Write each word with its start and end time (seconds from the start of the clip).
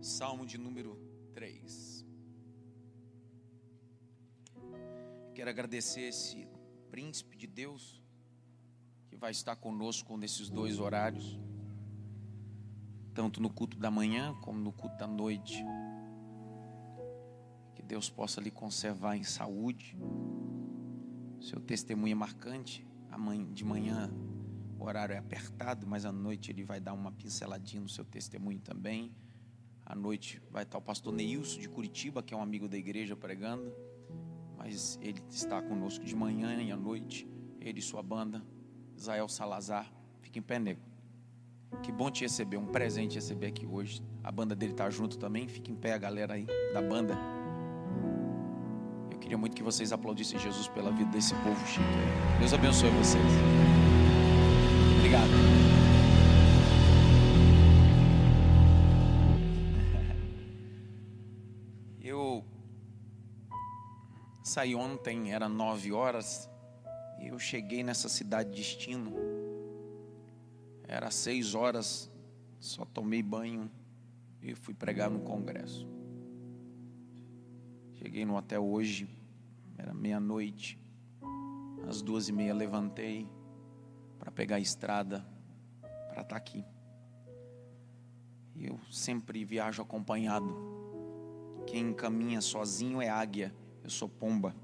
Salmo 0.00 0.46
de 0.46 0.56
número 0.56 0.98
3. 1.34 2.06
Quero 5.34 5.50
agradecer 5.50 6.00
esse 6.00 6.48
príncipe 6.90 7.36
de 7.36 7.46
Deus 7.46 8.02
que 9.06 9.16
vai 9.16 9.30
estar 9.30 9.56
conosco 9.56 10.16
nesses 10.16 10.48
dois 10.48 10.78
horários, 10.78 11.38
tanto 13.12 13.42
no 13.42 13.50
culto 13.50 13.78
da 13.78 13.90
manhã 13.90 14.34
como 14.40 14.58
no 14.58 14.72
culto 14.72 14.96
da 14.96 15.06
noite. 15.06 15.62
Que 17.74 17.82
Deus 17.82 18.08
possa 18.08 18.40
lhe 18.40 18.50
conservar 18.50 19.16
em 19.16 19.22
saúde. 19.22 19.98
Seu 21.42 21.60
testemunho 21.60 22.12
é 22.12 22.14
marcante. 22.14 22.86
De 23.52 23.64
manhã 23.66 24.10
o 24.78 24.84
horário 24.84 25.14
é 25.14 25.18
apertado, 25.18 25.86
mas 25.86 26.06
à 26.06 26.12
noite 26.12 26.50
ele 26.50 26.64
vai 26.64 26.80
dar 26.80 26.94
uma 26.94 27.12
pinceladinha 27.12 27.82
no 27.82 27.88
seu 27.88 28.04
testemunho 28.04 28.60
também. 28.60 29.14
À 29.90 29.94
noite 29.96 30.40
vai 30.52 30.62
estar 30.62 30.78
o 30.78 30.80
pastor 30.80 31.12
Neilson 31.12 31.58
de 31.58 31.68
Curitiba, 31.68 32.22
que 32.22 32.32
é 32.32 32.36
um 32.36 32.40
amigo 32.40 32.68
da 32.68 32.78
igreja 32.78 33.16
pregando. 33.16 33.72
Mas 34.56 34.96
ele 35.02 35.20
está 35.28 35.60
conosco 35.60 36.04
de 36.04 36.14
manhã 36.14 36.62
e 36.62 36.70
à 36.70 36.76
noite. 36.76 37.28
Ele 37.60 37.80
e 37.80 37.82
sua 37.82 38.00
banda. 38.00 38.40
Israel 38.96 39.28
Salazar. 39.28 39.92
Fica 40.20 40.38
em 40.38 40.42
pé, 40.42 40.60
nego. 40.60 40.80
Que 41.82 41.90
bom 41.90 42.08
te 42.08 42.20
receber, 42.20 42.56
um 42.56 42.66
presente 42.66 43.16
receber 43.16 43.48
aqui 43.48 43.66
hoje. 43.66 44.00
A 44.22 44.30
banda 44.30 44.54
dele 44.54 44.72
está 44.72 44.88
junto 44.88 45.18
também. 45.18 45.48
Fica 45.48 45.72
em 45.72 45.76
pé 45.76 45.92
a 45.92 45.98
galera 45.98 46.34
aí 46.34 46.46
da 46.72 46.80
banda. 46.80 47.18
Eu 49.10 49.18
queria 49.18 49.36
muito 49.36 49.56
que 49.56 49.62
vocês 49.62 49.92
aplaudissem 49.92 50.38
Jesus 50.38 50.68
pela 50.68 50.92
vida 50.92 51.10
desse 51.10 51.34
povo 51.34 51.66
chique. 51.66 51.82
Deus 52.38 52.52
abençoe 52.52 52.90
vocês. 52.90 53.24
Obrigado. 54.98 55.79
Saí 64.50 64.74
ontem, 64.74 65.32
era 65.32 65.48
nove 65.48 65.92
horas, 65.92 66.50
e 67.20 67.28
eu 67.28 67.38
cheguei 67.38 67.84
nessa 67.84 68.08
cidade 68.08 68.50
de 68.50 68.56
destino. 68.56 69.12
Era 70.88 71.08
seis 71.12 71.54
horas, 71.54 72.10
só 72.58 72.84
tomei 72.84 73.22
banho 73.22 73.70
e 74.42 74.52
fui 74.56 74.74
pregar 74.74 75.08
no 75.08 75.20
congresso. 75.20 75.86
Cheguei 77.94 78.24
no 78.24 78.34
hotel 78.34 78.66
hoje, 78.66 79.08
era 79.78 79.94
meia-noite. 79.94 80.76
Às 81.88 82.02
duas 82.02 82.28
e 82.28 82.32
meia 82.32 82.52
levantei 82.52 83.28
para 84.18 84.32
pegar 84.32 84.56
a 84.56 84.60
estrada 84.60 85.24
para 85.80 86.22
estar 86.22 86.24
tá 86.24 86.36
aqui. 86.36 86.64
Eu 88.56 88.80
sempre 88.90 89.44
viajo 89.44 89.80
acompanhado. 89.80 90.52
Quem 91.68 91.94
caminha 91.94 92.40
sozinho 92.40 93.00
é 93.00 93.08
águia. 93.08 93.54
Eu 93.90 93.92
sou 93.92 94.08
pomba. 94.08 94.54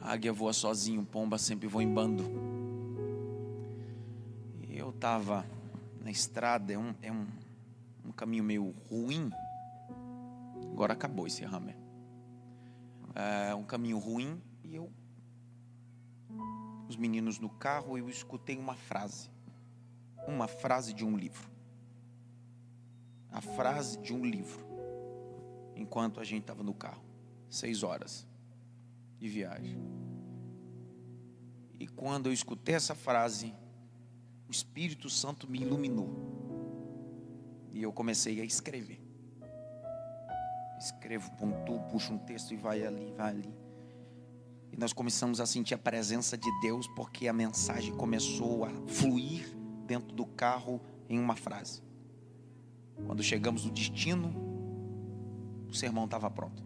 A 0.00 0.12
águia 0.12 0.32
voa 0.32 0.52
sozinho, 0.52 1.04
pomba 1.04 1.38
sempre 1.38 1.66
voa 1.66 1.82
em 1.82 1.92
bando. 1.92 2.22
Eu 4.70 4.90
estava 4.90 5.44
na 6.00 6.08
estrada, 6.08 6.72
é 6.72 6.78
um, 6.78 6.94
é 7.02 7.10
um, 7.10 7.26
um 8.04 8.12
caminho 8.12 8.44
meio 8.44 8.76
ruim. 8.88 9.28
Agora 10.70 10.92
acabou 10.92 11.26
esse 11.26 11.44
ramé. 11.44 11.76
É 13.16 13.52
um 13.52 13.64
caminho 13.64 13.98
ruim 13.98 14.40
e 14.62 14.76
eu, 14.76 14.88
os 16.88 16.94
meninos 16.94 17.40
no 17.40 17.48
carro, 17.48 17.98
eu 17.98 18.08
escutei 18.08 18.56
uma 18.56 18.76
frase. 18.76 19.28
Uma 20.28 20.46
frase 20.46 20.94
de 20.94 21.04
um 21.04 21.16
livro. 21.16 21.50
A 23.32 23.40
frase 23.40 23.98
de 23.98 24.14
um 24.14 24.24
livro 24.24 24.65
enquanto 25.76 26.18
a 26.18 26.24
gente 26.24 26.42
estava 26.42 26.62
no 26.62 26.74
carro. 26.74 27.04
Seis 27.48 27.82
horas 27.82 28.26
de 29.18 29.28
viagem. 29.28 29.78
E 31.78 31.86
quando 31.86 32.26
eu 32.26 32.32
escutei 32.32 32.74
essa 32.74 32.94
frase, 32.94 33.54
o 34.48 34.50
Espírito 34.50 35.08
Santo 35.08 35.48
me 35.48 35.60
iluminou. 35.60 36.10
E 37.72 37.82
eu 37.82 37.92
comecei 37.92 38.40
a 38.40 38.44
escrever. 38.44 39.00
Escrevo, 40.78 41.30
pontuo, 41.36 41.80
puxo 41.90 42.12
um 42.12 42.18
texto 42.18 42.52
e 42.52 42.56
vai 42.56 42.84
ali, 42.84 43.12
vai 43.12 43.30
ali. 43.30 43.54
E 44.72 44.76
nós 44.76 44.92
começamos 44.92 45.40
a 45.40 45.46
sentir 45.46 45.74
a 45.74 45.78
presença 45.78 46.36
de 46.36 46.50
Deus 46.60 46.86
porque 46.88 47.28
a 47.28 47.32
mensagem 47.32 47.94
começou 47.94 48.64
a 48.64 48.70
fluir 48.86 49.48
dentro 49.86 50.14
do 50.14 50.26
carro 50.26 50.80
em 51.08 51.18
uma 51.18 51.36
frase. 51.36 51.82
Quando 53.06 53.22
chegamos 53.22 53.64
no 53.64 53.70
destino, 53.70 54.45
sermão 55.76 56.04
estava 56.06 56.30
pronto. 56.30 56.62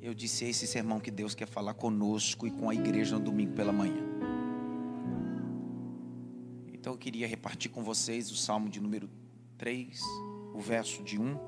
Eu 0.00 0.14
disse: 0.14 0.44
esse 0.44 0.66
sermão 0.66 0.98
que 0.98 1.10
Deus 1.10 1.34
quer 1.34 1.46
falar 1.46 1.74
conosco 1.74 2.46
e 2.46 2.50
com 2.50 2.68
a 2.68 2.74
igreja 2.74 3.18
no 3.18 3.24
domingo 3.24 3.52
pela 3.52 3.72
manhã. 3.72 4.02
Então 6.72 6.94
eu 6.94 6.98
queria 6.98 7.26
repartir 7.26 7.70
com 7.70 7.84
vocês 7.84 8.30
o 8.30 8.36
salmo 8.36 8.68
de 8.68 8.80
número 8.80 9.08
3, 9.58 10.00
o 10.54 10.60
verso 10.60 11.02
de 11.02 11.20
1 11.20 11.38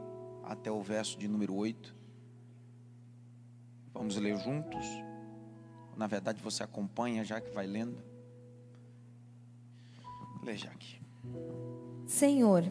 até 0.45 0.71
o 0.71 0.83
verso 0.83 1.19
de 1.19 1.27
número 1.27 1.55
8. 1.55 1.97
Vamos 3.95 4.17
ler 4.17 4.37
juntos. 4.39 4.87
Na 5.97 6.07
verdade, 6.07 6.43
você 6.43 6.63
acompanha 6.63 7.25
já 7.25 7.41
que 7.41 7.51
vai 7.51 7.67
lendo. 7.67 7.99
Lê, 10.43 10.57
Jaque. 10.57 11.01
Senhor, 12.05 12.65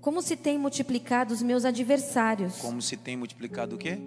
como 0.00 0.22
se 0.22 0.36
tem 0.36 0.58
multiplicado 0.58 1.34
os 1.34 1.42
meus 1.42 1.64
adversários. 1.64 2.56
Como 2.56 2.80
se 2.80 2.96
tem 2.96 3.16
multiplicado 3.16 3.76
o 3.76 3.78
quê? 3.78 3.98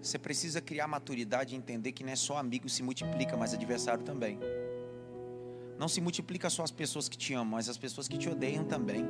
Você 0.00 0.18
precisa 0.18 0.60
criar 0.60 0.86
maturidade 0.86 1.54
e 1.54 1.58
entender 1.58 1.92
que 1.92 2.04
não 2.04 2.12
é 2.12 2.16
só 2.16 2.36
amigo 2.36 2.68
se 2.68 2.82
multiplica, 2.82 3.36
mas 3.36 3.54
adversário 3.54 4.04
também. 4.04 4.38
Não 5.78 5.88
se 5.88 6.00
multiplica 6.00 6.50
só 6.50 6.62
as 6.62 6.70
pessoas 6.70 7.08
que 7.08 7.16
te 7.16 7.34
amam, 7.34 7.52
mas 7.52 7.68
as 7.68 7.78
pessoas 7.78 8.06
que 8.06 8.18
te 8.18 8.28
odeiam 8.28 8.64
também. 8.64 9.04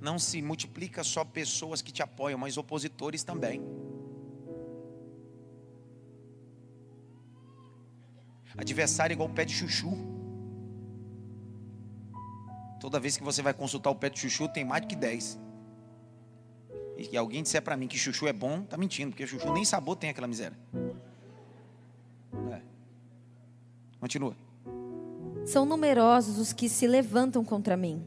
Não 0.00 0.18
se 0.18 0.40
multiplica 0.40 1.04
só 1.04 1.24
pessoas 1.24 1.82
que 1.82 1.92
te 1.92 2.02
apoiam, 2.02 2.38
mas 2.38 2.56
opositores 2.56 3.22
também. 3.22 3.62
Adversário 8.56 9.12
é 9.12 9.14
igual 9.14 9.28
pé 9.28 9.44
de 9.44 9.54
chuchu. 9.54 9.96
Toda 12.80 12.98
vez 12.98 13.16
que 13.18 13.22
você 13.22 13.42
vai 13.42 13.52
consultar 13.52 13.90
o 13.90 13.94
pé 13.94 14.08
de 14.08 14.18
chuchu, 14.18 14.48
tem 14.48 14.64
mais 14.64 14.80
do 14.80 14.88
que 14.88 14.96
10. 14.96 15.38
E 16.96 17.06
que 17.06 17.16
alguém 17.16 17.42
disser 17.42 17.60
para 17.60 17.76
mim 17.76 17.86
que 17.86 17.98
chuchu 17.98 18.26
é 18.26 18.32
bom, 18.32 18.62
tá 18.62 18.78
mentindo, 18.78 19.10
porque 19.10 19.26
chuchu 19.26 19.52
nem 19.52 19.64
sabor 19.66 19.96
tem 19.96 20.08
aquela 20.08 20.26
miséria. 20.26 20.56
É. 22.50 22.60
Continua. 24.00 24.34
São 25.44 25.66
numerosos 25.66 26.38
os 26.38 26.52
que 26.54 26.70
se 26.70 26.86
levantam 26.86 27.44
contra 27.44 27.76
mim. 27.76 28.02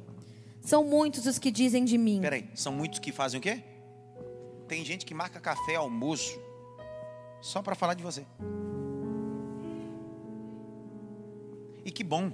São 0.60 0.84
muitos 0.84 1.28
os 1.28 1.38
que 1.38 1.52
dizem 1.52 1.86
de 1.86 1.98
mim. 1.98 2.22
Peraí, 2.22 2.50
são 2.56 2.74
muitos 2.74 2.98
que 2.98 3.12
fazem 3.12 3.40
o 3.40 3.44
quê? 3.44 3.64
Tem 4.68 4.84
gente 4.84 5.06
que 5.06 5.14
marca 5.14 5.40
café, 5.40 5.76
almoço, 5.76 6.40
só 7.42 7.62
para 7.62 7.76
falar 7.76 7.94
de 7.94 8.02
você. 8.02 8.26
E 11.86 11.92
que 11.92 12.04
bom 12.04 12.32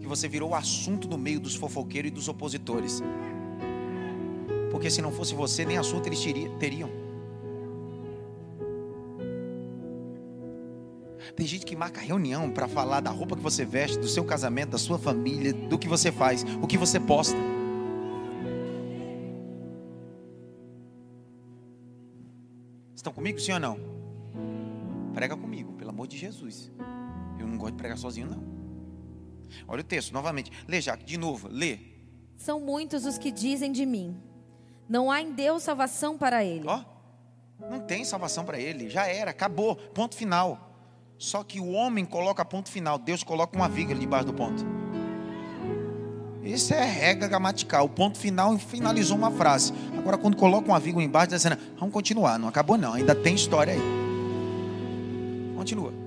que 0.00 0.06
você 0.06 0.28
virou 0.28 0.50
o 0.50 0.54
assunto 0.54 1.08
no 1.08 1.18
meio 1.18 1.40
dos 1.40 1.54
fofoqueiros 1.54 2.10
e 2.10 2.14
dos 2.14 2.28
opositores. 2.28 3.02
Porque 4.70 4.90
se 4.90 5.02
não 5.02 5.12
fosse 5.12 5.34
você, 5.34 5.64
nem 5.64 5.76
assunto 5.76 6.06
eles 6.06 6.20
teriam. 6.58 6.88
Tem 11.36 11.46
gente 11.46 11.64
que 11.64 11.76
marca 11.76 12.00
reunião 12.00 12.50
para 12.50 12.68
falar 12.68 13.00
da 13.00 13.10
roupa 13.10 13.36
que 13.36 13.42
você 13.42 13.64
veste, 13.64 13.98
do 13.98 14.08
seu 14.08 14.24
casamento, 14.24 14.70
da 14.70 14.78
sua 14.78 14.98
família, 14.98 15.52
do 15.52 15.78
que 15.78 15.88
você 15.88 16.10
faz, 16.10 16.44
o 16.62 16.66
que 16.66 16.76
você 16.76 16.98
posta. 16.98 17.36
Estão 22.94 23.12
comigo, 23.12 23.40
sim 23.40 23.52
ou 23.52 23.60
não? 23.60 23.78
Prega 25.14 25.36
comigo, 25.36 25.72
pelo 25.72 25.90
amor 25.90 26.06
de 26.06 26.18
Jesus. 26.18 26.70
Eu 27.38 27.46
não 27.46 27.56
gosto 27.56 27.72
de 27.72 27.78
pregar 27.78 27.96
sozinho, 27.96 28.26
não. 28.26 28.59
Olha 29.66 29.80
o 29.80 29.84
texto, 29.84 30.12
novamente. 30.12 30.50
Lê, 30.66 30.80
Jaque, 30.80 31.04
de 31.04 31.16
novo, 31.16 31.48
lê. 31.50 31.78
São 32.36 32.60
muitos 32.60 33.04
os 33.04 33.18
que 33.18 33.30
dizem 33.30 33.70
de 33.70 33.84
mim: 33.84 34.20
Não 34.88 35.10
há 35.10 35.20
em 35.20 35.32
Deus 35.32 35.62
salvação 35.62 36.16
para 36.16 36.44
ele. 36.44 36.66
Ó, 36.66 36.82
não 37.58 37.80
tem 37.80 38.04
salvação 38.04 38.44
para 38.44 38.58
ele. 38.58 38.88
Já 38.88 39.06
era, 39.06 39.30
acabou, 39.30 39.76
ponto 39.76 40.14
final. 40.14 40.68
Só 41.18 41.44
que 41.44 41.60
o 41.60 41.70
homem 41.72 42.06
coloca 42.06 42.42
ponto 42.44 42.70
final, 42.70 42.98
Deus 42.98 43.22
coloca 43.22 43.54
uma 43.54 43.68
vírgula 43.68 43.98
debaixo 43.98 44.26
do 44.26 44.32
ponto. 44.32 44.64
Isso 46.42 46.72
é 46.72 46.82
regra 46.82 47.28
gramatical. 47.28 47.84
O 47.84 47.88
ponto 47.88 48.18
final 48.18 48.56
finalizou 48.58 49.18
uma 49.18 49.30
frase. 49.30 49.74
Agora, 49.98 50.16
quando 50.16 50.36
coloca 50.36 50.68
uma 50.68 50.80
vírgula 50.80 51.04
embaixo, 51.04 51.34
está 51.34 51.36
dizendo: 51.36 51.76
Vamos 51.78 51.92
continuar, 51.92 52.38
não 52.38 52.48
acabou 52.48 52.78
não, 52.78 52.94
ainda 52.94 53.14
tem 53.14 53.34
história 53.34 53.74
aí. 53.74 53.80
Continua. 55.54 55.99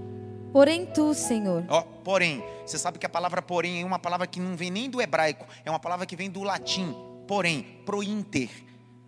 Porém 0.53 0.85
tu, 0.85 1.15
Senhor, 1.15 1.65
Ó, 1.67 1.81
porém, 1.81 2.43
você 2.63 2.77
sabe 2.77 2.99
que 2.99 3.05
a 3.07 3.09
palavra 3.09 3.41
porém 3.41 3.81
é 3.81 3.85
uma 3.85 3.97
palavra 3.97 4.27
que 4.27 4.39
não 4.39 4.55
vem 4.55 4.69
nem 4.69 4.87
do 4.87 5.01
hebraico, 5.01 5.47
é 5.65 5.69
uma 5.69 5.79
palavra 5.79 6.05
que 6.05 6.15
vem 6.15 6.29
do 6.29 6.43
latim. 6.43 6.95
Porém, 7.27 7.63
prointer. 7.83 8.49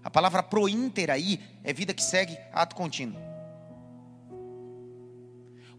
A 0.03 0.09
palavra 0.09 0.41
prointer 0.41 1.11
aí 1.11 1.39
é 1.63 1.71
vida 1.71 1.93
que 1.93 2.01
segue 2.01 2.35
ato 2.51 2.75
contínuo. 2.75 3.21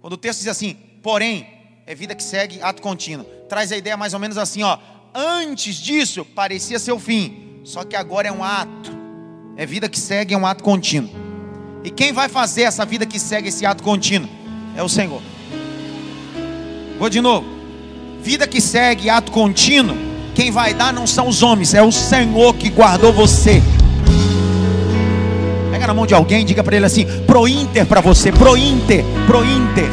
Quando 0.01 0.13
o 0.13 0.17
texto 0.17 0.39
diz 0.39 0.49
assim, 0.49 0.75
porém, 1.03 1.45
é 1.85 1.97
vida 1.97 2.15
que 2.15 2.23
segue 2.23 2.63
ato 2.63 2.81
contínuo. 2.81 3.27
Traz 3.49 3.73
a 3.73 3.77
ideia 3.77 3.97
mais 3.97 4.15
ou 4.15 4.21
menos 4.21 4.39
assim, 4.39 4.63
ó. 4.63 4.79
Antes 5.13 5.75
disso 5.75 6.25
parecia 6.25 6.79
ser 6.79 6.93
o 6.93 6.99
fim, 7.01 7.61
só 7.65 7.83
que 7.83 7.97
agora 7.97 8.29
é 8.29 8.33
um 8.33 8.45
ato. 8.45 8.93
É 9.57 9.67
vida 9.67 9.89
que 9.89 9.99
segue, 9.99 10.33
é 10.33 10.39
um 10.39 10.47
ato 10.47 10.63
contínuo. 10.63 11.11
E 11.83 11.91
quem 11.91 12.13
vai 12.13 12.29
fazer 12.29 12.63
essa 12.63 12.85
vida 12.85 13.05
que 13.05 13.19
segue 13.19 13.49
esse 13.49 13.67
ato 13.67 13.83
contínuo? 13.83 14.31
É 14.77 14.83
o 14.83 14.89
Senhor. 14.89 15.23
Vou 16.99 17.09
de 17.09 17.21
novo. 17.21 17.47
Vida 18.23 18.47
que 18.47 18.61
segue, 18.61 19.09
ato 19.11 19.31
contínuo. 19.31 19.97
Quem 20.35 20.51
vai 20.51 20.75
dar 20.75 20.93
não 20.93 21.07
são 21.07 21.29
os 21.29 21.43
homens, 21.43 21.73
é 21.75 21.83
o 21.83 21.93
Senhor 21.93 22.55
que 22.55 22.69
guardou 22.69 23.13
você. 23.13 23.63
Pega 25.71 25.87
na 25.87 25.95
mão 25.95 26.07
de 26.07 26.15
alguém, 26.15 26.45
diga 26.45 26.63
para 26.65 26.77
ele 26.77 26.87
assim: 26.87 27.07
pro 27.27 27.47
Inter 27.49 27.87
para 27.87 28.01
você, 28.01 28.33
pro 28.33 28.57
Inter, 28.57 29.05
pro 29.27 29.45
Inter. 29.45 29.89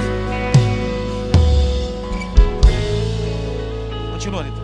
Continua, 4.12 4.44
Nito. 4.44 4.62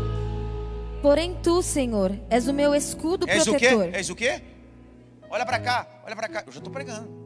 porém 1.02 1.36
tu, 1.42 1.62
Senhor, 1.62 2.14
és 2.30 2.48
o 2.48 2.54
meu 2.54 2.74
escudo 2.76 3.26
És 3.30 3.48
o 3.48 3.56
quê? 3.56 3.68
protetor. 3.70 3.90
És 3.94 4.10
o 4.10 4.16
quê? 4.16 4.42
Olha 5.30 5.46
para 5.46 5.60
cá, 5.60 5.88
olha 6.06 6.16
para 6.16 6.28
cá. 6.28 6.44
Eu 6.46 6.52
já 6.52 6.60
estou 6.60 6.74
pregando. 6.74 7.19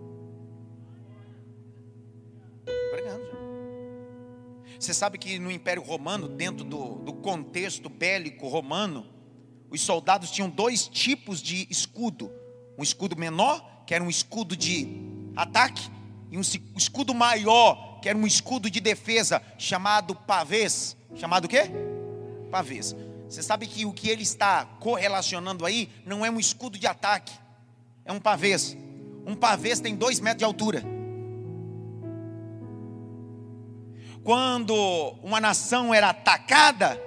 Você 4.83 4.93
sabe 4.93 5.17
que 5.17 5.39
no 5.39 5.49
Império 5.49 5.81
Romano, 5.81 6.27
dentro 6.27 6.65
do, 6.65 6.95
do 6.95 7.13
contexto 7.13 7.87
bélico 7.87 8.49
romano, 8.49 9.05
os 9.69 9.79
soldados 9.79 10.29
tinham 10.29 10.49
dois 10.49 10.89
tipos 10.89 11.41
de 11.41 11.65
escudo: 11.69 12.29
um 12.77 12.83
escudo 12.83 13.15
menor, 13.15 13.85
que 13.87 13.95
era 13.95 14.03
um 14.03 14.09
escudo 14.09 14.57
de 14.57 14.85
ataque, 15.37 15.89
e 16.29 16.37
um 16.37 16.41
escudo 16.75 17.13
maior, 17.13 18.01
que 18.01 18.09
era 18.09 18.17
um 18.17 18.27
escudo 18.27 18.69
de 18.69 18.81
defesa, 18.81 19.41
chamado 19.57 20.13
pavês. 20.13 20.97
Chamado 21.15 21.45
o 21.45 21.47
quê? 21.47 21.71
Pavês. 22.51 22.93
Você 23.29 23.41
sabe 23.41 23.67
que 23.67 23.85
o 23.85 23.93
que 23.93 24.09
ele 24.09 24.23
está 24.23 24.65
correlacionando 24.81 25.65
aí 25.65 25.89
não 26.05 26.25
é 26.25 26.29
um 26.29 26.41
escudo 26.41 26.77
de 26.77 26.87
ataque, 26.87 27.31
é 28.03 28.11
um 28.11 28.19
pavês. 28.19 28.75
Um 29.25 29.33
pavês 29.33 29.79
tem 29.79 29.95
dois 29.95 30.19
metros 30.19 30.39
de 30.39 30.43
altura. 30.43 30.83
Quando 34.23 34.73
uma 35.21 35.41
nação 35.41 35.93
era 35.93 36.09
atacada, 36.09 36.99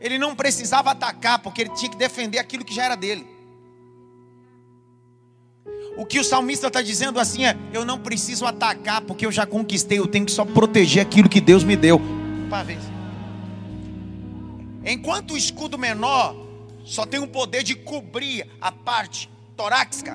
ele 0.00 0.18
não 0.18 0.34
precisava 0.34 0.90
atacar, 0.90 1.38
porque 1.38 1.62
ele 1.62 1.70
tinha 1.70 1.90
que 1.90 1.96
defender 1.96 2.38
aquilo 2.38 2.64
que 2.64 2.74
já 2.74 2.84
era 2.84 2.94
dele. 2.94 3.26
O 5.96 6.04
que 6.04 6.20
o 6.20 6.24
salmista 6.24 6.68
está 6.68 6.82
dizendo 6.82 7.18
assim 7.18 7.44
é: 7.44 7.56
eu 7.72 7.84
não 7.84 7.98
preciso 7.98 8.44
atacar, 8.46 9.00
porque 9.00 9.24
eu 9.24 9.32
já 9.32 9.46
conquistei, 9.46 9.98
eu 9.98 10.06
tenho 10.06 10.26
que 10.26 10.32
só 10.32 10.44
proteger 10.44 11.02
aquilo 11.02 11.28
que 11.28 11.40
Deus 11.40 11.64
me 11.64 11.74
deu. 11.74 12.00
Enquanto 14.84 15.34
o 15.34 15.36
escudo 15.36 15.76
menor 15.76 16.36
só 16.84 17.04
tem 17.04 17.20
o 17.20 17.26
poder 17.26 17.62
de 17.62 17.74
cobrir 17.74 18.46
a 18.60 18.70
parte 18.70 19.28
torácica, 19.56 20.14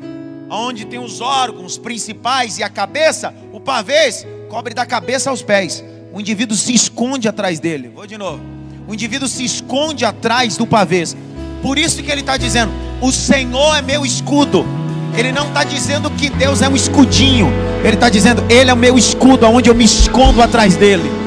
onde 0.50 0.85
tem 0.85 1.00
os 1.00 1.19
órgãos 1.19 1.77
principais 1.77 2.57
e 2.59 2.63
a 2.63 2.69
cabeça, 2.69 3.33
o 3.51 3.59
pavês 3.59 4.25
cobre 4.50 4.73
da 4.73 4.85
cabeça 4.85 5.29
aos 5.29 5.41
pés. 5.41 5.83
O 6.13 6.19
indivíduo 6.19 6.56
se 6.56 6.75
esconde 6.75 7.27
atrás 7.27 7.60
dele. 7.60 7.92
Vou 7.94 8.06
de 8.06 8.19
novo. 8.19 8.39
O 8.88 8.94
indivíduo 8.94 9.27
se 9.27 9.44
esconde 9.44 10.06
atrás 10.06 10.56
do 10.56 10.68
pavês. 10.68 11.18
Por 11.63 11.80
isso 11.80 12.04
que 12.04 12.12
ele 12.12 12.21
está 12.21 12.38
dizendo: 12.38 12.71
O 13.01 13.12
Senhor 13.12 13.75
é 13.75 13.81
meu 13.81 14.06
escudo. 14.06 14.63
Ele 15.18 15.31
não 15.31 15.48
está 15.48 15.63
dizendo 15.63 16.12
que 16.12 16.30
Deus 16.30 16.62
é 16.62 16.69
um 16.69 16.75
escudinho. 16.75 17.51
Ele 17.83 17.95
está 17.95 18.10
dizendo: 18.10 18.44
Ele 18.48 18.69
é 18.69 18.74
o 18.74 18.77
meu 18.77 18.95
escudo, 18.95 19.44
aonde 19.48 19.71
eu 19.71 19.75
me 19.75 19.86
escondo 19.86 20.39
atrás 20.42 20.75
dele 20.75 21.24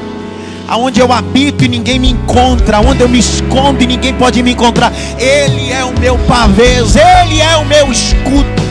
aonde 0.69 0.99
eu 0.99 1.13
habito 1.13 1.63
e 1.63 1.67
ninguém 1.69 1.97
me 1.97 2.09
encontra, 2.09 2.81
onde 2.81 2.99
eu 2.99 3.07
me 3.07 3.19
escondo 3.19 3.81
e 3.81 3.87
ninguém 3.87 4.13
pode 4.13 4.43
me 4.43 4.51
encontrar. 4.51 4.91
Ele 5.17 5.71
é 5.71 5.85
o 5.85 5.97
meu 5.97 6.17
pavês, 6.27 6.93
ele 6.97 7.39
é 7.39 7.55
o 7.55 7.63
meu 7.63 7.89
escudo. 7.89 8.66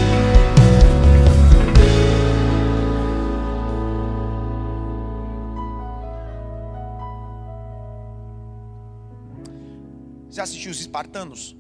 Você 10.37 10.43
assistiu 10.43 10.71
os 10.71 10.79
espartanos? 10.79 11.57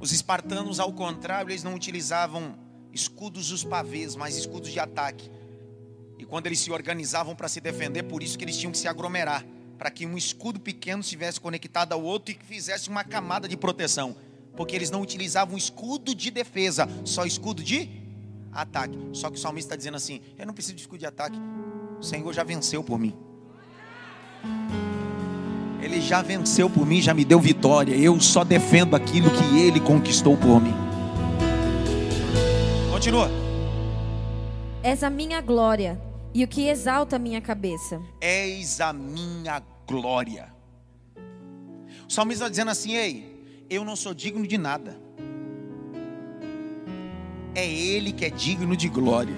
Os 0.00 0.10
espartanos, 0.10 0.80
ao 0.80 0.92
contrário, 0.92 1.48
eles 1.48 1.62
não 1.62 1.76
utilizavam 1.76 2.58
escudos 2.92 3.50
dos 3.50 3.62
pavês, 3.62 4.16
mas 4.16 4.36
escudos 4.36 4.72
de 4.72 4.80
ataque. 4.80 5.30
E 6.18 6.24
quando 6.24 6.48
eles 6.48 6.58
se 6.58 6.72
organizavam 6.72 7.36
para 7.36 7.46
se 7.46 7.60
defender, 7.60 8.02
por 8.02 8.20
isso 8.20 8.36
que 8.36 8.44
eles 8.44 8.56
tinham 8.56 8.72
que 8.72 8.78
se 8.78 8.88
aglomerar, 8.88 9.46
para 9.78 9.92
que 9.92 10.04
um 10.04 10.18
escudo 10.18 10.58
pequeno 10.58 11.02
estivesse 11.02 11.40
conectado 11.40 11.92
ao 11.92 12.02
outro 12.02 12.32
e 12.32 12.34
que 12.34 12.44
fizesse 12.44 12.88
uma 12.88 13.04
camada 13.04 13.46
de 13.46 13.56
proteção. 13.56 14.16
Porque 14.56 14.74
eles 14.74 14.90
não 14.90 15.02
utilizavam 15.02 15.56
escudo 15.56 16.16
de 16.16 16.32
defesa, 16.32 16.88
só 17.04 17.24
escudo 17.24 17.62
de 17.62 17.88
ataque. 18.50 18.98
Só 19.12 19.30
que 19.30 19.36
o 19.36 19.40
salmista 19.40 19.66
está 19.66 19.76
dizendo 19.76 19.98
assim: 19.98 20.20
Eu 20.36 20.46
não 20.46 20.52
preciso 20.52 20.74
de 20.74 20.80
escudo 20.80 20.98
de 20.98 21.06
ataque, 21.06 21.38
o 22.00 22.02
Senhor 22.02 22.32
já 22.32 22.42
venceu 22.42 22.82
por 22.82 22.98
mim. 22.98 23.16
Ele 25.80 26.00
já 26.00 26.22
venceu 26.22 26.70
por 26.70 26.86
mim, 26.86 27.00
já 27.00 27.12
me 27.12 27.24
deu 27.24 27.40
vitória. 27.40 27.94
Eu 27.94 28.18
só 28.20 28.44
defendo 28.44 28.94
aquilo 28.94 29.30
que 29.30 29.58
ele 29.58 29.80
conquistou 29.80 30.36
por 30.36 30.60
mim. 30.60 30.74
Continua. 32.90 33.30
És 34.82 35.02
a 35.02 35.10
minha 35.10 35.40
glória 35.40 36.00
e 36.32 36.44
o 36.44 36.48
que 36.48 36.68
exalta 36.68 37.16
a 37.16 37.18
minha 37.18 37.40
cabeça. 37.40 38.00
És 38.20 38.80
a 38.80 38.92
minha 38.92 39.62
glória. 39.86 40.52
O 42.08 42.12
salmista 42.12 42.44
está 42.44 42.48
dizendo 42.50 42.70
assim: 42.70 42.94
Ei, 42.94 43.44
eu 43.68 43.84
não 43.84 43.96
sou 43.96 44.14
digno 44.14 44.46
de 44.46 44.56
nada. 44.56 44.96
É 47.54 47.66
Ele 47.66 48.12
que 48.12 48.24
é 48.24 48.30
digno 48.30 48.76
de 48.76 48.88
glória. 48.88 49.36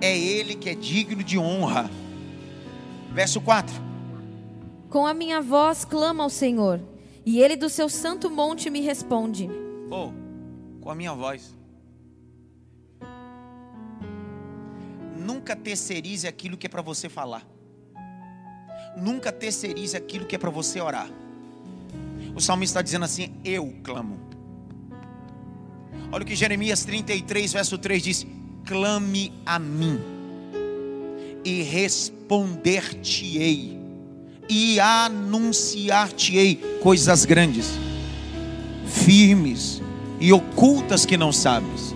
É 0.00 0.16
Ele 0.16 0.54
que 0.54 0.68
é 0.68 0.74
digno 0.74 1.22
de 1.22 1.38
honra. 1.38 1.90
Verso 3.12 3.40
4. 3.40 3.74
Com 4.88 5.06
a 5.06 5.14
minha 5.14 5.40
voz 5.40 5.84
clamo 5.84 6.22
ao 6.22 6.30
Senhor, 6.30 6.80
e 7.24 7.40
ele 7.40 7.56
do 7.56 7.68
seu 7.68 7.88
santo 7.88 8.30
monte 8.30 8.70
me 8.70 8.80
responde. 8.80 9.48
Oh, 9.90 10.12
com 10.80 10.90
a 10.90 10.94
minha 10.94 11.12
voz. 11.12 11.56
Nunca 15.16 15.54
terceirize 15.54 16.26
aquilo 16.26 16.56
que 16.56 16.66
é 16.66 16.70
para 16.70 16.82
você 16.82 17.08
falar. 17.08 17.46
Nunca 18.96 19.30
terceirize 19.30 19.96
aquilo 19.96 20.26
que 20.26 20.34
é 20.34 20.38
para 20.38 20.50
você 20.50 20.80
orar. 20.80 21.08
O 22.34 22.40
salmista 22.40 22.78
está 22.78 22.82
dizendo 22.82 23.04
assim: 23.04 23.34
Eu 23.44 23.72
clamo. 23.84 24.18
Olha 26.12 26.22
o 26.22 26.26
que 26.26 26.34
Jeremias 26.34 26.84
33, 26.84 27.52
verso 27.52 27.78
3 27.78 28.02
diz: 28.02 28.26
Clame 28.66 29.32
a 29.46 29.58
mim, 29.58 30.00
e 31.44 31.62
responder-te-ei, 31.62 33.78
e 34.48 34.80
anunciar-te-ei 34.80 36.56
coisas 36.82 37.24
grandes, 37.24 37.78
firmes 38.86 39.80
e 40.18 40.32
ocultas 40.32 41.06
que 41.06 41.16
não 41.16 41.32
sabes. 41.32 41.94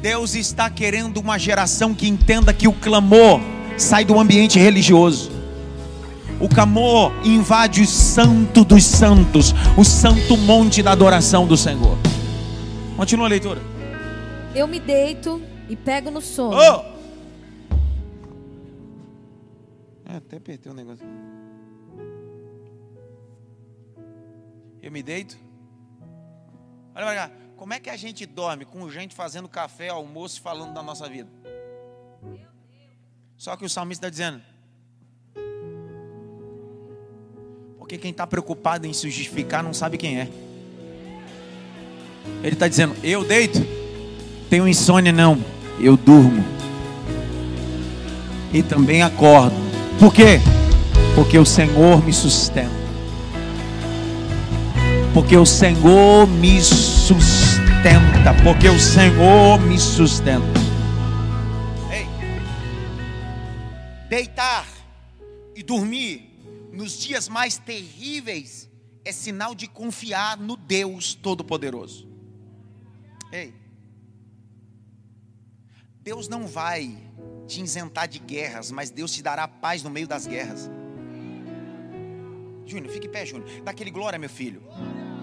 Deus 0.00 0.34
está 0.34 0.68
querendo 0.68 1.18
uma 1.18 1.38
geração 1.38 1.94
que 1.94 2.08
entenda 2.08 2.52
que 2.52 2.66
o 2.66 2.72
clamor 2.72 3.40
sai 3.78 4.04
do 4.04 4.18
ambiente 4.18 4.58
religioso. 4.58 5.30
O 6.40 6.48
clamor 6.48 7.12
invade 7.24 7.82
o 7.82 7.86
santo 7.86 8.64
dos 8.64 8.84
santos, 8.84 9.54
o 9.76 9.84
santo 9.84 10.36
monte 10.36 10.82
da 10.82 10.90
adoração 10.90 11.46
do 11.46 11.56
Senhor. 11.56 11.96
Continua 12.96 13.26
a 13.26 13.28
leitura. 13.28 13.62
Eu 14.52 14.66
me 14.66 14.80
deito 14.80 15.40
e 15.68 15.76
pego 15.76 16.10
no 16.10 16.20
sono. 16.20 16.56
Oh! 16.56 16.91
É, 20.12 20.16
até 20.16 20.36
apertei 20.36 20.70
o 20.70 20.74
negócio. 20.74 21.06
Eu 24.82 24.92
me 24.92 25.02
deito. 25.02 25.38
Olha 26.94 27.06
pra 27.06 27.14
cá. 27.14 27.30
Como 27.56 27.72
é 27.72 27.80
que 27.80 27.88
a 27.88 27.96
gente 27.96 28.26
dorme 28.26 28.66
com 28.66 28.90
gente 28.90 29.14
fazendo 29.14 29.48
café, 29.48 29.88
almoço, 29.88 30.42
falando 30.42 30.74
da 30.74 30.82
nossa 30.82 31.08
vida? 31.08 31.30
Só 33.38 33.56
que 33.56 33.64
o 33.64 33.70
salmista 33.70 34.06
está 34.06 34.10
dizendo. 34.10 34.42
Porque 37.78 37.96
quem 37.96 38.10
está 38.10 38.26
preocupado 38.26 38.86
em 38.86 38.92
se 38.92 39.08
justificar 39.08 39.62
não 39.62 39.72
sabe 39.72 39.96
quem 39.96 40.20
é. 40.20 40.28
Ele 42.42 42.52
está 42.52 42.68
dizendo: 42.68 42.94
Eu 43.02 43.24
deito 43.24 43.60
tenho 44.50 44.68
insônia, 44.68 45.10
não. 45.10 45.42
Eu 45.80 45.96
durmo. 45.96 46.44
E 48.52 48.62
também 48.62 49.02
acordo. 49.02 49.71
Por 50.02 50.12
quê? 50.12 50.40
Porque 51.14 51.38
o 51.38 51.46
Senhor 51.46 52.04
me 52.04 52.12
sustenta. 52.12 52.74
Porque 55.14 55.36
o 55.36 55.46
Senhor 55.46 56.26
me 56.26 56.60
sustenta. 56.60 58.34
Porque 58.42 58.68
o 58.68 58.80
Senhor 58.80 59.60
me 59.60 59.78
sustenta. 59.78 60.58
Ei. 61.92 62.08
Deitar 64.08 64.66
e 65.54 65.62
dormir 65.62 66.36
nos 66.72 66.98
dias 66.98 67.28
mais 67.28 67.56
terríveis 67.56 68.68
é 69.04 69.12
sinal 69.12 69.54
de 69.54 69.68
confiar 69.68 70.36
no 70.36 70.56
Deus 70.56 71.14
Todo-Poderoso. 71.14 72.08
Ei. 73.30 73.54
Deus 76.02 76.26
não 76.26 76.48
vai 76.48 76.92
te 77.46 77.62
isentar 77.62 78.08
de 78.08 78.18
guerras, 78.18 78.70
mas 78.70 78.90
Deus 78.90 79.12
te 79.12 79.22
dará 79.22 79.46
paz 79.46 79.82
no 79.82 79.90
meio 79.90 80.06
das 80.06 80.26
guerras. 80.26 80.70
Júnior, 82.66 82.92
fique 82.92 83.06
em 83.06 83.10
pé, 83.10 83.26
Júnior. 83.26 83.48
Dá 83.62 83.70
aquele 83.70 83.90
glória, 83.90 84.18
meu 84.18 84.30
filho. 84.30 84.62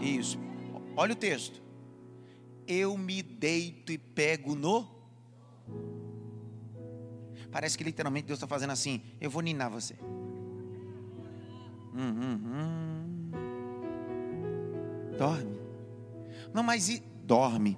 Isso. 0.02 0.38
Olha 0.96 1.14
o 1.14 1.16
texto. 1.16 1.62
Eu 2.68 2.98
me 2.98 3.24
deito 3.24 3.92
e 3.92 3.98
pego 3.98 4.54
no. 4.56 4.88
Parece 7.52 7.78
que 7.78 7.84
literalmente 7.84 8.28
Deus 8.28 8.38
está 8.38 8.48
fazendo 8.48 8.72
assim. 8.72 9.02
Eu 9.20 9.30
vou 9.30 9.42
ninar 9.42 9.70
você. 9.70 9.96
Hum, 11.94 12.16
hum, 12.22 12.40
hum. 12.46 13.32
Dorme. 15.18 15.60
Não, 16.54 16.62
mas 16.64 16.90
e, 16.90 17.04
dorme. 17.24 17.78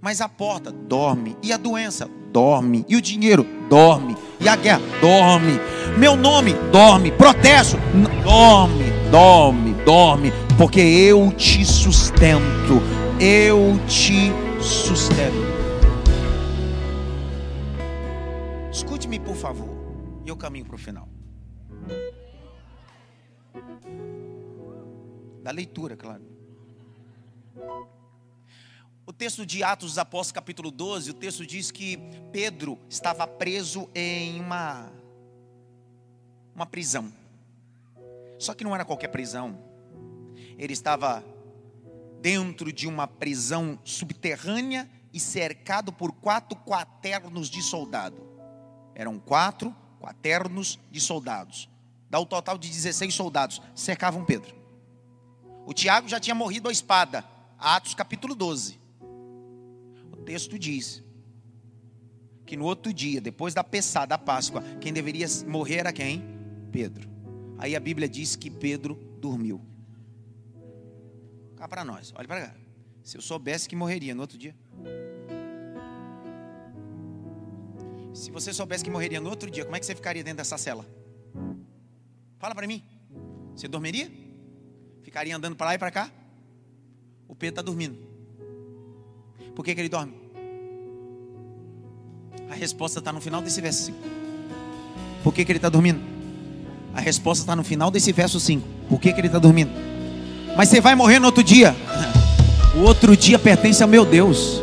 Mas 0.00 0.20
a 0.20 0.28
porta 0.28 0.70
dorme. 0.70 1.36
E 1.42 1.52
a 1.52 1.56
doença 1.56 2.08
dorme. 2.32 2.84
E 2.88 2.96
o 2.96 3.02
dinheiro 3.02 3.44
dorme. 3.68 4.16
E 4.40 4.48
a 4.48 4.54
guerra 4.54 4.80
dorme. 5.00 5.58
Meu 5.98 6.16
nome 6.16 6.52
dorme. 6.70 7.10
Protesto 7.10 7.76
dorme, 8.22 8.84
dorme, 9.10 9.74
dorme. 9.84 10.32
Porque 10.56 10.80
eu 10.80 11.32
te 11.32 11.64
sustento. 11.64 12.80
Eu 13.20 13.78
te 13.88 14.32
sustento. 14.62 15.48
Escute-me, 18.70 19.18
por 19.18 19.34
favor. 19.34 19.68
E 20.24 20.28
eu 20.28 20.36
caminho 20.36 20.64
para 20.64 20.76
o 20.76 20.78
final. 20.78 21.08
Da 25.42 25.50
leitura, 25.50 25.96
claro. 25.96 26.22
O 29.08 29.12
texto 29.14 29.46
de 29.46 29.62
Atos 29.62 29.92
dos 29.92 29.98
Apóstolos, 29.98 30.32
capítulo 30.32 30.70
12, 30.70 31.12
o 31.12 31.14
texto 31.14 31.46
diz 31.46 31.70
que 31.70 31.96
Pedro 32.30 32.78
estava 32.90 33.26
preso 33.26 33.88
em 33.94 34.38
uma, 34.38 34.92
uma 36.54 36.66
prisão. 36.66 37.10
Só 38.38 38.52
que 38.52 38.62
não 38.62 38.74
era 38.74 38.84
qualquer 38.84 39.08
prisão. 39.08 39.58
Ele 40.58 40.74
estava 40.74 41.24
dentro 42.20 42.70
de 42.70 42.86
uma 42.86 43.08
prisão 43.08 43.78
subterrânea 43.82 44.86
e 45.10 45.18
cercado 45.18 45.90
por 45.90 46.12
quatro 46.12 46.58
quaternos 46.58 47.48
de 47.48 47.62
soldado. 47.62 48.22
Eram 48.94 49.18
quatro 49.18 49.74
quaternos 49.98 50.78
de 50.90 51.00
soldados. 51.00 51.66
Dá 52.10 52.20
o 52.20 52.26
total 52.26 52.58
de 52.58 52.68
16 52.68 53.14
soldados. 53.14 53.62
Cercavam 53.74 54.22
Pedro. 54.22 54.54
O 55.64 55.72
Tiago 55.72 56.06
já 56.08 56.20
tinha 56.20 56.34
morrido 56.34 56.68
à 56.68 56.72
espada. 56.72 57.24
Atos 57.58 57.94
capítulo 57.94 58.34
12 58.34 58.86
texto 60.28 60.58
diz 60.58 61.02
que 62.44 62.54
no 62.54 62.66
outro 62.66 62.92
dia, 62.92 63.18
depois 63.18 63.54
da 63.54 63.64
Pessá, 63.64 64.04
da 64.04 64.18
Páscoa, 64.18 64.62
quem 64.78 64.92
deveria 64.92 65.26
morrer 65.46 65.76
era 65.76 65.90
quem? 65.90 66.22
Pedro. 66.70 67.08
Aí 67.56 67.74
a 67.74 67.80
Bíblia 67.80 68.06
diz 68.06 68.36
que 68.36 68.50
Pedro 68.50 68.94
dormiu. 69.18 69.58
Cá 71.56 71.66
para 71.66 71.82
nós, 71.82 72.12
olha 72.14 72.28
para 72.28 72.46
cá. 72.46 72.54
Se 73.02 73.16
eu 73.16 73.22
soubesse 73.22 73.66
que 73.66 73.74
morreria 73.74 74.14
no 74.14 74.20
outro 74.20 74.36
dia. 74.36 74.54
Se 78.12 78.30
você 78.30 78.52
soubesse 78.52 78.84
que 78.84 78.90
morreria 78.90 79.22
no 79.22 79.30
outro 79.30 79.50
dia, 79.50 79.64
como 79.64 79.76
é 79.76 79.80
que 79.80 79.86
você 79.86 79.94
ficaria 79.94 80.22
dentro 80.22 80.38
dessa 80.38 80.58
cela? 80.58 80.84
Fala 82.38 82.54
para 82.54 82.66
mim. 82.66 82.84
Você 83.56 83.66
dormiria? 83.66 84.12
Ficaria 85.02 85.34
andando 85.34 85.56
para 85.56 85.68
lá 85.68 85.74
e 85.74 85.78
para 85.78 85.90
cá? 85.90 86.12
O 87.26 87.34
Pedro 87.34 87.52
está 87.52 87.62
dormindo. 87.62 88.07
Por 89.58 89.64
que, 89.64 89.74
que 89.74 89.80
ele 89.80 89.88
dorme? 89.88 90.12
A 92.48 92.54
resposta 92.54 93.00
está 93.00 93.12
no 93.12 93.20
final 93.20 93.42
desse 93.42 93.60
verso 93.60 93.86
5. 93.86 93.98
Por 95.24 95.34
que, 95.34 95.44
que 95.44 95.50
ele 95.50 95.58
está 95.58 95.68
dormindo? 95.68 96.00
A 96.94 97.00
resposta 97.00 97.42
está 97.42 97.56
no 97.56 97.64
final 97.64 97.90
desse 97.90 98.12
verso 98.12 98.38
5. 98.38 98.64
Por 98.88 99.00
que, 99.00 99.12
que 99.12 99.18
ele 99.20 99.26
está 99.26 99.40
dormindo? 99.40 99.72
Mas 100.56 100.68
você 100.68 100.80
vai 100.80 100.94
morrer 100.94 101.18
no 101.18 101.26
outro 101.26 101.42
dia. 101.42 101.74
O 102.76 102.82
outro 102.82 103.16
dia 103.16 103.36
pertence 103.36 103.82
ao 103.82 103.88
meu 103.88 104.04
Deus. 104.04 104.62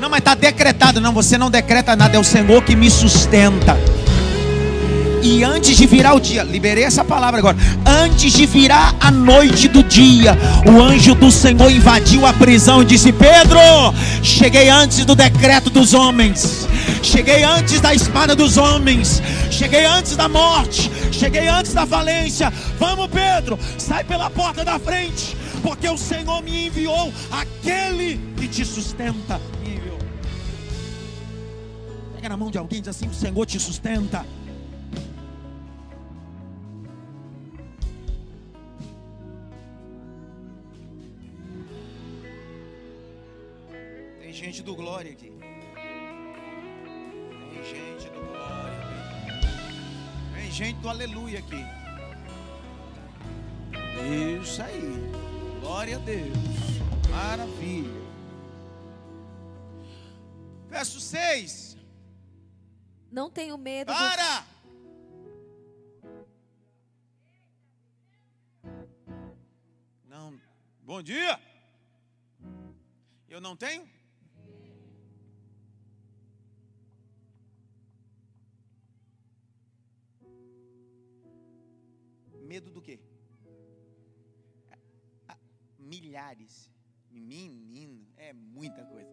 Não, 0.00 0.08
mas 0.08 0.20
está 0.20 0.36
decretado. 0.36 1.00
Não, 1.00 1.12
você 1.12 1.36
não 1.36 1.50
decreta 1.50 1.96
nada. 1.96 2.16
É 2.16 2.20
o 2.20 2.24
Senhor 2.24 2.62
que 2.62 2.76
me 2.76 2.88
sustenta. 2.88 3.76
E 5.26 5.42
antes 5.42 5.76
de 5.76 5.86
virar 5.88 6.14
o 6.14 6.20
dia, 6.20 6.44
liberei 6.44 6.84
essa 6.84 7.04
palavra 7.04 7.40
agora. 7.40 7.56
Antes 7.84 8.32
de 8.32 8.46
virar 8.46 8.94
a 9.00 9.10
noite 9.10 9.66
do 9.66 9.82
dia, 9.82 10.38
o 10.64 10.80
anjo 10.80 11.16
do 11.16 11.32
Senhor 11.32 11.68
invadiu 11.68 12.24
a 12.24 12.32
prisão 12.32 12.80
e 12.80 12.84
disse: 12.84 13.12
Pedro, 13.12 13.58
cheguei 14.22 14.68
antes 14.68 15.04
do 15.04 15.16
decreto 15.16 15.68
dos 15.68 15.94
homens, 15.94 16.68
cheguei 17.02 17.42
antes 17.42 17.80
da 17.80 17.92
espada 17.92 18.36
dos 18.36 18.56
homens, 18.56 19.20
cheguei 19.50 19.84
antes 19.84 20.14
da 20.14 20.28
morte, 20.28 20.88
cheguei 21.10 21.48
antes 21.48 21.74
da 21.74 21.84
falência. 21.84 22.52
Vamos, 22.78 23.08
Pedro, 23.08 23.58
sai 23.78 24.04
pela 24.04 24.30
porta 24.30 24.64
da 24.64 24.78
frente, 24.78 25.36
porque 25.60 25.88
o 25.88 25.98
Senhor 25.98 26.40
me 26.40 26.68
enviou 26.68 27.12
aquele 27.32 28.20
que 28.36 28.46
te 28.46 28.64
sustenta. 28.64 29.40
Me 29.60 29.74
enviou. 29.74 29.98
Pega 32.14 32.28
na 32.28 32.36
mão 32.36 32.48
de 32.48 32.58
alguém 32.58 32.78
e 32.78 32.82
diz 32.82 32.90
assim: 32.90 33.08
O 33.08 33.14
Senhor 33.14 33.44
te 33.44 33.58
sustenta. 33.58 34.24
Gente 44.46 44.62
do 44.62 44.76
glória 44.76 45.10
aqui. 45.10 45.32
Tem 47.50 47.64
gente 47.64 48.08
do 48.10 48.20
glória 48.20 48.78
aqui. 48.78 50.34
Tem 50.34 50.50
gente 50.52 50.78
do 50.78 50.88
aleluia 50.88 51.40
aqui. 51.40 51.64
Isso 54.40 54.62
aí. 54.62 55.10
Glória 55.60 55.96
a 55.96 55.98
Deus. 55.98 56.38
Maravilha. 57.10 57.90
Verso 60.68 61.00
6. 61.00 61.76
Não 63.10 63.28
tenho 63.28 63.58
medo. 63.58 63.92
Para! 63.92 64.46
Não. 70.04 70.40
Bom 70.84 71.02
dia. 71.02 71.40
Eu 73.28 73.40
não 73.40 73.56
tenho? 73.56 73.95
Medo 82.46 82.70
do 82.70 82.80
quê? 82.80 83.00
Milhares. 85.78 86.70
Menino, 87.10 88.06
é 88.16 88.32
muita 88.32 88.84
coisa. 88.84 89.10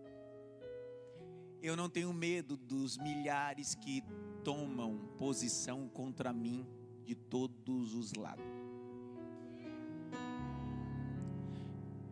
Eu 1.62 1.75
não 1.75 1.90
tenho 1.90 2.13
medo 2.13 2.58
dos 2.58 2.98
milhares 2.98 3.74
que 3.74 4.04
tomam 4.44 4.98
posição 5.18 5.88
contra 5.88 6.34
mim 6.34 6.68
de 7.06 7.16
todos 7.16 7.96
os 7.96 8.13
lados. 8.13 8.46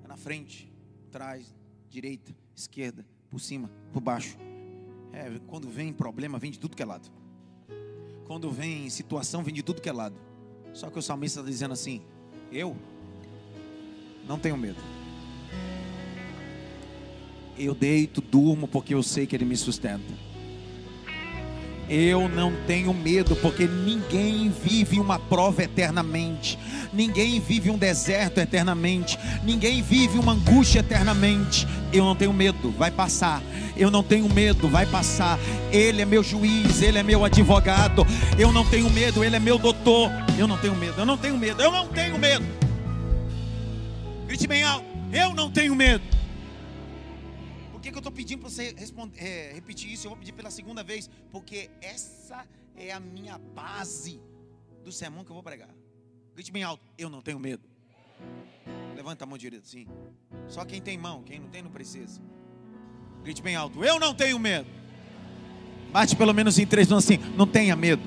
É 0.03 0.07
na 0.07 0.17
frente, 0.17 0.71
atrás, 1.07 1.53
direita, 1.89 2.33
esquerda, 2.55 3.05
por 3.29 3.39
cima, 3.39 3.69
por 3.91 4.01
baixo. 4.01 4.37
É, 5.11 5.37
quando 5.47 5.69
vem 5.69 5.91
problema, 5.91 6.39
vem 6.39 6.51
de 6.51 6.59
tudo 6.59 6.75
que 6.75 6.81
é 6.81 6.85
lado. 6.85 7.11
Quando 8.25 8.49
vem 8.49 8.89
situação, 8.89 9.43
vem 9.43 9.53
de 9.53 9.61
tudo 9.61 9.81
que 9.81 9.89
é 9.89 9.93
lado. 9.93 10.30
Só 10.73 10.89
que 10.89 10.99
o 10.99 11.01
salmista 11.01 11.39
está 11.39 11.49
dizendo 11.49 11.73
assim: 11.73 12.01
Eu 12.51 12.75
não 14.27 14.39
tenho 14.39 14.57
medo. 14.57 14.79
Eu 17.57 17.75
deito, 17.75 18.21
durmo, 18.21 18.67
porque 18.67 18.93
eu 18.93 19.03
sei 19.03 19.27
que 19.27 19.35
Ele 19.35 19.45
me 19.45 19.57
sustenta. 19.57 20.30
Eu 21.93 22.29
não 22.29 22.53
tenho 22.65 22.93
medo, 22.93 23.35
porque 23.35 23.67
ninguém 23.67 24.49
vive 24.49 24.97
uma 24.97 25.19
prova 25.19 25.61
eternamente, 25.61 26.57
ninguém 26.93 27.37
vive 27.41 27.69
um 27.69 27.77
deserto 27.77 28.37
eternamente, 28.37 29.19
ninguém 29.43 29.81
vive 29.81 30.17
uma 30.17 30.31
angústia 30.31 30.79
eternamente. 30.79 31.67
Eu 31.91 32.05
não 32.05 32.15
tenho 32.15 32.31
medo, 32.31 32.71
vai 32.71 32.91
passar. 32.91 33.43
Eu 33.75 33.91
não 33.91 34.01
tenho 34.01 34.29
medo, 34.29 34.69
vai 34.69 34.85
passar. 34.85 35.37
Ele 35.69 36.01
é 36.01 36.05
meu 36.05 36.23
juiz, 36.23 36.81
ele 36.81 36.97
é 36.97 37.03
meu 37.03 37.25
advogado. 37.25 38.07
Eu 38.39 38.53
não 38.53 38.65
tenho 38.65 38.89
medo, 38.89 39.21
ele 39.21 39.35
é 39.35 39.39
meu 39.39 39.57
doutor. 39.57 40.09
Eu 40.39 40.47
não 40.47 40.57
tenho 40.57 40.75
medo, 40.75 40.93
eu 40.97 41.05
não 41.05 41.17
tenho 41.17 41.37
medo, 41.37 41.61
eu 41.61 41.73
não 41.73 41.87
tenho 41.87 42.17
medo. 42.17 42.45
Grite 44.27 44.47
bem 44.47 44.63
alto, 44.63 44.85
eu 45.11 45.33
não 45.33 45.51
tenho 45.51 45.75
medo. 45.75 46.20
Eu 48.01 48.09
estou 48.09 48.11
pedindo 48.13 48.39
para 48.39 48.49
você 48.49 48.75
é, 49.17 49.51
repetir 49.53 49.93
isso? 49.93 50.07
Eu 50.07 50.09
vou 50.09 50.17
pedir 50.17 50.31
pela 50.31 50.49
segunda 50.49 50.83
vez, 50.83 51.07
porque 51.29 51.69
essa 51.79 52.47
é 52.75 52.91
a 52.91 52.99
minha 52.99 53.37
base 53.37 54.19
do 54.83 54.91
sermão 54.91 55.23
que 55.23 55.29
eu 55.29 55.35
vou 55.35 55.43
pregar. 55.43 55.69
Grite 56.33 56.51
bem 56.51 56.63
alto, 56.63 56.83
eu 56.97 57.11
não 57.11 57.21
tenho 57.21 57.37
medo. 57.37 57.61
Levanta 58.95 59.23
a 59.23 59.27
mão 59.27 59.37
direita, 59.37 59.67
sim. 59.67 59.85
Só 60.47 60.65
quem 60.65 60.81
tem 60.81 60.97
mão, 60.97 61.21
quem 61.21 61.37
não 61.37 61.49
tem 61.49 61.61
não 61.61 61.69
precisa. 61.69 62.19
Grite 63.23 63.39
bem 63.39 63.55
alto, 63.55 63.85
eu 63.85 63.99
não 63.99 64.15
tenho 64.15 64.39
medo. 64.39 64.67
Bate 65.91 66.15
pelo 66.15 66.33
menos 66.33 66.57
em 66.57 66.65
três, 66.65 66.91
assim, 66.91 67.19
não 67.37 67.45
tenha 67.45 67.75
medo. 67.75 68.01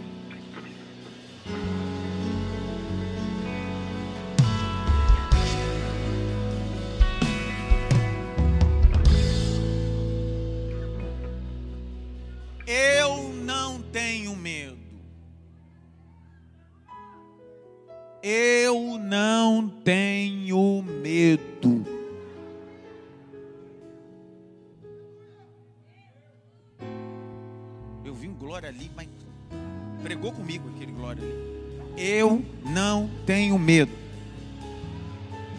Medo. 33.65 33.91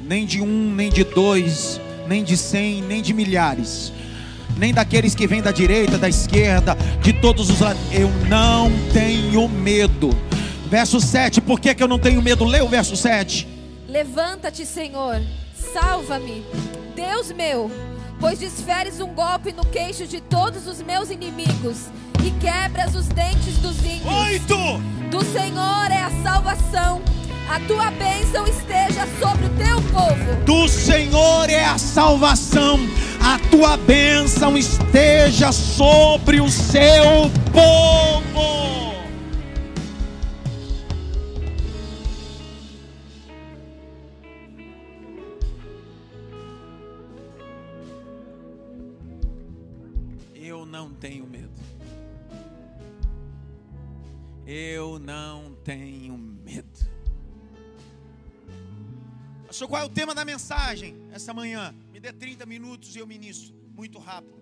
Nem 0.08 0.26
de 0.26 0.40
um, 0.42 0.74
nem 0.74 0.90
de 0.90 1.04
dois, 1.04 1.82
nem 2.08 2.24
de 2.24 2.38
cem, 2.38 2.82
nem 2.82 3.02
de 3.02 3.14
milhares 3.14 3.92
nem 4.58 4.74
daqueles 4.74 5.14
que 5.14 5.28
vêm 5.28 5.42
da 5.42 5.52
direita, 5.52 5.98
da 5.98 6.08
esquerda, 6.08 6.78
de 7.02 7.14
todos 7.14 7.50
os 7.50 7.60
lados. 7.60 7.82
Eu 7.92 8.10
não 8.28 8.72
tenho 8.94 9.48
medo. 9.50 10.10
Verso 10.70 11.00
7, 11.00 11.42
por 11.42 11.60
que, 11.60 11.76
que 11.76 11.84
eu 11.84 11.88
não 11.88 12.00
tenho 12.00 12.22
medo? 12.22 12.44
Lê 12.44 12.62
o 12.62 12.68
verso 12.68 12.96
7. 12.96 13.48
Levanta-te, 13.88 14.66
Senhor, 14.66 15.22
salva-me, 15.74 16.44
Deus 16.96 17.32
meu, 17.32 17.70
pois 18.20 18.40
desferes 18.40 19.00
um 19.00 19.14
golpe 19.14 19.54
no 19.54 19.66
queixo 19.66 20.08
de 20.08 20.20
todos 20.22 20.68
os 20.68 20.82
meus 20.82 21.10
inimigos 21.10 21.86
e 22.26 22.32
quebras 22.42 22.96
os 22.96 23.08
dentes 23.08 23.58
dos 23.58 23.78
índios. 23.86 24.06
Oito! 24.06 24.58
Do 25.12 25.24
Senhor 25.24 25.92
é 25.92 26.02
a 26.02 26.24
salvação. 26.24 27.02
A 27.50 27.60
tua 27.62 27.92
bênção 27.92 28.46
esteja 28.48 29.08
sobre 29.20 29.46
o 29.46 29.50
teu 29.50 29.82
povo. 29.92 30.44
Do 30.46 30.68
Senhor 30.68 31.50
é 31.50 31.66
a 31.66 31.78
salvação 31.78 32.80
a 33.28 33.40
tua 33.50 33.76
bênção 33.76 34.56
esteja 34.56 35.52
sobre 35.52 36.40
o 36.40 36.48
seu 36.48 37.04
povo. 37.52 38.94
Eu 50.36 50.68
não 50.68 50.92
tenho 50.92 51.26
medo. 51.26 51.50
Eu 54.46 55.00
não 55.00 55.56
tenho 55.64 56.05
Pastor, 59.56 59.70
qual 59.70 59.82
é 59.84 59.86
o 59.86 59.90
tema 59.90 60.14
da 60.14 60.26
mensagem 60.26 60.98
essa 61.14 61.34
manhã? 61.34 61.74
dê 61.94 62.12
30 62.12 62.46
minutos 62.46 62.94
e 62.94 63.00
eu 63.00 63.08
ministro 63.08 63.56
muito 63.70 63.98
rápido. 64.00 64.38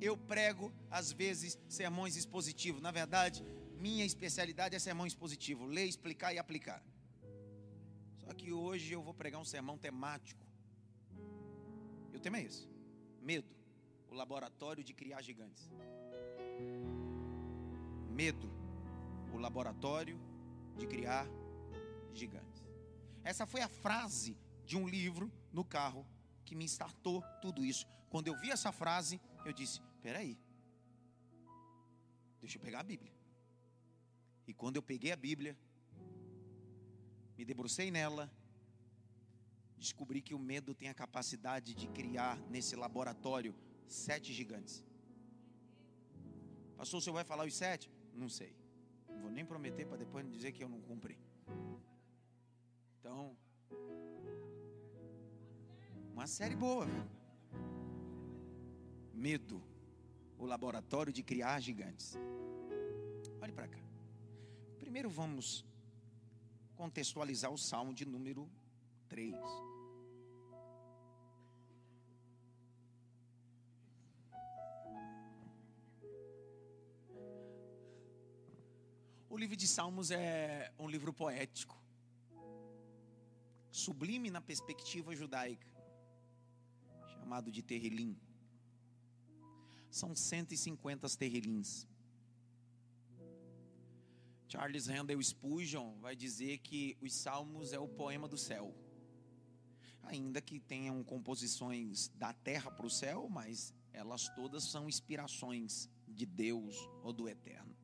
Eu 0.00 0.16
prego, 0.16 0.72
às 0.90 1.12
vezes, 1.12 1.56
sermões 1.68 2.16
expositivos. 2.16 2.82
Na 2.82 2.90
verdade, 2.90 3.44
minha 3.78 4.04
especialidade 4.04 4.74
é 4.74 4.80
sermão 4.80 5.06
expositivo: 5.06 5.64
ler, 5.64 5.84
explicar 5.84 6.34
e 6.34 6.40
aplicar. 6.40 6.82
Só 8.16 8.34
que 8.34 8.52
hoje 8.52 8.92
eu 8.92 9.00
vou 9.00 9.14
pregar 9.14 9.40
um 9.40 9.44
sermão 9.44 9.78
temático. 9.78 10.44
E 12.12 12.16
o 12.16 12.18
tema 12.18 12.38
é 12.38 12.42
esse: 12.42 12.68
medo, 13.22 13.54
o 14.10 14.14
laboratório 14.16 14.82
de 14.82 14.92
criar 14.92 15.22
gigantes. 15.22 15.70
Medo, 18.10 18.50
o 19.32 19.36
laboratório 19.38 20.18
de 20.76 20.84
criar 20.88 21.28
gigantes. 22.12 22.66
Essa 23.22 23.46
foi 23.46 23.60
a 23.60 23.68
frase 23.68 24.36
de 24.68 24.76
um 24.76 24.86
livro 24.86 25.32
no 25.50 25.64
carro 25.64 26.06
que 26.44 26.54
me 26.54 26.66
startou 26.66 27.22
tudo 27.40 27.64
isso. 27.64 27.86
Quando 28.10 28.28
eu 28.28 28.36
vi 28.38 28.50
essa 28.50 28.70
frase, 28.70 29.18
eu 29.46 29.52
disse: 29.52 29.80
peraí, 30.02 30.38
deixa 32.38 32.58
eu 32.58 32.62
pegar 32.62 32.80
a 32.80 32.88
Bíblia. 32.92 33.12
E 34.46 34.52
quando 34.52 34.76
eu 34.76 34.82
peguei 34.82 35.10
a 35.10 35.16
Bíblia, 35.16 35.56
me 37.38 37.44
debrucei 37.46 37.90
nela, 37.90 38.30
descobri 39.78 40.20
que 40.20 40.34
o 40.34 40.38
medo 40.38 40.74
tem 40.74 40.90
a 40.90 40.94
capacidade 40.94 41.74
de 41.74 41.88
criar 41.88 42.36
nesse 42.50 42.76
laboratório 42.76 43.54
sete 43.86 44.34
gigantes. 44.34 44.84
Pastor, 46.76 46.98
o 46.98 47.02
senhor 47.02 47.14
vai 47.14 47.24
falar 47.24 47.46
os 47.46 47.56
sete? 47.56 47.90
Não 48.12 48.28
sei. 48.28 48.54
Não 49.08 49.18
vou 49.22 49.30
nem 49.30 49.46
prometer 49.46 49.86
para 49.86 49.96
depois 49.96 50.30
dizer 50.30 50.52
que 50.52 50.62
eu 50.62 50.68
não 50.68 50.80
cumpri. 50.82 51.18
Então, 52.98 53.36
uma 56.18 56.26
série 56.26 56.56
boa. 56.56 56.84
Medo. 59.14 59.62
O 60.36 60.44
laboratório 60.44 61.12
de 61.12 61.22
criar 61.22 61.60
gigantes. 61.60 62.18
Olhe 63.40 63.52
para 63.52 63.68
cá. 63.68 63.78
Primeiro 64.80 65.08
vamos 65.08 65.64
contextualizar 66.74 67.52
o 67.52 67.56
salmo 67.56 67.94
de 67.94 68.04
número 68.04 68.50
3. 69.08 69.32
O 79.30 79.36
livro 79.36 79.54
de 79.54 79.68
Salmos 79.68 80.10
é 80.10 80.72
um 80.80 80.88
livro 80.88 81.12
poético, 81.12 81.80
sublime 83.70 84.30
na 84.30 84.40
perspectiva 84.40 85.14
judaica 85.14 85.77
chamado 87.28 87.52
de 87.52 87.62
terrilim. 87.62 88.16
São 89.90 90.14
150 90.14 91.06
terrilins. 91.10 91.86
Charles 94.48 94.86
Randall 94.86 95.22
Spurgeon 95.22 95.98
vai 96.00 96.16
dizer 96.16 96.56
que 96.58 96.96
os 97.02 97.12
salmos 97.12 97.74
é 97.74 97.78
o 97.78 97.86
poema 97.86 98.26
do 98.26 98.38
céu. 98.38 98.74
Ainda 100.04 100.40
que 100.40 100.58
tenham 100.58 101.04
composições 101.04 102.08
da 102.14 102.32
terra 102.32 102.70
para 102.70 102.86
o 102.86 102.90
céu, 102.90 103.28
mas 103.28 103.74
elas 103.92 104.30
todas 104.30 104.64
são 104.64 104.88
inspirações 104.88 105.90
de 106.08 106.24
Deus 106.24 106.74
ou 107.02 107.12
do 107.12 107.28
eterno. 107.28 107.76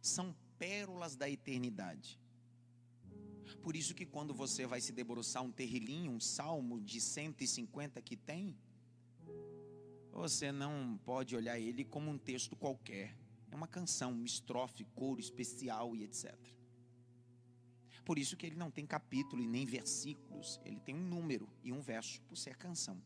São 0.00 0.34
pérolas 0.58 1.16
da 1.16 1.28
eternidade. 1.28 2.18
Por 3.60 3.76
isso 3.76 3.94
que 3.94 4.06
quando 4.06 4.34
você 4.34 4.66
vai 4.66 4.80
se 4.80 4.92
debruçar 4.92 5.42
um 5.42 5.52
terrilinho, 5.52 6.12
um 6.12 6.20
salmo 6.20 6.80
de 6.80 7.00
150 7.00 8.00
que 8.02 8.16
tem, 8.16 8.56
você 10.10 10.52
não 10.52 10.98
pode 11.04 11.34
olhar 11.34 11.58
ele 11.58 11.84
como 11.84 12.10
um 12.10 12.18
texto 12.18 12.54
qualquer. 12.54 13.16
É 13.50 13.56
uma 13.56 13.66
canção, 13.66 14.12
uma 14.12 14.26
estrofe, 14.26 14.84
coro 14.94 15.20
especial 15.20 15.94
e 15.96 16.04
etc. 16.04 16.34
Por 18.04 18.18
isso 18.18 18.36
que 18.36 18.46
ele 18.46 18.56
não 18.56 18.70
tem 18.70 18.86
capítulo 18.86 19.42
e 19.42 19.46
nem 19.46 19.64
versículos, 19.64 20.60
ele 20.64 20.80
tem 20.80 20.94
um 20.94 21.06
número 21.06 21.48
e 21.62 21.72
um 21.72 21.80
verso 21.80 22.20
por 22.22 22.36
ser 22.36 22.56
canção. 22.56 23.00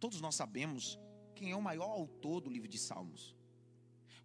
Todos 0.00 0.20
nós 0.20 0.34
sabemos 0.34 0.98
quem 1.34 1.50
é 1.50 1.56
o 1.56 1.62
maior 1.62 1.90
autor 1.90 2.40
do 2.40 2.50
livro 2.50 2.68
de 2.68 2.78
Salmos. 2.78 3.36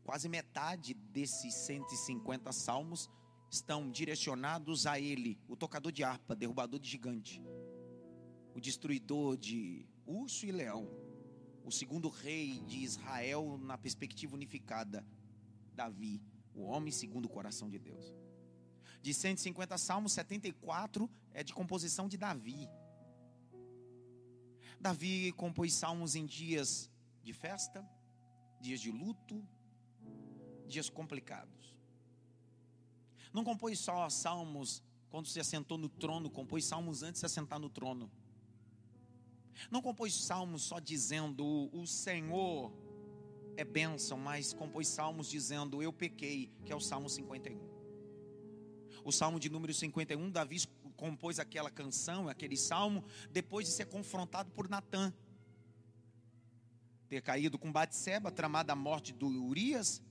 Quase 0.04 0.28
metade 0.28 0.94
desses 0.94 1.54
150 1.66 2.52
salmos 2.52 3.10
estão 3.54 3.92
direcionados 3.92 4.88
a 4.88 5.00
ele, 5.00 5.40
o 5.48 5.56
tocador 5.56 5.92
de 5.92 6.04
harpa, 6.04 6.36
derrubador 6.36 6.80
de 6.80 6.90
gigante, 6.90 7.40
o 8.56 8.60
destruidor 8.60 9.38
de 9.38 9.86
urso 10.08 10.48
e 10.48 10.52
leão, 10.52 10.90
o 11.64 11.72
segundo 11.72 12.10
rei 12.10 12.60
de 12.62 12.80
Israel 12.80 13.60
na 13.60 13.78
perspectiva 13.78 14.34
unificada, 14.34 15.06
Davi, 15.76 16.20
o 16.56 16.64
homem 16.64 16.92
segundo 16.92 17.26
o 17.26 17.30
coração 17.30 17.70
de 17.70 17.78
Deus. 17.78 18.04
De 19.04 19.14
150 19.14 19.78
salmos, 19.78 20.14
74 20.14 21.08
é 21.32 21.44
de 21.44 21.54
composição 21.54 22.08
de 22.08 22.18
Davi. 22.18 22.68
Davi 24.80 25.32
compôs 25.34 25.74
salmos 25.76 26.16
em 26.16 26.26
dias 26.26 26.90
de 27.24 27.34
festa, 27.34 27.88
dias 28.60 28.82
de 28.82 28.92
luto, 28.92 29.48
dias 30.68 30.90
complicados. 30.90 31.63
Não 33.34 33.44
compôs 33.44 33.80
só 33.80 34.10
salmos 34.10 34.82
quando 35.10 35.28
se 35.28 35.40
assentou 35.40 35.78
no 35.78 35.90
trono, 35.90 36.30
compôs 36.30 36.66
salmos 36.66 37.04
antes 37.04 37.16
de 37.16 37.20
se 37.20 37.26
assentar 37.26 37.60
no 37.60 37.70
trono. 37.70 38.10
Não 39.70 39.82
compôs 39.82 40.14
salmos 40.14 40.64
só 40.64 40.80
dizendo 40.80 41.70
o 41.74 41.86
Senhor 41.86 42.72
é 43.56 43.64
bênção, 43.64 44.18
mas 44.18 44.54
compôs 44.54 44.88
salmos 44.88 45.30
dizendo 45.30 45.82
eu 45.82 45.94
pequei, 45.94 46.52
que 46.66 46.72
é 46.72 46.76
o 46.76 46.80
Salmo 46.80 47.10
51. 47.10 47.60
O 49.04 49.12
Salmo 49.12 49.40
de 49.40 49.50
número 49.50 49.74
51, 49.74 50.32
Davi 50.32 50.68
compôs 50.96 51.40
aquela 51.40 51.70
canção, 51.70 52.30
aquele 52.30 52.56
salmo, 52.56 53.04
depois 53.32 53.68
de 53.68 53.74
ser 53.74 53.86
confrontado 53.86 54.52
por 54.52 54.70
Natã. 54.70 55.14
Ter 57.10 57.22
caído 57.22 57.60
com 57.60 57.72
Batseba, 57.72 58.32
tramada 58.32 58.74
a 58.74 58.76
morte 58.76 59.14
do 59.14 59.28
Urias, 59.28 60.02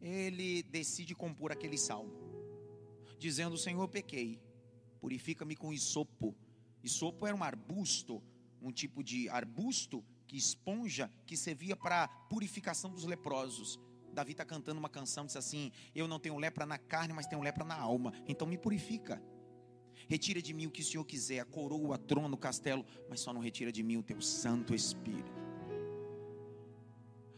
ele 0.00 0.62
decide 0.64 1.14
compor 1.14 1.50
aquele 1.50 1.78
salmo, 1.78 2.12
dizendo: 3.18 3.56
Senhor, 3.56 3.82
eu 3.82 3.88
pequei, 3.88 4.40
purifica-me 5.00 5.56
com 5.56 5.72
isopo. 5.72 6.34
Isopo 6.82 7.26
era 7.26 7.36
um 7.36 7.42
arbusto 7.42 8.22
um 8.62 8.70
tipo 8.70 9.02
de 9.02 9.28
arbusto 9.28 10.04
que 10.26 10.36
esponja 10.36 11.10
que 11.26 11.36
servia 11.36 11.76
para 11.76 12.08
purificação 12.08 12.90
dos 12.90 13.04
leprosos. 13.04 13.78
Davi 14.12 14.32
está 14.32 14.44
cantando 14.44 14.78
uma 14.78 14.88
canção, 14.88 15.26
diz 15.26 15.36
assim: 15.36 15.72
Eu 15.94 16.06
não 16.06 16.20
tenho 16.20 16.38
lepra 16.38 16.64
na 16.64 16.78
carne, 16.78 17.12
mas 17.12 17.26
tenho 17.26 17.42
lepra 17.42 17.64
na 17.64 17.74
alma. 17.74 18.12
Então 18.26 18.46
me 18.46 18.56
purifica. 18.56 19.22
Retira 20.08 20.40
de 20.40 20.52
mim 20.52 20.66
o 20.66 20.70
que 20.70 20.80
o 20.80 20.84
Senhor 20.84 21.04
quiser, 21.04 21.40
a 21.40 21.44
coroa, 21.44 21.96
a 21.96 21.98
trono, 21.98 22.34
o 22.34 22.38
castelo, 22.38 22.84
mas 23.08 23.20
só 23.20 23.32
não 23.32 23.40
retira 23.40 23.72
de 23.72 23.82
mim 23.82 23.96
o 23.96 24.02
teu 24.02 24.20
Santo 24.20 24.74
Espírito. 24.74 25.42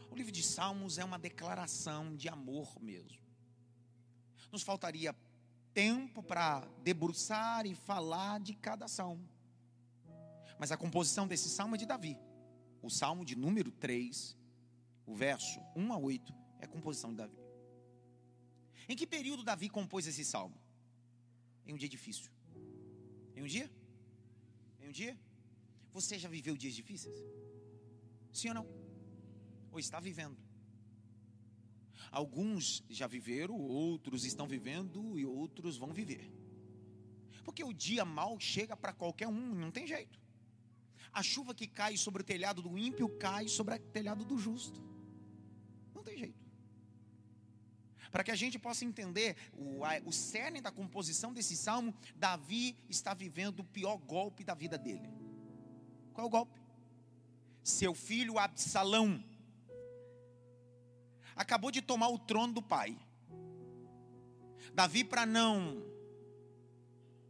O 0.09 0.15
livro 0.15 0.31
de 0.31 0.41
Salmos 0.41 0.97
é 0.97 1.03
uma 1.03 1.19
declaração 1.19 2.15
de 2.15 2.29
amor 2.29 2.81
mesmo. 2.81 3.19
Nos 4.51 4.63
faltaria 4.63 5.13
tempo 5.75 6.23
para 6.23 6.61
debruçar 6.81 7.65
e 7.65 7.75
falar 7.75 8.39
de 8.39 8.53
cada 8.55 8.87
salmo. 8.87 9.29
Mas 10.57 10.71
a 10.71 10.77
composição 10.77 11.27
desse 11.27 11.49
salmo 11.49 11.75
é 11.75 11.77
de 11.77 11.85
Davi. 11.85 12.17
O 12.81 12.89
salmo 12.89 13.25
de 13.25 13.35
número 13.35 13.71
3, 13.71 14.37
o 15.05 15.13
verso 15.13 15.59
1 15.75 15.91
a 15.91 15.97
8, 15.97 16.33
é 16.59 16.65
a 16.65 16.67
composição 16.67 17.09
de 17.09 17.17
Davi. 17.17 17.37
Em 18.87 18.95
que 18.95 19.05
período 19.05 19.43
Davi 19.43 19.67
compôs 19.67 20.07
esse 20.07 20.23
salmo? 20.23 20.57
Em 21.65 21.73
um 21.73 21.77
dia 21.77 21.89
difícil. 21.89 22.31
Em 23.35 23.43
um 23.43 23.47
dia? 23.47 23.69
Em 24.79 24.87
um 24.87 24.91
dia? 24.91 25.19
Você 25.91 26.17
já 26.17 26.29
viveu 26.29 26.55
dias 26.55 26.73
difíceis? 26.73 27.17
Sim 28.31 28.49
ou 28.49 28.55
não? 28.55 28.67
Ou 29.73 29.79
está 29.79 29.99
vivendo? 29.99 30.44
Alguns 32.11 32.83
já 32.89 33.07
viveram, 33.07 33.59
outros 33.59 34.25
estão 34.25 34.47
vivendo 34.47 35.17
e 35.17 35.25
outros 35.25 35.77
vão 35.77 35.93
viver. 35.93 36.31
Porque 37.43 37.63
o 37.63 37.73
dia 37.73 38.03
mal 38.03 38.39
chega 38.39 38.75
para 38.75 38.93
qualquer 38.93 39.27
um, 39.27 39.55
não 39.55 39.71
tem 39.71 39.85
jeito. 39.85 40.19
A 41.11 41.23
chuva 41.23 41.53
que 41.53 41.67
cai 41.67 41.95
sobre 41.95 42.21
o 42.21 42.25
telhado 42.25 42.61
do 42.61 42.77
ímpio 42.77 43.07
cai 43.17 43.47
sobre 43.47 43.75
o 43.75 43.79
telhado 43.79 44.25
do 44.25 44.37
justo. 44.37 44.83
Não 45.93 46.03
tem 46.03 46.17
jeito. 46.17 46.45
Para 48.11 48.23
que 48.23 48.31
a 48.31 48.35
gente 48.35 48.57
possa 48.57 48.85
entender 48.85 49.35
o, 49.53 49.81
o 50.05 50.11
cerne 50.11 50.61
da 50.61 50.71
composição 50.71 51.33
desse 51.33 51.55
salmo, 51.55 51.93
Davi 52.15 52.77
está 52.89 53.13
vivendo 53.13 53.59
o 53.59 53.63
pior 53.63 53.97
golpe 53.97 54.43
da 54.43 54.53
vida 54.53 54.77
dele. 54.77 55.09
Qual 56.13 56.25
é 56.25 56.27
o 56.27 56.31
golpe? 56.31 56.59
Seu 57.63 57.93
filho 57.93 58.39
Absalão 58.39 59.23
acabou 61.35 61.71
de 61.71 61.81
tomar 61.81 62.09
o 62.09 62.19
trono 62.19 62.53
do 62.53 62.61
pai. 62.61 62.97
Davi, 64.73 65.03
para 65.03 65.25
não 65.25 65.83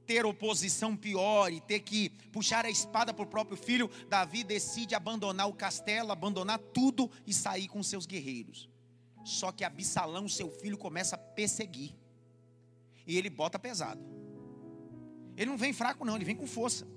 ter 0.06 0.26
oposição 0.26 0.96
pior 0.96 1.52
e 1.52 1.60
ter 1.60 1.80
que 1.80 2.10
puxar 2.32 2.66
a 2.66 2.70
espada 2.70 3.14
para 3.14 3.24
o 3.24 3.28
próprio 3.28 3.58
filho, 3.58 3.90
Davi 4.08 4.44
decide 4.44 4.94
abandonar 4.94 5.50
o 5.50 5.54
castelo, 5.54 6.12
abandonar 6.12 6.60
tudo 6.60 7.10
e 7.26 7.34
sair 7.34 7.68
com 7.68 7.82
seus 7.82 8.06
guerreiros. 8.06 8.70
Só 9.24 9.52
que 9.52 9.64
Absalão, 9.64 10.30
seu 10.30 10.52
filho, 10.52 10.78
começa 10.78 11.16
a 11.16 11.20
perseguir. 11.20 11.96
E 13.08 13.18
ele 13.18 13.30
bota 13.30 13.58
pesado. 13.58 14.02
Ele 15.36 15.50
não 15.50 15.58
vem 15.58 15.74
fraco, 15.74 16.06
não, 16.06 16.16
ele 16.16 16.26
vem 16.26 16.36
com 16.36 16.48
força. 16.48 16.88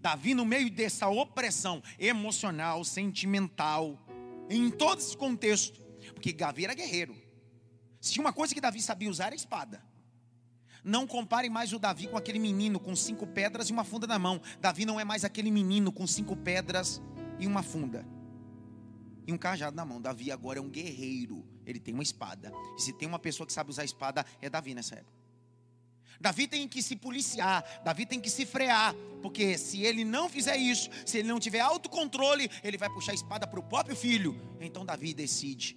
Davi, 0.00 0.34
no 0.34 0.44
meio 0.44 0.70
dessa 0.70 1.08
opressão 1.08 1.82
emocional, 1.98 2.84
sentimental, 2.84 3.98
em 4.48 4.70
todo 4.70 4.98
esse 4.98 5.16
contexto, 5.16 5.80
porque 6.14 6.32
Davi 6.32 6.64
era 6.64 6.74
guerreiro. 6.74 7.16
Se 8.00 8.12
tinha 8.12 8.24
uma 8.24 8.32
coisa 8.32 8.54
que 8.54 8.60
Davi 8.60 8.80
sabia 8.80 9.10
usar 9.10 9.26
era 9.26 9.34
a 9.34 9.36
espada. 9.36 9.82
Não 10.84 11.06
compare 11.06 11.50
mais 11.50 11.72
o 11.72 11.78
Davi 11.78 12.06
com 12.06 12.16
aquele 12.16 12.38
menino 12.38 12.78
com 12.78 12.94
cinco 12.94 13.26
pedras 13.26 13.68
e 13.68 13.72
uma 13.72 13.82
funda 13.82 14.06
na 14.06 14.18
mão. 14.18 14.40
Davi 14.60 14.84
não 14.84 15.00
é 15.00 15.04
mais 15.04 15.24
aquele 15.24 15.50
menino 15.50 15.90
com 15.90 16.06
cinco 16.06 16.36
pedras 16.36 17.02
e 17.40 17.46
uma 17.46 17.62
funda 17.62 18.06
e 19.26 19.32
um 19.32 19.38
cajado 19.38 19.76
na 19.76 19.84
mão. 19.84 20.00
Davi 20.00 20.30
agora 20.30 20.58
é 20.58 20.62
um 20.62 20.70
guerreiro. 20.70 21.44
Ele 21.66 21.80
tem 21.80 21.92
uma 21.92 22.02
espada. 22.02 22.52
E 22.76 22.82
se 22.82 22.92
tem 22.92 23.08
uma 23.08 23.18
pessoa 23.18 23.46
que 23.46 23.52
sabe 23.52 23.70
usar 23.70 23.84
espada, 23.84 24.24
é 24.40 24.48
Davi 24.48 24.74
nessa 24.74 24.94
época. 24.94 25.25
Davi 26.20 26.46
tem 26.46 26.66
que 26.66 26.82
se 26.82 26.96
policiar, 26.96 27.64
Davi 27.84 28.06
tem 28.06 28.20
que 28.20 28.30
se 28.30 28.46
frear, 28.46 28.94
porque 29.22 29.58
se 29.58 29.82
ele 29.82 30.04
não 30.04 30.28
fizer 30.28 30.56
isso, 30.56 30.88
se 31.04 31.18
ele 31.18 31.28
não 31.28 31.40
tiver 31.40 31.60
autocontrole, 31.60 32.50
ele 32.62 32.78
vai 32.78 32.88
puxar 32.88 33.12
a 33.12 33.14
espada 33.14 33.46
para 33.46 33.60
o 33.60 33.62
próprio 33.62 33.96
filho. 33.96 34.40
Então 34.60 34.84
Davi 34.84 35.12
decide: 35.12 35.76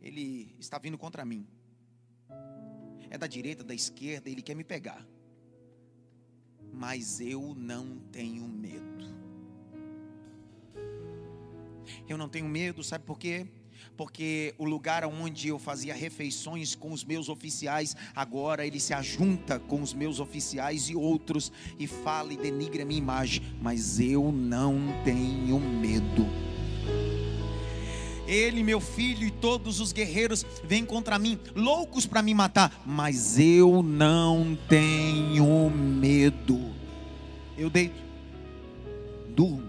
ele 0.00 0.54
está 0.58 0.78
vindo 0.78 0.96
contra 0.96 1.24
mim 1.24 1.46
é 3.10 3.16
da 3.18 3.26
direita, 3.26 3.64
da 3.64 3.74
esquerda, 3.74 4.28
ele 4.28 4.42
quer 4.42 4.54
me 4.54 4.64
pegar. 4.64 5.06
Mas 6.72 7.20
eu 7.20 7.54
não 7.54 7.98
tenho 8.12 8.46
medo. 8.46 8.86
Eu 12.06 12.18
não 12.18 12.28
tenho 12.28 12.46
medo, 12.46 12.84
sabe 12.84 13.04
por 13.04 13.18
quê? 13.18 13.46
Porque 13.96 14.54
o 14.58 14.64
lugar 14.64 15.04
onde 15.04 15.48
eu 15.48 15.58
fazia 15.58 15.94
refeições 15.94 16.74
com 16.74 16.92
os 16.92 17.04
meus 17.04 17.28
oficiais, 17.28 17.96
agora 18.14 18.66
ele 18.66 18.80
se 18.80 18.94
ajunta 18.94 19.58
com 19.58 19.82
os 19.82 19.92
meus 19.92 20.20
oficiais 20.20 20.88
e 20.88 20.96
outros 20.96 21.52
e 21.78 21.86
fala 21.86 22.32
e 22.32 22.36
denigre 22.36 22.82
a 22.82 22.86
minha 22.86 22.98
imagem, 22.98 23.42
mas 23.60 23.98
eu 24.00 24.30
não 24.32 24.78
tenho 25.04 25.58
medo. 25.58 26.26
Ele, 28.28 28.62
meu 28.62 28.78
filho 28.78 29.26
e 29.26 29.30
todos 29.30 29.80
os 29.80 29.90
guerreiros 29.90 30.44
vêm 30.62 30.84
contra 30.84 31.18
mim, 31.18 31.38
loucos 31.56 32.04
para 32.04 32.20
me 32.20 32.34
matar, 32.34 32.82
mas 32.84 33.38
eu 33.38 33.82
não 33.82 34.56
tenho 34.68 35.70
medo. 35.70 36.60
Eu 37.56 37.70
deito, 37.70 37.96
durmo. 39.30 39.67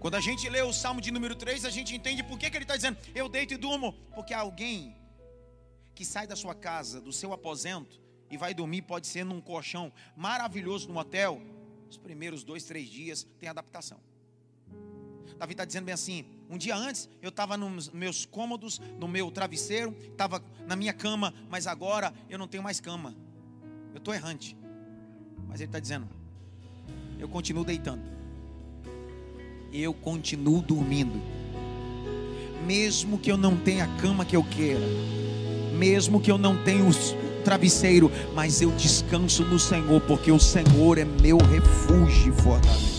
Quando 0.00 0.14
a 0.14 0.20
gente 0.20 0.48
lê 0.48 0.62
o 0.62 0.72
Salmo 0.72 1.00
de 1.00 1.10
número 1.10 1.34
3, 1.34 1.64
a 1.64 1.70
gente 1.70 1.94
entende 1.94 2.22
por 2.22 2.38
que, 2.38 2.48
que 2.50 2.56
ele 2.56 2.64
está 2.64 2.76
dizendo, 2.76 2.98
eu 3.14 3.28
deito 3.28 3.54
e 3.54 3.56
durmo, 3.56 3.92
porque 4.14 4.32
alguém 4.32 4.96
que 5.94 6.04
sai 6.04 6.26
da 6.26 6.36
sua 6.36 6.54
casa, 6.54 7.00
do 7.00 7.12
seu 7.12 7.32
aposento, 7.32 8.00
e 8.30 8.36
vai 8.36 8.54
dormir, 8.54 8.82
pode 8.82 9.06
ser 9.06 9.24
num 9.24 9.40
colchão 9.40 9.92
maravilhoso 10.16 10.88
no 10.88 10.98
hotel, 10.98 11.42
os 11.90 11.96
primeiros 11.96 12.44
dois, 12.44 12.64
três 12.64 12.88
dias 12.88 13.26
tem 13.40 13.48
adaptação. 13.48 13.98
Davi 15.38 15.52
está 15.52 15.64
dizendo 15.64 15.84
bem 15.84 15.94
assim: 15.94 16.24
um 16.50 16.58
dia 16.58 16.76
antes 16.76 17.08
eu 17.22 17.28
estava 17.28 17.56
nos 17.56 17.88
meus 17.90 18.26
cômodos, 18.26 18.80
no 18.98 19.06
meu 19.06 19.30
travesseiro, 19.30 19.96
estava 20.10 20.42
na 20.66 20.74
minha 20.74 20.92
cama, 20.92 21.32
mas 21.48 21.66
agora 21.66 22.12
eu 22.28 22.38
não 22.38 22.48
tenho 22.48 22.62
mais 22.62 22.80
cama. 22.80 23.14
Eu 23.92 23.98
estou 23.98 24.12
errante. 24.12 24.56
Mas 25.46 25.60
ele 25.60 25.68
está 25.68 25.78
dizendo: 25.78 26.08
eu 27.18 27.28
continuo 27.28 27.64
deitando, 27.64 28.02
eu 29.72 29.92
continuo 29.92 30.62
dormindo, 30.62 31.20
mesmo 32.66 33.18
que 33.18 33.30
eu 33.30 33.36
não 33.36 33.56
tenha 33.56 33.84
a 33.84 33.96
cama 34.00 34.24
que 34.24 34.36
eu 34.36 34.44
queira, 34.44 34.86
mesmo 35.76 36.20
que 36.20 36.30
eu 36.30 36.38
não 36.38 36.62
tenha 36.64 36.84
o 36.84 37.42
travesseiro, 37.44 38.10
mas 38.34 38.60
eu 38.60 38.70
descanso 38.72 39.44
no 39.44 39.58
Senhor, 39.58 40.00
porque 40.02 40.30
o 40.30 40.38
Senhor 40.38 40.98
é 40.98 41.04
meu 41.04 41.38
refúgio 41.38 42.32
e 42.32 42.42
fortaleza. 42.42 42.98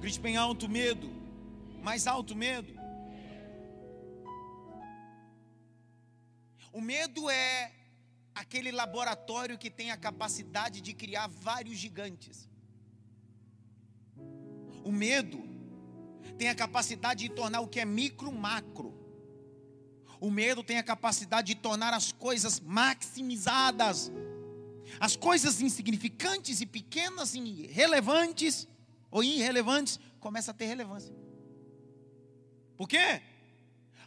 Grite 0.00 0.20
bem 0.20 0.36
alto 0.36 0.68
medo. 0.68 1.10
Mais 1.82 2.06
alto 2.06 2.34
medo. 2.34 2.72
O 6.72 6.80
medo 6.80 7.28
é 7.28 7.72
aquele 8.34 8.70
laboratório 8.70 9.58
que 9.58 9.70
tem 9.70 9.90
a 9.90 9.96
capacidade 9.96 10.80
de 10.80 10.92
criar 10.94 11.26
vários 11.28 11.76
gigantes. 11.76 12.48
O 14.88 14.90
medo 14.90 15.46
tem 16.38 16.48
a 16.48 16.54
capacidade 16.54 17.28
de 17.28 17.28
tornar 17.28 17.60
o 17.60 17.68
que 17.68 17.78
é 17.78 17.84
micro 17.84 18.32
macro. 18.32 18.94
O 20.18 20.30
medo 20.30 20.64
tem 20.64 20.78
a 20.78 20.82
capacidade 20.82 21.48
de 21.48 21.60
tornar 21.60 21.92
as 21.92 22.10
coisas 22.10 22.58
maximizadas. 22.58 24.10
As 24.98 25.14
coisas 25.14 25.60
insignificantes 25.60 26.62
e 26.62 26.66
pequenas 26.66 27.34
e 27.34 27.38
irrelevantes 27.38 28.66
ou 29.10 29.22
irrelevantes 29.22 30.00
começam 30.18 30.52
a 30.52 30.56
ter 30.56 30.64
relevância. 30.64 31.14
Por 32.74 32.88
quê? 32.88 33.20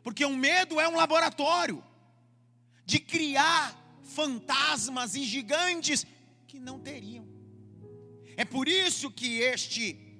Porque 0.02 0.26
o 0.26 0.36
medo 0.36 0.80
é 0.80 0.90
um 0.90 0.96
laboratório 0.96 1.84
de 2.88 2.98
criar 2.98 3.80
fantasmas 4.02 5.14
e 5.14 5.24
gigantes 5.26 6.08
que 6.48 6.60
não 6.60 6.80
teriam. 6.80 7.28
É 8.36 8.44
por 8.44 8.68
isso 8.68 9.12
que 9.12 9.42
este 9.42 10.11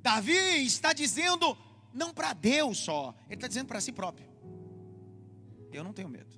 Davi 0.00 0.64
está 0.64 0.92
dizendo, 0.92 1.56
não 1.92 2.12
para 2.12 2.32
Deus 2.32 2.78
só, 2.78 3.14
ele 3.26 3.34
está 3.34 3.48
dizendo 3.48 3.66
para 3.66 3.80
si 3.80 3.92
próprio: 3.92 4.28
Eu 5.72 5.82
não 5.84 5.92
tenho 5.92 6.08
medo. 6.08 6.36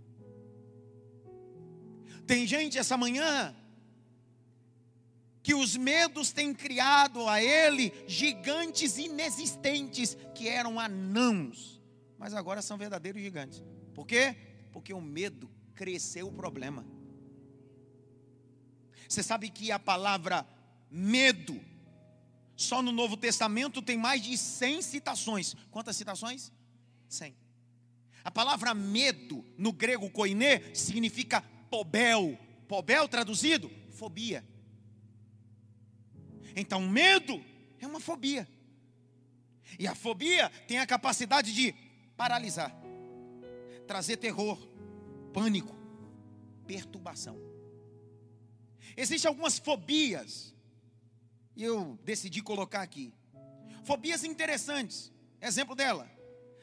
Tem 2.26 2.46
gente 2.46 2.78
essa 2.78 2.96
manhã 2.96 3.54
que 5.42 5.54
os 5.54 5.76
medos 5.76 6.32
têm 6.32 6.54
criado 6.54 7.26
a 7.28 7.42
ele 7.42 7.92
gigantes 8.06 8.98
inexistentes 8.98 10.16
que 10.34 10.48
eram 10.48 10.78
anãos, 10.78 11.82
mas 12.18 12.34
agora 12.34 12.62
são 12.62 12.76
verdadeiros 12.76 13.20
gigantes. 13.20 13.62
Por 13.94 14.06
quê? 14.06 14.36
Porque 14.72 14.92
o 14.92 15.00
medo 15.00 15.50
cresceu 15.74 16.28
o 16.28 16.32
problema. 16.32 16.86
Você 19.08 19.22
sabe 19.22 19.50
que 19.50 19.72
a 19.72 19.78
palavra 19.78 20.46
medo, 20.90 21.60
só 22.60 22.82
no 22.82 22.92
Novo 22.92 23.16
Testamento 23.16 23.80
tem 23.80 23.96
mais 23.96 24.22
de 24.22 24.36
100 24.36 24.82
citações. 24.82 25.56
Quantas 25.70 25.96
citações? 25.96 26.52
100. 27.08 27.34
A 28.22 28.30
palavra 28.30 28.74
medo, 28.74 29.42
no 29.56 29.72
grego 29.72 30.10
koiné, 30.10 30.74
significa 30.74 31.40
pobel. 31.70 32.38
Pobel 32.68 33.08
traduzido, 33.08 33.70
fobia. 33.92 34.44
Então, 36.54 36.86
medo 36.86 37.42
é 37.78 37.86
uma 37.86 37.98
fobia. 37.98 38.46
E 39.78 39.86
a 39.86 39.94
fobia 39.94 40.50
tem 40.68 40.78
a 40.78 40.86
capacidade 40.86 41.54
de 41.54 41.74
paralisar, 42.14 42.74
trazer 43.86 44.18
terror, 44.18 44.58
pânico, 45.32 45.74
perturbação. 46.66 47.40
Existem 48.96 49.28
algumas 49.28 49.58
fobias, 49.58 50.54
e 51.60 51.62
eu 51.62 51.98
decidi 52.02 52.40
colocar 52.40 52.80
aqui. 52.80 53.12
Fobias 53.84 54.24
interessantes. 54.24 55.12
Exemplo 55.42 55.74
dela: 55.74 56.10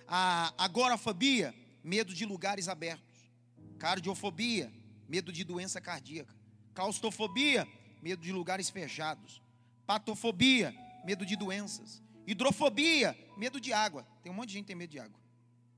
a 0.08 0.52
agorafobia, 0.58 1.54
medo 1.84 2.16
de 2.16 2.26
lugares 2.26 2.68
abertos. 2.68 3.30
Cardiofobia, 3.78 4.74
medo 5.08 5.32
de 5.32 5.44
doença 5.44 5.80
cardíaca. 5.80 6.36
Claustrofobia, 6.74 7.68
medo 8.02 8.24
de 8.24 8.32
lugares 8.32 8.72
fechados. 8.72 9.40
Patofobia, 9.86 10.74
medo 11.06 11.28
de 11.28 11.36
doenças. 11.36 12.02
Hidrofobia, 12.26 13.16
medo 13.38 13.62
de 13.62 13.72
água. 13.72 14.06
Tem 14.24 14.32
um 14.32 14.36
monte 14.36 14.48
de 14.48 14.54
gente 14.56 14.64
que 14.64 14.70
tem 14.70 14.76
medo 14.76 14.90
de 14.90 15.00
água. 15.00 15.20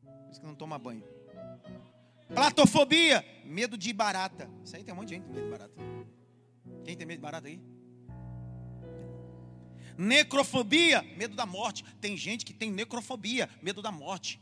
Por 0.01 0.31
isso 0.31 0.39
que 0.39 0.47
não 0.47 0.55
toma 0.55 0.79
banho. 0.79 1.03
Platofobia, 2.33 3.25
medo 3.43 3.77
de 3.77 3.91
barata. 3.91 4.49
Isso 4.63 4.77
aí 4.77 4.83
tem 4.83 4.93
um 4.93 4.97
monte 4.97 5.09
de 5.09 5.15
gente 5.15 5.25
que 5.25 5.33
tem 5.33 5.41
medo 5.41 5.45
de 5.45 5.51
barata. 5.51 5.73
Quem 6.85 6.95
tem 6.95 7.05
medo 7.05 7.17
de 7.17 7.21
barata 7.21 7.47
aí? 7.49 7.78
Necrofobia, 9.99 11.05
medo 11.17 11.35
da 11.35 11.45
morte. 11.45 11.83
Tem 11.99 12.15
gente 12.15 12.45
que 12.45 12.53
tem 12.53 12.71
necrofobia, 12.71 13.49
medo 13.61 13.81
da 13.81 13.91
morte. 13.91 14.39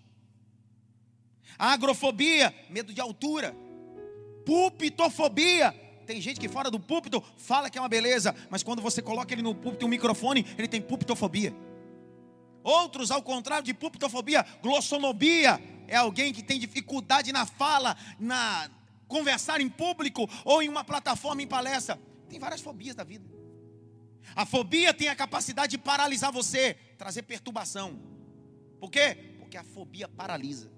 Agrofobia, 1.57 2.53
medo 2.69 2.93
de 2.93 3.01
altura. 3.01 3.55
Pulpitofobia, 4.45 5.71
tem 6.05 6.21
gente 6.21 6.39
que 6.39 6.47
fora 6.47 6.69
do 6.69 6.79
púlpito 6.79 7.23
fala 7.37 7.71
que 7.71 7.77
é 7.79 7.81
uma 7.81 7.89
beleza, 7.89 8.35
mas 8.51 8.61
quando 8.61 8.83
você 8.83 9.01
coloca 9.01 9.33
ele 9.33 9.41
no 9.41 9.55
púlpito 9.55 9.87
um 9.87 9.89
microfone, 9.89 10.45
ele 10.59 10.67
tem 10.67 10.79
pulpitofobia. 10.79 11.51
Outros, 12.63 13.09
ao 13.09 13.23
contrário 13.23 13.65
de 13.65 13.73
pulpitofobia, 13.73 14.45
glossonobia, 14.61 15.59
é 15.87 15.95
alguém 15.95 16.31
que 16.31 16.43
tem 16.43 16.59
dificuldade 16.59 17.33
na 17.33 17.47
fala, 17.47 17.97
na 18.19 18.69
conversar 19.07 19.59
em 19.59 19.69
público 19.69 20.29
ou 20.45 20.61
em 20.61 20.69
uma 20.69 20.83
plataforma 20.83 21.41
em 21.41 21.47
palestra. 21.47 21.99
Tem 22.29 22.37
várias 22.37 22.61
fobias 22.61 22.95
da 22.95 23.03
vida. 23.03 23.36
A 24.35 24.45
fobia 24.45 24.93
tem 24.93 25.07
a 25.07 25.15
capacidade 25.15 25.71
de 25.71 25.77
paralisar 25.77 26.31
você, 26.31 26.75
trazer 26.97 27.23
perturbação. 27.23 27.99
Por 28.79 28.91
quê? 28.91 29.35
Porque 29.39 29.57
a 29.57 29.63
fobia 29.63 30.07
paralisa. 30.07 30.71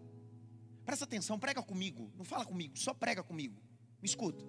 Presta 0.86 1.06
atenção, 1.06 1.38
prega 1.38 1.62
comigo. 1.62 2.12
Não 2.18 2.26
fala 2.26 2.46
comigo, 2.46 2.78
só 2.78 2.94
prega 2.94 3.24
comigo. 3.24 3.62
Me 4.02 4.08
escuta. 4.08 4.44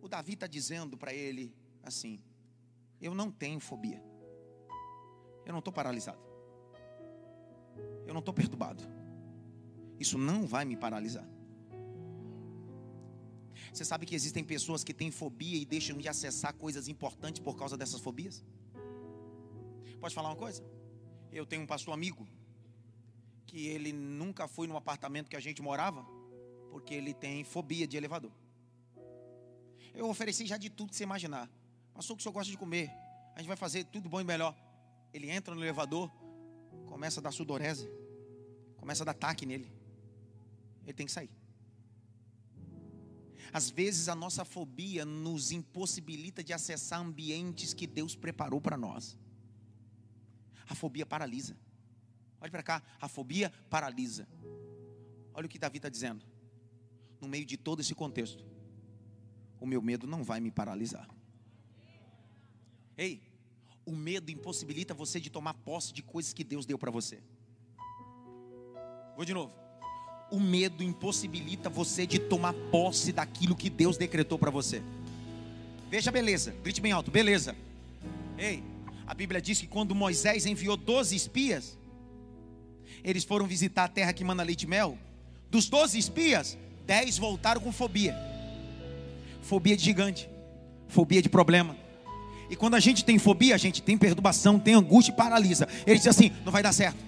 O 0.00 0.08
Davi 0.08 0.32
está 0.32 0.46
dizendo 0.46 0.96
para 0.96 1.14
ele 1.14 1.54
assim: 1.82 2.20
Eu 3.00 3.14
não 3.14 3.30
tenho 3.30 3.60
fobia. 3.60 4.02
Eu 5.44 5.52
não 5.52 5.58
estou 5.58 5.72
paralisado. 5.72 6.20
Eu 8.06 8.12
não 8.12 8.20
estou 8.20 8.34
perturbado. 8.34 8.82
Isso 9.98 10.18
não 10.18 10.46
vai 10.46 10.64
me 10.64 10.76
paralisar. 10.76 11.28
Você 13.72 13.84
sabe 13.84 14.04
que 14.04 14.14
existem 14.14 14.44
pessoas 14.44 14.84
que 14.84 14.92
têm 14.92 15.10
fobia 15.10 15.56
e 15.56 15.64
deixam 15.64 15.96
de 15.96 16.06
acessar 16.06 16.52
coisas 16.54 16.88
importantes 16.88 17.40
por 17.40 17.56
causa 17.56 17.76
dessas 17.76 18.00
fobias? 18.00 18.44
Pode 19.98 20.14
falar 20.14 20.28
uma 20.28 20.36
coisa? 20.36 20.62
Eu 21.32 21.46
tenho 21.46 21.62
um 21.62 21.66
pastor 21.66 21.94
amigo 21.94 22.28
que 23.46 23.68
ele 23.68 23.92
nunca 23.92 24.46
foi 24.46 24.66
no 24.66 24.76
apartamento 24.76 25.30
que 25.30 25.36
a 25.36 25.40
gente 25.40 25.62
morava 25.62 26.06
porque 26.70 26.92
ele 26.92 27.14
tem 27.14 27.44
fobia 27.44 27.86
de 27.86 27.96
elevador. 27.96 28.32
Eu 29.94 30.08
ofereci 30.08 30.46
já 30.46 30.58
de 30.58 30.68
tudo 30.68 30.94
você 30.94 31.04
imaginar. 31.04 31.50
Pastor, 31.94 32.14
o 32.14 32.16
que 32.16 32.20
o 32.20 32.24
senhor 32.24 32.32
gosta 32.32 32.50
de 32.50 32.58
comer? 32.58 32.90
A 33.34 33.38
gente 33.38 33.48
vai 33.48 33.56
fazer 33.56 33.84
tudo 33.84 34.08
bom 34.08 34.20
e 34.20 34.24
melhor. 34.24 34.54
Ele 35.12 35.30
entra 35.30 35.54
no 35.54 35.62
elevador, 35.62 36.10
começa 36.86 37.20
a 37.20 37.22
dar 37.22 37.32
sudorese, 37.32 37.88
começa 38.76 39.02
a 39.02 39.06
dar 39.06 39.12
ataque 39.12 39.46
nele. 39.46 39.70
Ele 40.84 40.92
tem 40.92 41.06
que 41.06 41.12
sair. 41.12 41.30
Às 43.52 43.68
vezes 43.68 44.08
a 44.08 44.14
nossa 44.14 44.44
fobia 44.44 45.04
nos 45.04 45.52
impossibilita 45.52 46.42
de 46.42 46.52
acessar 46.52 47.00
ambientes 47.00 47.74
que 47.74 47.86
Deus 47.86 48.16
preparou 48.16 48.60
para 48.60 48.78
nós. 48.78 49.18
A 50.68 50.74
fobia 50.74 51.04
paralisa. 51.04 51.56
Olha 52.40 52.50
para 52.50 52.62
cá, 52.62 52.82
a 52.98 53.08
fobia 53.08 53.52
paralisa. 53.68 54.26
Olha 55.34 55.46
o 55.46 55.48
que 55.48 55.58
Davi 55.58 55.76
está 55.76 55.88
dizendo. 55.88 56.24
No 57.20 57.28
meio 57.28 57.44
de 57.44 57.56
todo 57.56 57.80
esse 57.80 57.94
contexto, 57.94 58.44
o 59.60 59.66
meu 59.66 59.82
medo 59.82 60.06
não 60.06 60.24
vai 60.24 60.40
me 60.40 60.50
paralisar. 60.50 61.08
Ei, 62.96 63.22
o 63.84 63.92
medo 63.92 64.30
impossibilita 64.30 64.94
você 64.94 65.20
de 65.20 65.30
tomar 65.30 65.54
posse 65.54 65.92
de 65.92 66.02
coisas 66.02 66.32
que 66.32 66.42
Deus 66.42 66.64
deu 66.64 66.78
para 66.78 66.90
você. 66.90 67.22
Vou 69.14 69.24
de 69.24 69.34
novo. 69.34 69.61
O 70.32 70.40
medo 70.40 70.82
impossibilita 70.82 71.70
você 71.70 72.06
de 72.06 72.18
tomar 72.18 72.52
posse 72.72 73.12
daquilo 73.12 73.54
que 73.54 73.70
Deus 73.70 73.96
decretou 73.96 74.36
para 74.36 74.50
você. 74.50 74.82
Veja 75.88 76.10
a 76.10 76.12
beleza, 76.12 76.52
grite 76.64 76.80
bem 76.80 76.90
alto, 76.90 77.10
beleza. 77.10 77.54
Ei, 78.36 78.64
a 79.06 79.14
Bíblia 79.14 79.40
diz 79.40 79.60
que 79.60 79.68
quando 79.68 79.94
Moisés 79.94 80.46
enviou 80.46 80.76
12 80.76 81.14
espias, 81.14 81.78
eles 83.04 83.22
foram 83.22 83.46
visitar 83.46 83.84
a 83.84 83.88
terra 83.88 84.12
que 84.12 84.24
manda 84.24 84.42
leite 84.42 84.62
e 84.62 84.66
mel. 84.66 84.98
Dos 85.48 85.68
12 85.68 85.96
espias, 85.96 86.58
10 86.86 87.18
voltaram 87.18 87.60
com 87.60 87.70
fobia 87.70 88.32
fobia 89.42 89.76
de 89.76 89.84
gigante, 89.84 90.30
fobia 90.88 91.20
de 91.20 91.28
problema. 91.28 91.76
E 92.48 92.56
quando 92.56 92.74
a 92.74 92.80
gente 92.80 93.04
tem 93.04 93.18
fobia, 93.18 93.54
a 93.54 93.58
gente 93.58 93.82
tem 93.82 93.98
perturbação, 93.98 94.58
tem 94.58 94.74
angústia 94.74 95.12
e 95.12 95.16
paralisa. 95.16 95.68
Ele 95.86 95.98
diz 95.98 96.06
assim: 96.06 96.30
não 96.44 96.52
vai 96.52 96.62
dar 96.62 96.72
certo. 96.72 96.98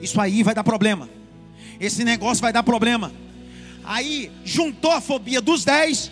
Isso 0.00 0.20
aí 0.20 0.42
vai 0.42 0.54
dar 0.54 0.62
problema. 0.62 1.08
Esse 1.80 2.04
negócio 2.04 2.42
vai 2.42 2.52
dar 2.52 2.62
problema. 2.62 3.12
Aí 3.84 4.30
juntou 4.44 4.90
a 4.90 5.00
fobia 5.00 5.40
dos 5.40 5.64
dez 5.64 6.10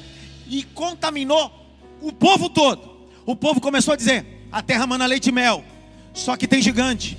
e 0.48 0.62
contaminou 0.62 1.53
o 2.00 2.12
povo 2.12 2.48
todo. 2.48 2.94
O 3.27 3.35
povo 3.35 3.61
começou 3.61 3.94
a 3.94 3.96
dizer: 3.96 4.46
a 4.53 4.62
terra 4.62 4.87
mana 4.87 5.07
leite 5.07 5.29
e 5.29 5.33
mel, 5.33 5.64
só 6.12 6.37
que 6.37 6.46
tem 6.46 6.62
gigante. 6.62 7.18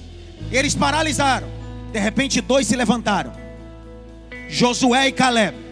Eles 0.52 0.76
paralisaram. 0.76 1.48
De 1.92 2.00
repente, 2.00 2.42
dois 2.42 2.68
se 2.68 2.76
levantaram: 2.76 3.34
Josué 4.48 5.08
e 5.08 5.12
Caleb. 5.12 5.65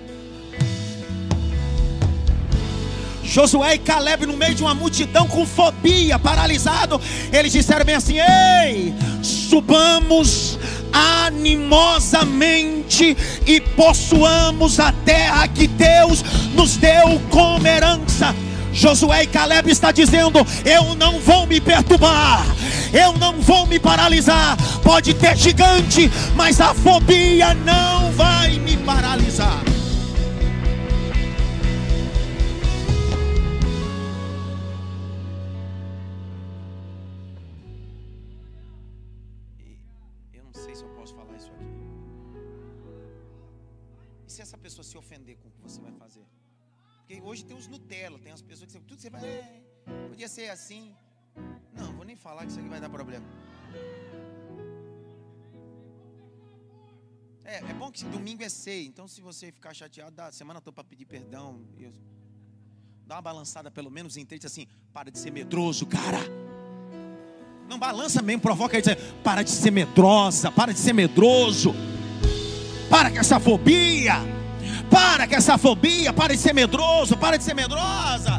Josué 3.24 3.76
e 3.76 3.80
Caleb, 3.80 4.26
no 4.26 4.38
meio 4.38 4.54
de 4.54 4.62
uma 4.62 4.74
multidão 4.74 5.28
com 5.28 5.46
fobia, 5.46 6.20
paralisado, 6.20 7.00
eles 7.32 7.52
disseram 7.52 7.86
bem 7.86 7.96
assim: 7.96 8.18
Ei, 8.20 8.94
subamos 9.22 10.60
animosamente 10.92 13.18
e 13.48 13.60
possuamos 13.60 14.80
a 14.80 14.92
terra 14.92 15.48
que 15.48 15.68
Deus 15.68 16.24
nos 16.54 16.78
deu 16.78 17.20
como 17.30 17.66
herança. 17.66 18.36
Josué 18.72 19.24
e 19.24 19.28
Caleb 19.28 19.72
está 19.72 19.92
dizendo: 19.92 20.46
Eu 20.66 20.96
não 20.96 21.20
vou 21.20 21.48
me 21.48 21.62
perturbar, 21.62 22.46
Eu 22.92 23.14
não 23.14 23.40
vou 23.40 23.66
me 23.66 23.80
paralisar. 23.80 24.58
Pode 24.84 25.14
ter 25.14 25.38
gigante, 25.38 26.12
mas 26.36 26.60
a 26.60 26.74
fobia 26.74 27.54
não 27.54 28.12
vai 28.12 28.60
me 28.60 28.76
paralisar. 28.78 29.73
Se 44.34 44.42
essa 44.42 44.58
pessoa 44.58 44.84
se 44.84 44.98
ofender 44.98 45.38
com 45.38 45.48
o 45.48 45.52
que 45.52 45.62
você 45.62 45.80
vai 45.80 45.92
fazer? 45.94 46.26
Porque 46.98 47.22
hoje 47.22 47.46
tem 47.46 47.56
os 47.56 47.68
Nutella, 47.68 48.18
tem 48.18 48.32
as 48.32 48.42
pessoas 48.42 48.66
que 48.68 48.74
você, 48.74 48.80
tudo 48.80 49.00
você 49.00 49.10
vai. 49.10 49.24
É, 49.24 49.62
podia 50.10 50.28
ser 50.28 50.50
assim. 50.50 50.96
Não, 51.74 51.94
vou 51.94 52.06
nem 52.06 52.16
falar 52.16 52.42
que 52.46 52.52
isso 52.52 52.60
aqui 52.60 52.68
vai 52.68 52.82
dar 52.82 52.90
problema. 52.90 53.26
É, 57.46 57.58
é 57.58 57.74
bom 57.74 57.92
que 57.92 58.06
domingo 58.06 58.42
é 58.42 58.50
ceia, 58.50 58.88
então 58.88 59.08
se 59.08 59.22
você 59.22 59.52
ficar 59.52 59.74
chateado, 59.74 60.16
dá 60.16 60.32
semana 60.32 60.62
toda 60.62 60.74
para 60.74 60.84
pedir 60.84 61.06
perdão. 61.06 61.62
Eu, 61.78 61.94
dá 63.06 63.16
uma 63.16 63.22
balançada 63.22 63.70
pelo 63.70 63.92
menos 63.92 64.18
em 64.18 64.26
três 64.26 64.44
assim, 64.46 64.66
para 64.94 65.12
de 65.12 65.20
ser 65.20 65.32
medroso, 65.32 65.86
cara. 65.86 66.20
Não 67.68 67.78
balança 67.78 68.22
mesmo, 68.22 68.42
provoca 68.42 68.78
ele 68.78 68.96
para 69.24 69.44
de 69.44 69.52
ser 69.52 69.72
medrosa, 69.72 70.52
para 70.52 70.74
de 70.74 70.80
ser 70.80 70.94
medroso. 70.94 71.74
Para 72.94 73.10
com 73.10 73.18
essa 73.18 73.40
fobia. 73.40 74.14
Para 74.88 75.28
com 75.28 75.34
essa 75.34 75.58
fobia, 75.58 76.14
para 76.14 76.36
de 76.36 76.40
ser 76.40 76.54
medroso, 76.54 77.18
para 77.18 77.38
de 77.38 77.44
ser 77.44 77.56
medrosa. 77.56 78.34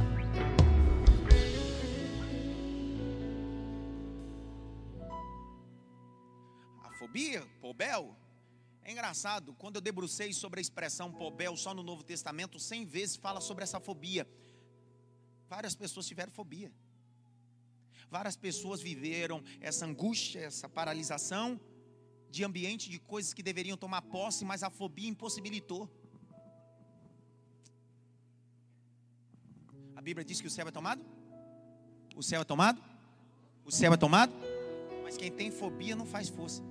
A 6.84 6.92
fobia, 7.00 7.44
pobel, 7.60 8.16
é 8.84 8.92
engraçado, 8.92 9.52
quando 9.54 9.74
eu 9.74 9.80
debrucei 9.80 10.32
sobre 10.32 10.60
a 10.60 10.62
expressão 10.62 11.10
pobel 11.10 11.56
só 11.56 11.74
no 11.74 11.82
Novo 11.82 12.04
Testamento, 12.04 12.60
cem 12.60 12.86
vezes 12.86 13.16
fala 13.16 13.40
sobre 13.40 13.64
essa 13.64 13.80
fobia. 13.80 14.24
Várias 15.48 15.74
pessoas 15.74 16.06
tiveram 16.06 16.30
fobia. 16.30 16.70
Várias 18.08 18.36
pessoas 18.36 18.80
viveram 18.80 19.42
essa 19.60 19.84
angústia, 19.84 20.42
essa 20.42 20.68
paralisação 20.68 21.60
de 22.34 22.44
ambiente 22.44 22.90
de 22.90 22.98
coisas 22.98 23.32
que 23.32 23.42
deveriam 23.42 23.76
tomar 23.76 24.02
posse, 24.02 24.44
mas 24.44 24.62
a 24.62 24.70
fobia 24.70 25.08
impossibilitou. 25.08 25.88
A 29.94 30.02
Bíblia 30.02 30.24
diz 30.24 30.40
que 30.40 30.48
o 30.48 30.50
céu 30.50 30.66
é 30.66 30.70
tomado? 30.72 31.02
O 32.16 32.22
céu 32.22 32.42
é 32.42 32.44
tomado? 32.44 32.82
O 33.64 33.70
céu 33.70 33.94
é 33.94 33.96
tomado? 33.96 34.32
Mas 35.04 35.16
quem 35.16 35.30
tem 35.30 35.50
fobia 35.50 35.94
não 35.94 36.04
faz 36.04 36.28
força. 36.28 36.62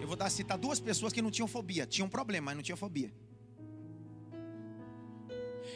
Eu 0.00 0.06
vou 0.06 0.16
dar 0.16 0.30
citar 0.30 0.56
duas 0.56 0.78
pessoas 0.78 1.12
que 1.12 1.20
não 1.20 1.30
tinham 1.30 1.48
fobia, 1.48 1.86
tinham 1.86 2.08
problema, 2.08 2.46
mas 2.46 2.56
não 2.56 2.62
tinham 2.62 2.76
fobia. 2.76 3.12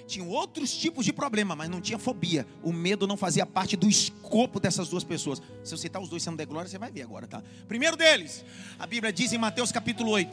Tinham 0.07 0.29
outros 0.29 0.73
tipos 0.75 1.05
de 1.05 1.13
problema, 1.13 1.55
mas 1.55 1.69
não 1.69 1.81
tinha 1.81 1.99
fobia. 1.99 2.47
O 2.63 2.73
medo 2.73 3.07
não 3.07 3.17
fazia 3.17 3.47
parte 3.47 3.77
do 3.77 3.89
escopo 3.89 4.61
dessas 4.61 4.89
duas 4.89 5.05
pessoas. 5.05 5.41
Se 5.63 5.73
eu 5.75 5.79
citar 5.79 6.01
os 6.03 6.09
dois 6.09 6.23
sendo 6.23 6.37
de 6.37 6.47
glória, 6.47 6.69
você 6.69 6.79
vai 6.79 6.91
ver 6.91 7.03
agora, 7.03 7.27
tá? 7.27 7.43
Primeiro 7.69 7.97
deles, 7.97 8.45
a 8.79 8.87
Bíblia 8.87 9.13
diz 9.13 9.33
em 9.33 9.39
Mateus 9.39 9.71
capítulo 9.73 10.11
8: 10.11 10.31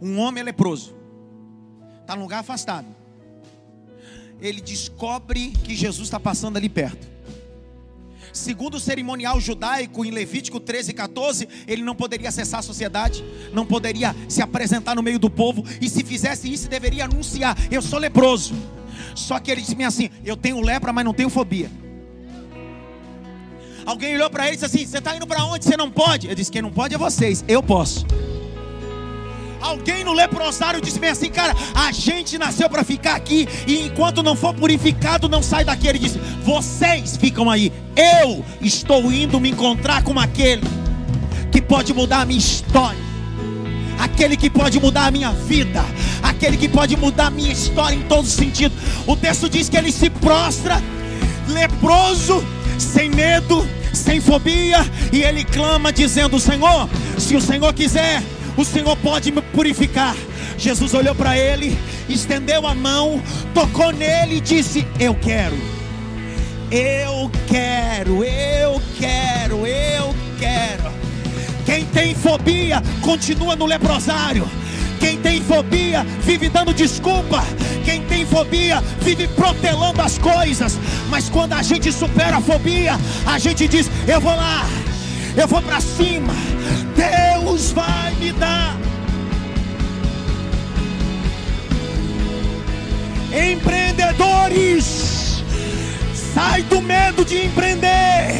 um 0.00 0.18
homem 0.18 0.42
é 0.42 0.44
leproso, 0.44 0.94
está 2.00 2.14
num 2.14 2.22
lugar 2.22 2.40
afastado. 2.40 2.86
Ele 4.40 4.60
descobre 4.60 5.50
que 5.64 5.74
Jesus 5.74 6.08
está 6.08 6.20
passando 6.20 6.58
ali 6.58 6.68
perto. 6.68 7.15
Segundo 8.36 8.74
o 8.74 8.80
cerimonial 8.80 9.40
judaico, 9.40 10.04
em 10.04 10.10
Levítico 10.10 10.60
13 10.60 10.90
e 10.90 10.94
14, 10.94 11.48
ele 11.66 11.82
não 11.82 11.94
poderia 11.94 12.28
acessar 12.28 12.60
a 12.60 12.62
sociedade, 12.62 13.24
não 13.50 13.64
poderia 13.64 14.14
se 14.28 14.42
apresentar 14.42 14.94
no 14.94 15.02
meio 15.02 15.18
do 15.18 15.30
povo, 15.30 15.64
e 15.80 15.88
se 15.88 16.04
fizesse 16.04 16.52
isso, 16.52 16.68
deveria 16.68 17.06
anunciar: 17.06 17.56
Eu 17.70 17.80
sou 17.80 17.98
leproso. 17.98 18.54
Só 19.14 19.40
que 19.40 19.50
ele 19.50 19.62
disse 19.62 19.82
assim: 19.82 20.10
Eu 20.22 20.36
tenho 20.36 20.60
lepra, 20.60 20.92
mas 20.92 21.04
não 21.04 21.14
tenho 21.14 21.30
fobia. 21.30 21.70
Alguém 23.86 24.14
olhou 24.14 24.28
para 24.28 24.44
ele 24.44 24.52
e 24.52 24.56
disse 24.60 24.66
assim: 24.66 24.86
Você 24.86 24.98
está 24.98 25.16
indo 25.16 25.26
para 25.26 25.42
onde? 25.46 25.64
Você 25.64 25.76
não 25.76 25.90
pode. 25.90 26.28
Eu 26.28 26.34
disse: 26.34 26.52
Quem 26.52 26.60
não 26.60 26.70
pode 26.70 26.94
é 26.94 26.98
vocês, 26.98 27.42
eu 27.48 27.62
posso. 27.62 28.04
Alguém 29.60 30.04
no 30.04 30.12
leprosário 30.12 30.80
disse 30.80 30.98
bem 30.98 31.10
assim, 31.10 31.30
cara, 31.30 31.54
a 31.74 31.90
gente 31.90 32.38
nasceu 32.38 32.68
para 32.68 32.84
ficar 32.84 33.14
aqui 33.16 33.48
e 33.66 33.86
enquanto 33.86 34.22
não 34.22 34.36
for 34.36 34.54
purificado, 34.54 35.28
não 35.28 35.42
sai 35.42 35.64
daqui. 35.64 35.86
Ele 35.86 35.98
disse: 35.98 36.18
Vocês 36.44 37.16
ficam 37.16 37.50
aí, 37.50 37.72
eu 37.96 38.44
estou 38.60 39.10
indo 39.12 39.40
me 39.40 39.50
encontrar 39.50 40.02
com 40.02 40.18
aquele 40.18 40.62
que 41.50 41.60
pode 41.60 41.92
mudar 41.94 42.20
a 42.20 42.24
minha 42.24 42.38
história, 42.38 43.00
aquele 43.98 44.36
que 44.36 44.50
pode 44.50 44.78
mudar 44.78 45.06
a 45.06 45.10
minha 45.10 45.32
vida, 45.32 45.84
aquele 46.22 46.56
que 46.56 46.68
pode 46.68 46.96
mudar 46.96 47.26
a 47.26 47.30
minha 47.30 47.52
história 47.52 47.96
em 47.96 48.02
todos 48.02 48.28
os 48.28 48.34
sentidos. 48.34 48.76
O 49.06 49.16
texto 49.16 49.48
diz 49.48 49.68
que 49.68 49.76
ele 49.76 49.90
se 49.90 50.10
prostra, 50.10 50.82
leproso, 51.48 52.44
sem 52.78 53.08
medo, 53.08 53.66
sem 53.92 54.20
fobia, 54.20 54.80
e 55.12 55.22
ele 55.22 55.44
clama 55.44 55.92
dizendo: 55.92 56.38
Senhor, 56.38 56.88
se 57.18 57.34
o 57.34 57.40
Senhor 57.40 57.72
quiser 57.72 58.22
o 58.56 58.64
Senhor 58.64 58.96
pode 58.96 59.30
me 59.30 59.42
purificar. 59.42 60.16
Jesus 60.56 60.94
olhou 60.94 61.14
para 61.14 61.36
ele, 61.36 61.78
estendeu 62.08 62.66
a 62.66 62.74
mão, 62.74 63.22
tocou 63.52 63.92
nele 63.92 64.36
e 64.36 64.40
disse: 64.40 64.86
Eu 64.98 65.14
quero, 65.14 65.56
eu 66.70 67.30
quero, 67.46 68.24
eu 68.24 68.82
quero, 68.98 69.66
eu 69.66 70.14
quero. 70.38 70.96
Quem 71.64 71.84
tem 71.86 72.14
fobia, 72.14 72.82
continua 73.02 73.54
no 73.54 73.66
leprosário. 73.66 74.48
Quem 74.98 75.18
tem 75.18 75.42
fobia, 75.42 76.04
vive 76.22 76.48
dando 76.48 76.72
desculpa. 76.72 77.44
Quem 77.84 78.02
tem 78.02 78.24
fobia, 78.24 78.82
vive 79.00 79.28
protelando 79.28 80.00
as 80.00 80.16
coisas. 80.16 80.78
Mas 81.10 81.28
quando 81.28 81.52
a 81.52 81.62
gente 81.62 81.92
supera 81.92 82.38
a 82.38 82.40
fobia, 82.40 82.98
a 83.26 83.38
gente 83.38 83.68
diz: 83.68 83.90
Eu 84.08 84.20
vou 84.20 84.34
lá, 84.34 84.66
eu 85.36 85.46
vou 85.46 85.60
para 85.60 85.80
cima 85.80 86.32
Deus 87.56 87.72
vai 87.72 88.14
me 88.16 88.32
dar. 88.32 88.76
Empreendedores, 93.32 95.42
sai 96.34 96.62
do 96.64 96.82
medo 96.82 97.24
de 97.24 97.46
empreender. 97.46 98.36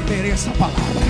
Liberei 0.00 0.32
essa 0.32 0.50
palavra. 0.50 1.00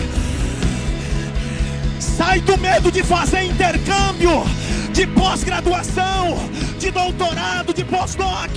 Sai 1.99 2.41
do 2.43 2.57
medo 2.59 2.93
de 2.93 3.03
fazer 3.03 3.43
intercâmbio, 3.43 4.45
de 4.93 5.09
pós-graduação, 5.09 6.39
de 6.79 6.93
doutorado, 6.93 7.75
de 7.75 7.85
pós-doc. 7.85 8.57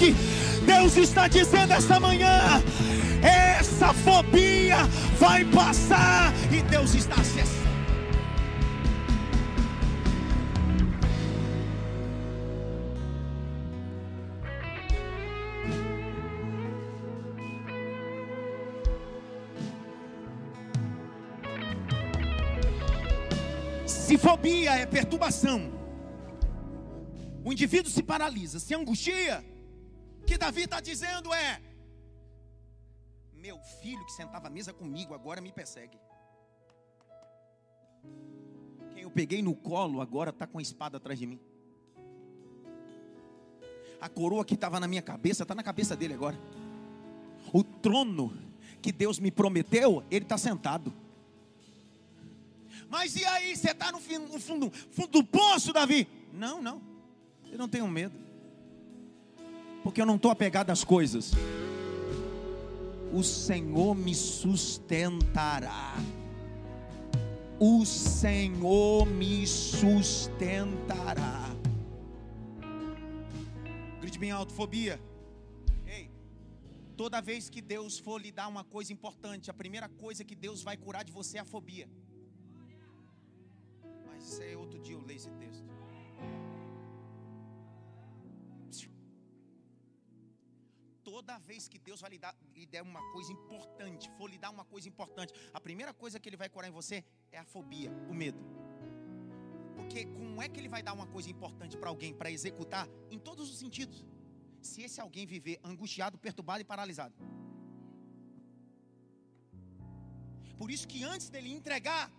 Deus 0.67 0.97
está 0.97 1.27
dizendo 1.27 1.73
esta 1.73 1.99
manhã: 1.99 2.61
essa 3.23 3.93
fobia 3.93 4.77
vai 5.17 5.45
passar 5.45 6.33
e 6.51 6.61
Deus 6.61 6.93
está 6.93 7.15
acessando. 7.15 7.63
Se 23.85 24.17
fobia 24.17 24.75
é 24.75 24.85
perturbação, 24.85 25.71
o 27.43 27.51
indivíduo 27.51 27.91
se 27.91 28.03
paralisa, 28.03 28.59
se 28.59 28.75
angustia. 28.75 29.43
Que 30.25 30.37
Davi 30.37 30.63
está 30.63 30.79
dizendo 30.79 31.33
é: 31.33 31.59
meu 33.43 33.59
filho 33.59 34.05
que 34.05 34.13
sentava 34.13 34.47
à 34.47 34.49
mesa 34.49 34.71
comigo 34.71 35.13
agora 35.13 35.41
me 35.41 35.51
persegue. 35.51 35.99
Quem 38.93 39.03
eu 39.03 39.11
peguei 39.11 39.41
no 39.41 39.53
colo 39.53 39.99
agora 39.99 40.29
está 40.29 40.47
com 40.47 40.59
a 40.59 40.61
espada 40.61 40.95
atrás 40.95 41.19
de 41.19 41.27
mim. 41.27 41.37
A 43.99 44.07
coroa 44.07 44.45
que 44.45 44.53
estava 44.53 44.79
na 44.79 44.87
minha 44.87 45.01
cabeça 45.01 45.43
está 45.43 45.53
na 45.53 45.61
cabeça 45.61 45.93
dele 45.93 46.13
agora. 46.13 46.39
O 47.51 47.65
trono 47.65 48.33
que 48.81 48.93
Deus 48.93 49.19
me 49.19 49.29
prometeu, 49.29 50.05
ele 50.09 50.23
está 50.23 50.37
sentado. 50.37 50.93
Mas 52.89 53.17
e 53.17 53.25
aí, 53.25 53.57
você 53.57 53.71
está 53.71 53.91
no, 53.91 53.99
no, 53.99 54.39
fundo, 54.39 54.71
fundo 54.71 55.09
do 55.09 55.23
poço, 55.23 55.73
Davi? 55.73 56.07
Não, 56.31 56.61
não. 56.61 56.81
Eu 57.51 57.57
não 57.57 57.67
tenho 57.67 57.89
medo. 57.89 58.17
Porque 59.83 60.01
eu 60.01 60.05
não 60.05 60.15
estou 60.15 60.31
apegado 60.31 60.69
às 60.69 60.85
coisas 60.85 61.33
o 63.13 63.23
Senhor 63.23 63.95
me 63.95 64.15
sustentará. 64.15 65.93
o 67.59 67.85
Senhor 67.85 69.05
me 69.05 69.45
sustentará. 69.47 71.55
Grite 74.01 74.19
bem 74.19 74.31
alto, 74.31 74.51
fobia. 74.51 74.99
Ei, 75.85 76.09
toda 76.97 77.21
vez 77.21 77.49
que 77.49 77.61
Deus 77.61 77.99
for 77.99 78.19
lhe 78.19 78.31
dar 78.31 78.47
uma 78.47 78.63
coisa 78.63 78.91
importante, 78.91 79.51
a 79.51 79.53
primeira 79.53 79.87
coisa 79.87 80.25
que 80.25 80.35
Deus 80.35 80.63
vai 80.63 80.75
curar 80.75 81.05
de 81.05 81.11
você 81.11 81.37
é 81.37 81.41
a 81.41 81.45
fobia. 81.45 81.87
Mas 84.07 84.27
isso 84.27 84.41
é 84.41 84.57
outro 84.57 84.79
dia 84.79 84.95
eu 84.95 85.01
leio 85.01 85.17
esse 85.17 85.29
texto. 85.29 85.52
Toda 91.13 91.37
vez 91.37 91.67
que 91.67 91.77
Deus 91.77 92.01
vai 92.01 92.09
lhe, 92.09 92.17
dar, 92.17 92.35
lhe 92.55 92.65
der 92.65 92.81
uma 92.81 93.01
coisa 93.11 93.31
importante, 93.31 94.09
for 94.17 94.27
lhe 94.27 94.39
dar 94.43 94.49
uma 94.49 94.65
coisa 94.65 94.89
importante, 94.91 95.31
a 95.53 95.59
primeira 95.61 95.93
coisa 95.93 96.19
que 96.19 96.27
Ele 96.27 96.35
vai 96.35 96.49
curar 96.49 96.67
em 96.69 96.71
você 96.71 97.05
é 97.31 97.37
a 97.37 97.45
fobia, 97.45 97.91
o 98.09 98.15
medo. 98.15 98.39
Porque 99.75 100.05
como 100.05 100.41
é 100.41 100.49
que 100.49 100.59
Ele 100.59 100.67
vai 100.67 100.81
dar 100.81 100.91
uma 100.91 101.05
coisa 101.05 101.29
importante 101.29 101.77
para 101.77 101.89
alguém 101.89 102.15
para 102.15 102.31
executar 102.31 102.87
em 103.11 103.19
todos 103.19 103.51
os 103.51 103.59
sentidos? 103.59 104.03
Se 104.59 104.81
esse 104.81 104.99
alguém 104.99 105.27
viver 105.27 105.59
angustiado, 105.63 106.17
perturbado 106.17 106.61
e 106.61 106.65
paralisado. 106.65 107.13
Por 110.57 110.71
isso 110.71 110.87
que 110.87 111.03
antes 111.03 111.29
dele 111.29 111.53
entregar, 111.53 112.11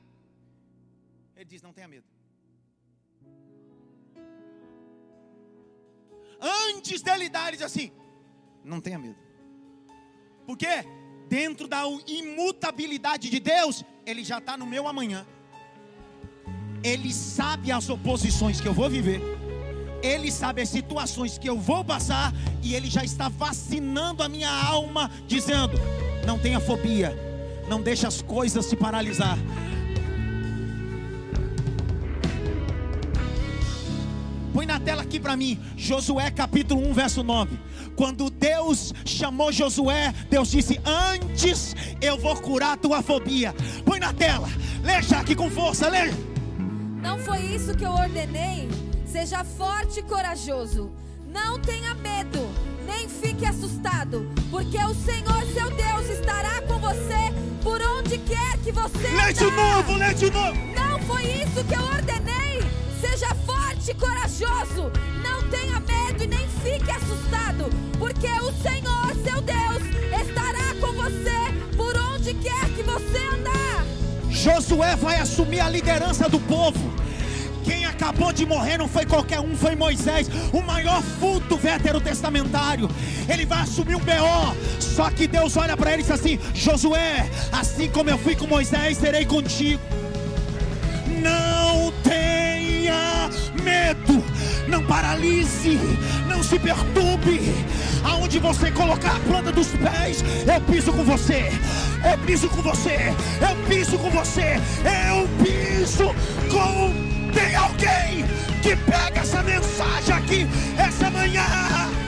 ele 1.34 1.46
diz: 1.46 1.62
Não 1.62 1.72
tenha 1.72 1.88
medo. 1.88 2.06
Antes 6.40 7.02
dele 7.02 7.28
dar, 7.28 7.48
ele 7.48 7.56
diz 7.56 7.66
assim: 7.66 7.92
Não 8.64 8.80
tenha 8.80 8.98
medo. 8.98 9.16
Por 10.46 10.56
quê? 10.56 10.84
Dentro 11.28 11.68
da 11.68 11.82
imutabilidade 12.06 13.28
de 13.28 13.38
Deus, 13.38 13.84
Ele 14.06 14.24
já 14.24 14.38
está 14.38 14.56
no 14.56 14.66
meu 14.66 14.88
amanhã. 14.88 15.26
Ele 16.82 17.12
sabe 17.12 17.70
as 17.70 17.88
oposições 17.88 18.60
que 18.60 18.68
eu 18.68 18.74
vou 18.74 18.88
viver. 18.88 19.20
Ele 20.02 20.30
sabe 20.30 20.60
as 20.60 20.68
situações 20.68 21.38
que 21.38 21.48
eu 21.48 21.58
vou 21.58 21.84
passar. 21.84 22.32
E 22.62 22.74
Ele 22.74 22.88
já 22.88 23.04
está 23.04 23.28
vacinando 23.28 24.22
a 24.22 24.28
minha 24.28 24.50
alma, 24.50 25.10
dizendo: 25.26 25.78
Não 26.26 26.38
tenha 26.38 26.60
fobia. 26.60 27.14
Não 27.68 27.82
deixe 27.82 28.06
as 28.06 28.20
coisas 28.20 28.66
se 28.66 28.76
paralisar. 28.76 29.38
Põe 34.54 34.66
na 34.66 34.78
tela 34.78 35.02
aqui 35.02 35.18
para 35.18 35.36
mim, 35.36 35.60
Josué 35.76 36.30
capítulo 36.30 36.88
1, 36.90 36.92
verso 36.92 37.24
9. 37.24 37.58
Quando 37.96 38.30
Deus 38.30 38.94
chamou 39.04 39.50
Josué, 39.50 40.14
Deus 40.30 40.48
disse: 40.48 40.80
Antes 40.86 41.74
eu 42.00 42.16
vou 42.16 42.36
curar 42.36 42.74
a 42.74 42.76
tua 42.76 43.02
fobia. 43.02 43.52
Põe 43.84 43.98
na 43.98 44.12
tela, 44.12 44.48
leia 44.84 45.18
aqui 45.18 45.34
com 45.34 45.50
força, 45.50 45.88
leia. 45.88 46.14
Não 47.02 47.18
foi 47.18 47.40
isso 47.40 47.74
que 47.74 47.84
eu 47.84 47.90
ordenei? 47.90 48.68
Seja 49.04 49.42
forte 49.42 49.98
e 49.98 50.02
corajoso. 50.04 50.92
Não 51.26 51.58
tenha 51.58 51.92
medo, 51.96 52.48
nem 52.86 53.08
fique 53.08 53.44
assustado, 53.44 54.30
porque 54.52 54.78
o 54.78 54.94
Senhor 54.94 55.44
seu 55.52 55.68
Deus 55.72 56.08
estará 56.16 56.62
com 56.62 56.78
você 56.78 57.34
por 57.60 57.82
onde 57.82 58.18
quer 58.18 58.56
que 58.58 58.70
você 58.70 59.08
Lê 59.08 59.32
de 59.32 59.50
novo, 59.50 59.94
lê 59.94 60.14
de 60.14 60.30
novo. 60.30 60.56
Não 60.76 61.00
foi 61.00 61.24
isso 61.24 61.64
que 61.64 61.74
eu 61.74 61.82
ordenei? 61.82 62.62
Seja 63.00 63.34
forte 63.34 63.43
e 63.88 63.94
corajoso. 63.94 64.90
Não 65.22 65.42
tenha 65.50 65.78
medo 65.80 66.24
e 66.24 66.26
nem 66.26 66.48
fique 66.62 66.90
assustado, 66.90 67.68
porque 67.98 68.26
o 68.26 68.52
Senhor, 68.62 69.14
seu 69.22 69.40
Deus, 69.42 69.82
estará 70.26 70.74
com 70.80 70.92
você 70.92 71.76
por 71.76 71.94
onde 71.96 72.32
quer 72.34 72.68
que 72.70 72.82
você 72.82 73.18
andar. 73.32 73.84
Josué 74.30 74.96
vai 74.96 75.16
assumir 75.16 75.60
a 75.60 75.68
liderança 75.68 76.28
do 76.28 76.40
povo. 76.40 76.94
Quem 77.62 77.84
acabou 77.84 78.32
de 78.32 78.44
morrer 78.44 78.78
não 78.78 78.88
foi 78.88 79.06
qualquer 79.06 79.40
um, 79.40 79.56
foi 79.56 79.74
Moisés, 79.74 80.28
o 80.52 80.60
maior 80.60 81.02
vulto 81.02 81.56
veterotestamentário. 81.56 82.88
Ele 83.28 83.46
vai 83.46 83.62
assumir 83.62 83.96
um 83.96 84.00
BO. 84.00 84.56
Só 84.80 85.10
que 85.10 85.26
Deus 85.26 85.56
olha 85.56 85.76
para 85.76 85.92
ele 85.92 86.02
e 86.02 86.04
diz 86.04 86.12
assim: 86.12 86.38
Josué, 86.54 87.28
assim 87.52 87.88
como 87.90 88.10
eu 88.10 88.18
fui 88.18 88.34
com 88.34 88.46
Moisés, 88.46 88.98
serei 88.98 89.24
contigo. 89.24 89.80
Não 91.22 91.90
tenha 92.02 92.43
medo, 93.64 94.22
não 94.68 94.84
paralise, 94.84 95.78
não 96.28 96.42
se 96.42 96.58
perturbe. 96.58 97.54
Aonde 98.04 98.38
você 98.38 98.70
colocar 98.70 99.16
a 99.16 99.20
planta 99.20 99.50
dos 99.50 99.68
pés, 99.68 100.22
eu 100.46 100.60
piso 100.60 100.92
com 100.92 101.04
você. 101.04 101.50
Eu 102.04 102.18
piso 102.18 102.48
com 102.50 102.62
você. 102.62 103.14
Eu 103.40 103.56
piso 103.66 103.98
com 103.98 104.10
você. 104.10 104.60
Eu 105.08 105.28
piso 105.42 106.14
com. 106.50 107.32
Tem 107.32 107.54
alguém 107.56 108.24
que 108.62 108.76
pega 108.76 109.20
essa 109.20 109.42
mensagem 109.42 110.14
aqui 110.14 110.46
essa 110.78 111.10
manhã. 111.10 112.03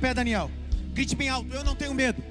Pé, 0.00 0.14
Daniel. 0.14 0.50
Grite 0.92 1.14
bem 1.14 1.28
alto. 1.28 1.52
Eu 1.52 1.62
não 1.62 1.76
tenho 1.76 1.94
medo. 1.94 2.22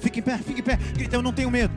Fica 0.00 0.18
em 0.18 0.22
pé, 0.22 0.38
fica 0.38 0.60
em 0.60 0.62
pé. 0.62 0.76
Grita, 0.94 1.16
eu 1.16 1.22
não 1.22 1.32
tenho 1.32 1.50
medo. 1.50 1.74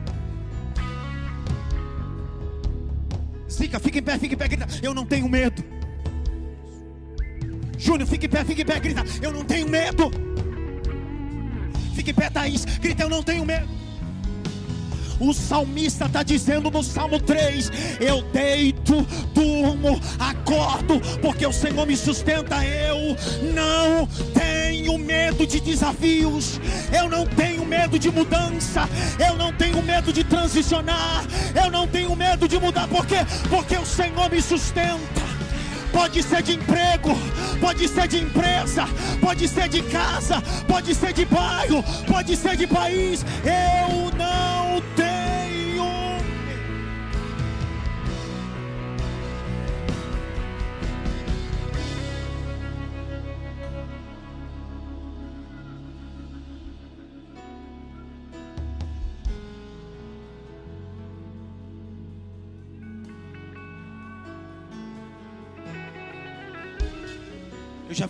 Zica, 3.50 3.78
fica 3.78 3.98
em 3.98 4.02
pé, 4.02 4.18
fica 4.18 4.34
em 4.34 4.38
pé. 4.38 4.48
Grita, 4.48 4.66
eu 4.82 4.94
não 4.94 5.04
tenho 5.04 5.28
medo. 5.28 5.62
Júnior, 7.76 8.08
fica 8.08 8.26
em 8.26 8.28
pé, 8.28 8.44
fica 8.44 8.62
em 8.62 8.64
pé. 8.64 8.80
Grita, 8.80 9.04
eu 9.20 9.32
não 9.32 9.44
tenho 9.44 9.68
medo. 9.68 10.10
Fica 11.94 12.10
em 12.10 12.14
pé, 12.14 12.30
Thaís. 12.30 12.64
Grita, 12.64 13.02
eu 13.02 13.10
não 13.10 13.22
tenho 13.22 13.44
medo. 13.44 13.68
O 15.20 15.34
salmista 15.34 16.06
está 16.06 16.22
dizendo 16.22 16.70
no 16.70 16.82
Salmo 16.82 17.20
3: 17.20 17.70
Eu 18.00 18.22
deito, 18.32 19.06
durmo, 19.34 20.00
acordo, 20.18 20.98
porque 21.20 21.46
o 21.46 21.52
Senhor 21.52 21.86
me 21.86 21.94
sustenta. 21.94 22.64
Eu 22.64 23.14
não 23.52 24.06
tenho 24.32 24.96
medo 24.96 25.46
de 25.46 25.60
desafios, 25.60 26.58
eu 26.90 27.08
não 27.08 27.26
tenho 27.26 27.66
medo 27.66 27.98
de 27.98 28.10
mudança, 28.10 28.88
eu 29.18 29.36
não 29.36 29.52
tenho 29.52 29.82
medo 29.82 30.10
de 30.10 30.24
transicionar, 30.24 31.22
eu 31.54 31.70
não 31.70 31.86
tenho 31.86 32.16
medo 32.16 32.48
de 32.48 32.58
mudar, 32.58 32.88
por 32.88 33.04
quê? 33.06 33.18
Porque 33.50 33.76
o 33.76 33.84
Senhor 33.84 34.30
me 34.30 34.40
sustenta. 34.40 35.20
Pode 35.92 36.22
ser 36.22 36.42
de 36.42 36.52
emprego, 36.52 37.18
pode 37.60 37.88
ser 37.88 38.06
de 38.06 38.18
empresa, 38.18 38.88
pode 39.20 39.48
ser 39.48 39.68
de 39.68 39.82
casa, 39.82 40.40
pode 40.66 40.94
ser 40.94 41.12
de 41.12 41.24
bairro, 41.24 41.82
pode 42.06 42.36
ser 42.36 42.56
de 42.56 42.66
país. 42.66 43.24
Eu 43.44 44.16
não 44.16 44.49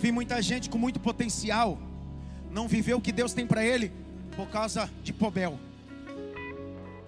vi 0.01 0.11
muita 0.11 0.41
gente 0.41 0.67
com 0.67 0.79
muito 0.79 0.99
potencial 0.99 1.77
não 2.49 2.67
viver 2.67 2.95
o 2.95 3.01
que 3.01 3.11
Deus 3.11 3.33
tem 3.33 3.45
para 3.45 3.63
ele 3.63 3.91
por 4.35 4.49
causa 4.49 4.87
de 5.03 5.13
pobel. 5.13 5.59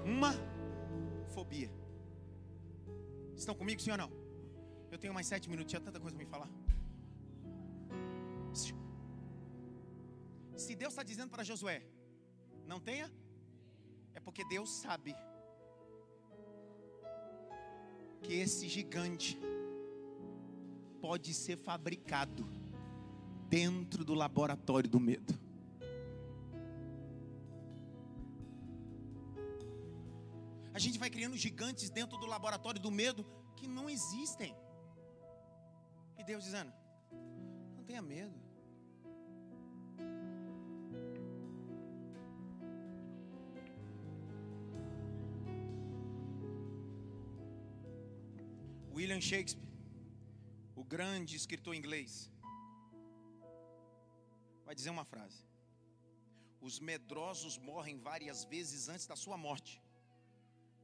Uma 0.06 0.34
fobia. 1.34 1.72
Estão 3.36 3.56
comigo, 3.56 3.82
ou 3.90 3.98
não? 3.98 4.12
Eu 4.92 5.00
tenho 5.00 5.14
mais 5.14 5.26
sete 5.26 5.50
minutos, 5.50 5.72
tinha 5.72 5.82
tanta 5.82 6.00
coisa 6.00 6.16
para 6.16 6.24
me 6.24 6.30
falar. 6.30 6.50
Se 10.56 10.76
Deus 10.76 10.94
está 10.94 11.02
dizendo 11.02 11.32
para 11.32 11.44
Josué, 11.44 11.82
não 12.68 12.80
tenha, 12.80 13.12
é 14.14 14.20
porque 14.20 14.46
Deus 14.46 14.70
sabe 14.70 15.16
que 18.22 18.34
esse 18.36 18.70
gigante 18.70 19.40
pode 21.02 21.34
ser 21.34 21.58
fabricado 21.58 22.48
dentro 23.56 24.04
do 24.04 24.16
laboratório 24.16 24.90
do 24.90 25.00
medo. 25.00 25.34
gente 30.84 30.98
vai 30.98 31.10
criando 31.10 31.38
gigantes 31.38 31.90
dentro 31.90 32.18
do 32.18 32.26
laboratório 32.26 32.82
do 32.82 32.92
medo 32.92 33.24
que 33.56 33.68
não 33.68 33.90
existem. 33.90 34.56
E 36.18 36.24
Deus 36.24 36.44
dizendo: 36.44 36.74
não 37.76 37.84
tenha 37.86 38.02
medo. 38.02 38.34
William 48.96 49.22
Shakespeare, 49.22 49.70
o 50.76 50.84
grande 50.84 51.36
escritor 51.36 51.76
inglês, 51.76 52.33
vai 54.74 54.78
dizer 54.82 54.94
uma 54.98 55.06
frase: 55.14 55.40
Os 56.68 56.76
medrosos 56.90 57.56
morrem 57.70 57.98
várias 58.10 58.40
vezes 58.54 58.90
antes 58.94 59.06
da 59.12 59.18
sua 59.24 59.38
morte, 59.48 59.74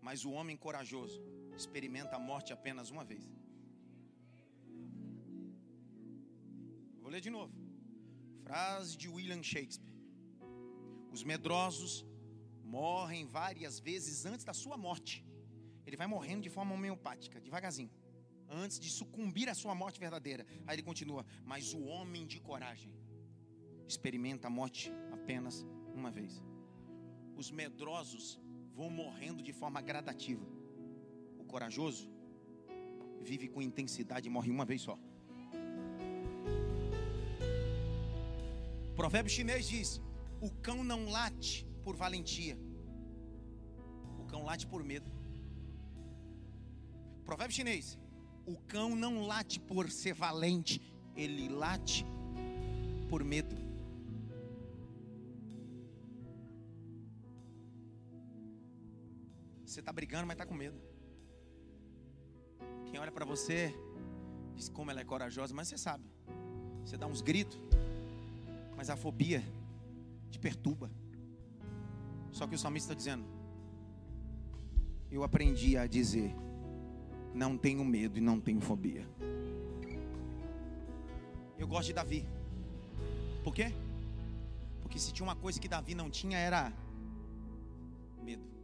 mas 0.07 0.25
o 0.27 0.31
homem 0.37 0.55
corajoso 0.65 1.19
experimenta 1.59 2.15
a 2.17 2.19
morte 2.19 2.53
apenas 2.57 2.91
uma 2.95 3.03
vez. 3.11 3.23
Vou 7.01 7.09
ler 7.15 7.21
de 7.27 7.31
novo. 7.37 7.55
Frase 8.43 8.95
de 9.01 9.09
William 9.15 9.41
Shakespeare: 9.41 9.95
Os 11.15 11.23
medrosos 11.31 12.05
morrem 12.77 13.25
várias 13.25 13.79
vezes 13.89 14.23
antes 14.33 14.45
da 14.51 14.55
sua 14.63 14.77
morte. 14.87 15.25
Ele 15.87 15.97
vai 16.01 16.09
morrendo 16.15 16.43
de 16.43 16.51
forma 16.57 16.75
homeopática, 16.75 17.41
devagarzinho, 17.41 17.91
antes 18.63 18.79
de 18.79 18.91
sucumbir 18.99 19.49
à 19.49 19.55
sua 19.55 19.73
morte 19.73 19.99
verdadeira. 19.99 20.45
Aí 20.67 20.75
ele 20.75 20.89
continua: 20.91 21.25
Mas 21.43 21.73
o 21.73 21.81
homem 21.93 22.27
de 22.27 22.39
coragem 22.39 22.93
experimenta 23.89 24.47
a 24.47 24.49
morte 24.49 24.91
apenas 25.11 25.65
uma 25.95 26.11
vez. 26.11 26.43
Os 27.35 27.49
medrosos 27.49 28.39
vão 28.75 28.89
morrendo 28.89 29.41
de 29.41 29.51
forma 29.51 29.81
gradativa. 29.81 30.45
O 31.37 31.43
corajoso 31.43 32.09
vive 33.19 33.47
com 33.47 33.61
intensidade 33.61 34.27
e 34.27 34.29
morre 34.29 34.51
uma 34.51 34.65
vez 34.65 34.81
só. 34.81 34.97
O 38.91 38.95
provérbio 38.95 39.31
chinês 39.31 39.67
diz: 39.67 40.01
O 40.39 40.51
cão 40.51 40.83
não 40.83 41.09
late 41.09 41.65
por 41.83 41.95
valentia, 41.95 42.57
o 44.19 44.25
cão 44.25 44.43
late 44.43 44.67
por 44.67 44.83
medo. 44.83 45.09
Provérbio 47.25 47.55
chinês: 47.55 47.97
O 48.45 48.55
cão 48.55 48.95
não 48.95 49.25
late 49.25 49.59
por 49.59 49.89
ser 49.89 50.13
valente, 50.13 50.81
ele 51.15 51.49
late 51.49 52.05
por 53.09 53.23
medo. 53.23 53.68
Brigando, 60.09 60.25
mas 60.25 60.33
está 60.33 60.45
com 60.45 60.55
medo. 60.55 60.75
Quem 62.87 62.99
olha 62.99 63.11
para 63.11 63.25
você 63.25 63.71
diz 64.55 64.67
como 64.67 64.89
ela 64.89 65.01
é 65.01 65.03
corajosa, 65.03 65.53
mas 65.53 65.67
você 65.67 65.77
sabe. 65.77 66.03
Você 66.83 66.97
dá 66.97 67.05
uns 67.05 67.21
gritos, 67.21 67.59
mas 68.75 68.89
a 68.89 68.95
fobia 68.95 69.43
te 70.31 70.39
perturba. 70.39 70.89
Só 72.31 72.47
que 72.47 72.55
o 72.55 72.57
salmista 72.57 72.93
está 72.93 72.97
dizendo: 72.97 73.23
Eu 75.11 75.23
aprendi 75.23 75.77
a 75.77 75.85
dizer, 75.85 76.33
não 77.31 77.55
tenho 77.55 77.85
medo 77.85 78.17
e 78.17 78.21
não 78.21 78.41
tenho 78.41 78.59
fobia. 78.59 79.07
Eu 81.55 81.67
gosto 81.67 81.85
de 81.85 81.93
Davi. 81.93 82.25
Por 83.43 83.53
quê? 83.53 83.71
Porque 84.81 84.97
se 84.97 85.13
tinha 85.13 85.27
uma 85.27 85.35
coisa 85.35 85.59
que 85.59 85.67
Davi 85.67 85.93
não 85.93 86.09
tinha 86.09 86.39
era 86.39 86.73
medo. 88.23 88.58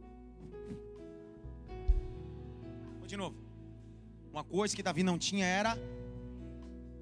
Vou 3.06 3.08
de 3.08 3.16
novo. 3.16 3.36
Uma 4.32 4.42
coisa 4.42 4.74
que 4.74 4.82
Davi 4.82 5.04
não 5.04 5.16
tinha 5.16 5.46
era 5.46 5.78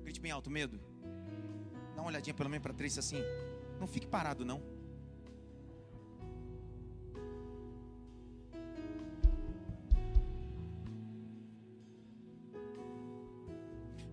grite 0.02 0.20
bem 0.20 0.30
alto, 0.30 0.50
medo. 0.50 0.78
Dá 1.94 2.02
uma 2.02 2.08
olhadinha 2.08 2.34
pelo 2.34 2.50
menos 2.50 2.62
para 2.62 2.74
três 2.74 2.98
assim. 2.98 3.22
Não 3.80 3.86
fique 3.86 4.06
parado 4.06 4.44
não. 4.44 4.60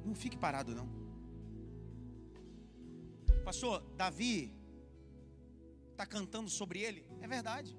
Não 0.06 0.16
fique 0.16 0.38
parado 0.38 0.74
não. 0.74 0.88
Pastor, 3.44 3.84
Davi 3.98 4.56
está 5.92 6.06
cantando 6.06 6.50
sobre 6.50 6.80
ele? 6.80 7.06
É 7.20 7.28
verdade. 7.28 7.78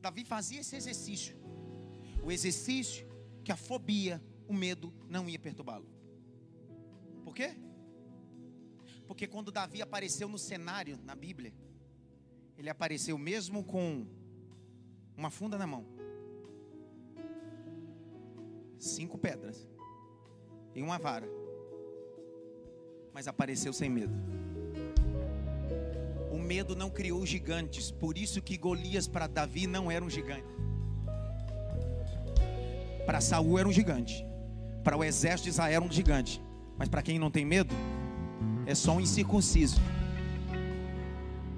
Davi 0.00 0.24
fazia 0.24 0.60
esse 0.60 0.76
exercício. 0.76 1.36
O 2.22 2.30
exercício 2.30 3.07
que 3.48 3.52
a 3.52 3.56
fobia, 3.56 4.22
o 4.46 4.52
medo 4.52 4.92
não 5.08 5.26
ia 5.26 5.38
perturbá-lo. 5.38 5.88
Por 7.24 7.34
quê? 7.34 7.56
Porque 9.06 9.26
quando 9.26 9.50
Davi 9.50 9.80
apareceu 9.80 10.28
no 10.28 10.38
cenário 10.38 10.98
na 11.02 11.14
Bíblia, 11.14 11.54
ele 12.58 12.68
apareceu 12.68 13.16
mesmo 13.16 13.64
com 13.64 14.06
uma 15.16 15.30
funda 15.30 15.56
na 15.56 15.66
mão, 15.66 15.86
cinco 18.78 19.16
pedras 19.16 19.66
e 20.74 20.82
uma 20.82 20.98
vara, 20.98 21.26
mas 23.14 23.26
apareceu 23.26 23.72
sem 23.72 23.88
medo. 23.88 24.12
O 26.30 26.36
medo 26.36 26.76
não 26.76 26.90
criou 26.90 27.24
gigantes, 27.24 27.90
por 27.90 28.18
isso 28.18 28.42
que 28.42 28.58
Golias 28.58 29.08
para 29.08 29.26
Davi 29.26 29.66
não 29.66 29.90
era 29.90 30.04
um 30.04 30.10
gigante. 30.10 30.67
Para 33.08 33.22
Saul 33.22 33.58
era 33.58 33.66
um 33.66 33.72
gigante, 33.72 34.22
para 34.84 34.94
o 34.94 35.02
exército 35.02 35.44
de 35.44 35.48
Israel 35.48 35.76
era 35.76 35.82
um 35.82 35.90
gigante, 35.90 36.42
mas 36.76 36.90
para 36.90 37.00
quem 37.00 37.18
não 37.18 37.30
tem 37.30 37.42
medo, 37.42 37.74
é 38.66 38.74
só 38.74 38.96
um 38.96 39.00
incircunciso. 39.00 39.80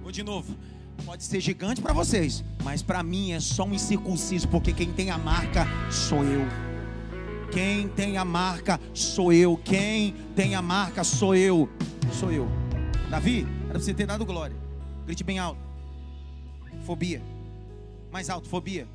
Vou 0.00 0.12
de 0.12 0.22
novo. 0.22 0.56
Pode 1.04 1.24
ser 1.24 1.40
gigante 1.40 1.82
para 1.82 1.92
vocês, 1.92 2.44
mas 2.62 2.82
para 2.82 3.02
mim 3.02 3.32
é 3.32 3.40
só 3.40 3.64
um 3.64 3.74
incircunciso, 3.74 4.46
porque 4.46 4.72
quem 4.72 4.92
tem 4.92 5.10
a 5.10 5.18
marca 5.18 5.66
sou 5.90 6.22
eu. 6.22 6.46
Quem 7.50 7.88
tem 7.88 8.16
a 8.16 8.24
marca 8.24 8.78
sou 8.94 9.32
eu. 9.32 9.56
Quem 9.56 10.14
tem 10.36 10.54
a 10.54 10.62
marca 10.62 11.02
sou 11.02 11.34
eu. 11.34 11.68
Sou 12.12 12.30
eu. 12.30 12.46
Davi, 13.10 13.44
era 13.64 13.70
para 13.70 13.80
você 13.80 13.92
ter 13.92 14.06
dado 14.06 14.24
glória. 14.24 14.56
Grite 15.04 15.24
bem 15.24 15.40
alto. 15.40 15.60
Fobia. 16.86 17.20
Mais 18.12 18.30
alto, 18.30 18.48
fobia. 18.48 18.86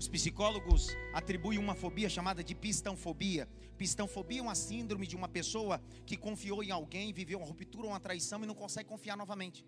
Os 0.00 0.08
psicólogos 0.08 0.96
atribuem 1.12 1.58
uma 1.58 1.74
fobia 1.74 2.08
chamada 2.08 2.42
de 2.42 2.54
pistãofobia. 2.54 3.46
Pistãofobia 3.76 4.38
é 4.38 4.42
uma 4.42 4.54
síndrome 4.54 5.06
de 5.06 5.14
uma 5.14 5.28
pessoa 5.28 5.78
que 6.06 6.16
confiou 6.16 6.62
em 6.62 6.70
alguém, 6.70 7.12
viveu 7.12 7.38
uma 7.38 7.46
ruptura 7.46 7.84
ou 7.84 7.92
uma 7.92 8.00
traição 8.00 8.42
e 8.42 8.46
não 8.46 8.54
consegue 8.54 8.88
confiar 8.88 9.14
novamente. 9.14 9.62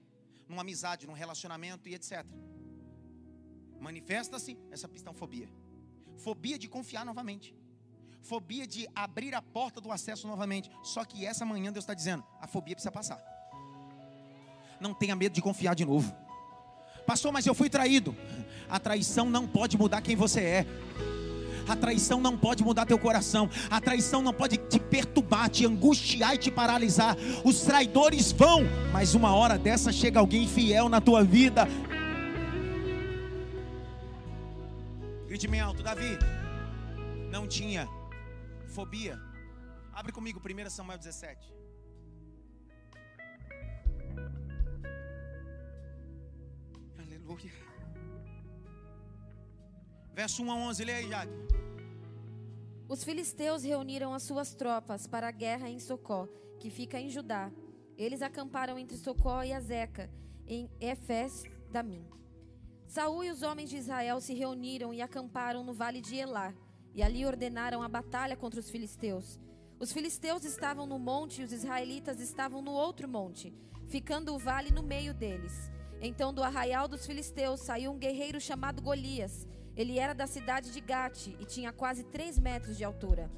Numa 0.48 0.62
amizade, 0.62 1.06
num 1.06 1.12
relacionamento 1.12 1.86
e 1.86 1.94
etc. 1.94 2.24
Manifesta-se 3.78 4.56
essa 4.70 4.88
pistãofobia. 4.88 5.50
Fobia 6.16 6.58
de 6.58 6.66
confiar 6.66 7.04
novamente. 7.04 7.54
Fobia 8.22 8.66
de 8.66 8.88
abrir 8.94 9.34
a 9.34 9.42
porta 9.42 9.82
do 9.82 9.92
acesso 9.92 10.26
novamente. 10.26 10.70
Só 10.82 11.04
que 11.04 11.26
essa 11.26 11.44
manhã 11.44 11.70
Deus 11.70 11.82
está 11.82 11.92
dizendo: 11.92 12.24
a 12.40 12.46
fobia 12.46 12.74
precisa 12.74 12.90
passar. 12.90 13.22
Não 14.80 14.94
tenha 14.94 15.14
medo 15.14 15.34
de 15.34 15.42
confiar 15.42 15.74
de 15.74 15.84
novo. 15.84 16.10
Pastor, 17.06 17.32
mas 17.32 17.46
eu 17.46 17.54
fui 17.54 17.68
traído. 17.68 18.14
A 18.68 18.78
traição 18.78 19.28
não 19.28 19.46
pode 19.46 19.76
mudar 19.76 20.00
quem 20.00 20.16
você 20.16 20.40
é. 20.40 20.66
A 21.68 21.76
traição 21.76 22.20
não 22.20 22.36
pode 22.36 22.64
mudar 22.64 22.86
teu 22.86 22.98
coração. 22.98 23.48
A 23.70 23.80
traição 23.80 24.22
não 24.22 24.32
pode 24.32 24.56
te 24.56 24.78
perturbar, 24.78 25.48
te 25.48 25.64
angustiar 25.66 26.34
e 26.34 26.38
te 26.38 26.50
paralisar. 26.50 27.16
Os 27.44 27.60
traidores 27.62 28.32
vão, 28.32 28.62
mas 28.92 29.14
uma 29.14 29.34
hora 29.34 29.58
dessa 29.58 29.92
chega 29.92 30.18
alguém 30.18 30.48
fiel 30.48 30.88
na 30.88 31.00
tua 31.00 31.22
vida. 31.22 31.68
Grite 35.26 35.48
bem 35.48 35.60
alto, 35.60 35.82
Davi. 35.82 36.18
Não 37.30 37.46
tinha 37.46 37.88
fobia. 38.66 39.18
Abre 39.92 40.12
comigo 40.12 40.40
1 40.40 40.70
Samuel 40.70 40.98
17. 40.98 41.61
Verso 50.14 50.42
1 50.42 50.52
a 50.52 50.56
11, 50.56 50.84
lê 50.84 50.92
aí. 50.92 51.10
Os 52.88 53.02
filisteus 53.02 53.62
reuniram 53.62 54.12
as 54.12 54.22
suas 54.22 54.54
tropas 54.54 55.06
para 55.06 55.28
a 55.28 55.30
guerra 55.30 55.70
em 55.70 55.78
Socó, 55.78 56.28
que 56.60 56.68
fica 56.68 57.00
em 57.00 57.08
Judá. 57.08 57.50
Eles 57.96 58.20
acamparam 58.20 58.78
entre 58.78 58.98
Socó 58.98 59.42
e 59.42 59.52
Azeca, 59.52 60.10
em 60.46 60.70
Efés 60.78 61.44
Damim. 61.70 62.06
Saul 62.86 63.24
e 63.24 63.30
os 63.30 63.42
homens 63.42 63.70
de 63.70 63.78
Israel 63.78 64.20
se 64.20 64.34
reuniram 64.34 64.92
e 64.92 65.00
acamparam 65.00 65.64
no 65.64 65.72
vale 65.72 66.02
de 66.02 66.16
Elá, 66.16 66.52
e 66.94 67.02
ali 67.02 67.24
ordenaram 67.24 67.82
a 67.82 67.88
batalha 67.88 68.36
contra 68.36 68.60
os 68.60 68.68
filisteus. 68.68 69.40
Os 69.80 69.90
filisteus 69.90 70.44
estavam 70.44 70.86
no 70.86 70.98
monte 70.98 71.40
e 71.40 71.44
os 71.44 71.52
israelitas 71.52 72.20
estavam 72.20 72.60
no 72.60 72.72
outro 72.72 73.08
monte, 73.08 73.54
ficando 73.88 74.34
o 74.34 74.38
vale 74.38 74.70
no 74.70 74.82
meio 74.82 75.14
deles. 75.14 75.71
Então 76.04 76.34
do 76.34 76.42
arraial 76.42 76.88
dos 76.88 77.06
filisteus 77.06 77.60
saiu 77.60 77.92
um 77.92 77.98
guerreiro 77.98 78.40
chamado 78.40 78.82
Golias, 78.82 79.46
Ele 79.76 79.98
era 79.98 80.12
da 80.12 80.26
cidade 80.26 80.72
de 80.72 80.80
Gate 80.80 81.28
e 81.38 81.44
tinha 81.46 81.72
quase 81.72 82.02
três 82.02 82.38
metros 82.38 82.76
de 82.76 82.84
altura. 82.84 83.30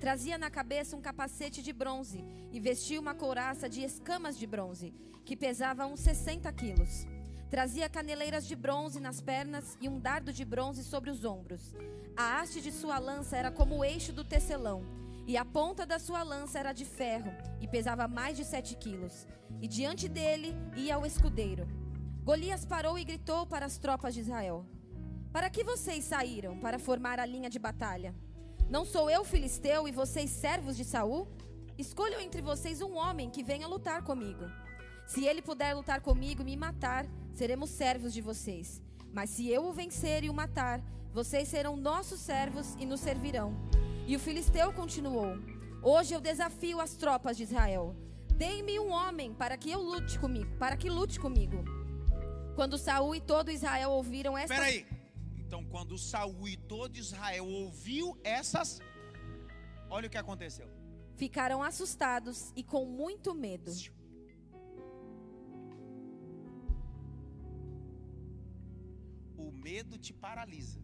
Trazia 0.00 0.38
na 0.38 0.48
cabeça 0.48 0.96
um 0.96 1.00
capacete 1.00 1.62
de 1.62 1.72
bronze 1.72 2.24
e 2.50 2.60
vestia 2.60 3.00
uma 3.00 3.14
couraça 3.14 3.68
de 3.68 3.82
escamas 3.82 4.38
de 4.38 4.46
bronze, 4.46 4.94
que 5.24 5.36
pesava 5.36 5.86
uns 5.86 6.00
60 6.00 6.50
quilos. 6.52 7.06
Trazia 7.50 7.88
caneleiras 7.88 8.46
de 8.46 8.56
bronze 8.56 9.00
nas 9.00 9.20
pernas 9.20 9.76
e 9.80 9.88
um 9.88 10.00
dardo 10.00 10.32
de 10.32 10.44
bronze 10.44 10.82
sobre 10.82 11.10
os 11.10 11.24
ombros. 11.24 11.74
A 12.16 12.40
haste 12.40 12.62
de 12.62 12.72
sua 12.72 12.98
lança 12.98 13.36
era 13.36 13.50
como 13.50 13.78
o 13.78 13.84
eixo 13.84 14.12
do 14.12 14.24
tecelão, 14.24 14.82
e 15.26 15.36
a 15.36 15.44
ponta 15.44 15.84
da 15.84 15.98
sua 15.98 16.22
lança 16.22 16.58
era 16.58 16.72
de 16.72 16.84
ferro 16.84 17.32
e 17.60 17.68
pesava 17.68 18.08
mais 18.08 18.36
de 18.36 18.44
sete 18.44 18.74
quilos. 18.76 19.26
E 19.60 19.68
diante 19.68 20.08
dele 20.08 20.54
ia 20.74 20.98
o 20.98 21.04
escudeiro. 21.04 21.81
Golias 22.24 22.64
parou 22.64 22.96
e 22.96 23.02
gritou 23.02 23.44
para 23.44 23.66
as 23.66 23.78
tropas 23.78 24.14
de 24.14 24.20
Israel: 24.20 24.64
Para 25.32 25.50
que 25.50 25.64
vocês 25.64 26.04
saíram 26.04 26.56
para 26.56 26.78
formar 26.78 27.18
a 27.18 27.26
linha 27.26 27.50
de 27.50 27.58
batalha? 27.58 28.14
Não 28.70 28.84
sou 28.84 29.10
eu 29.10 29.24
filisteu 29.24 29.88
e 29.88 29.92
vocês 29.92 30.30
servos 30.30 30.76
de 30.76 30.84
Saul? 30.84 31.26
Escolham 31.76 32.20
entre 32.20 32.40
vocês 32.40 32.80
um 32.80 32.94
homem 32.94 33.28
que 33.28 33.42
venha 33.42 33.66
lutar 33.66 34.04
comigo. 34.04 34.44
Se 35.04 35.26
ele 35.26 35.42
puder 35.42 35.74
lutar 35.74 36.00
comigo 36.00 36.42
e 36.42 36.44
me 36.44 36.56
matar, 36.56 37.06
seremos 37.34 37.70
servos 37.70 38.12
de 38.12 38.20
vocês. 38.20 38.80
Mas 39.12 39.30
se 39.30 39.48
eu 39.48 39.64
o 39.64 39.72
vencer 39.72 40.22
e 40.22 40.30
o 40.30 40.34
matar, 40.34 40.80
vocês 41.12 41.48
serão 41.48 41.76
nossos 41.76 42.20
servos 42.20 42.76
e 42.78 42.86
nos 42.86 43.00
servirão. 43.00 43.52
E 44.06 44.14
o 44.14 44.20
filisteu 44.20 44.72
continuou: 44.72 45.38
Hoje 45.82 46.14
eu 46.14 46.20
desafio 46.20 46.80
as 46.80 46.94
tropas 46.94 47.36
de 47.36 47.42
Israel. 47.42 47.96
Deem-me 48.36 48.78
um 48.78 48.92
homem 48.92 49.34
para 49.34 49.56
que 49.56 49.72
eu 49.72 49.82
lute 49.82 50.20
comigo, 50.20 50.56
para 50.56 50.76
que 50.76 50.88
lute 50.88 51.18
comigo. 51.18 51.81
Quando 52.54 52.76
Saul 52.76 53.14
e 53.14 53.20
todo 53.20 53.50
Israel 53.50 53.90
ouviram 53.90 54.36
esta 54.36 54.54
Espera 54.54 54.70
aí. 54.70 54.86
Então, 55.38 55.64
quando 55.64 55.98
Saul 55.98 56.48
e 56.48 56.56
todo 56.56 56.96
Israel 56.96 57.46
ouviu 57.46 58.18
essas, 58.24 58.80
olha 59.90 60.06
o 60.06 60.10
que 60.10 60.18
aconteceu. 60.18 60.68
ficaram 61.16 61.62
assustados 61.62 62.52
e 62.56 62.62
com 62.62 62.84
muito 62.86 63.34
medo. 63.34 63.70
O 69.36 69.50
medo 69.52 69.98
te 69.98 70.12
paralisa. 70.12 70.80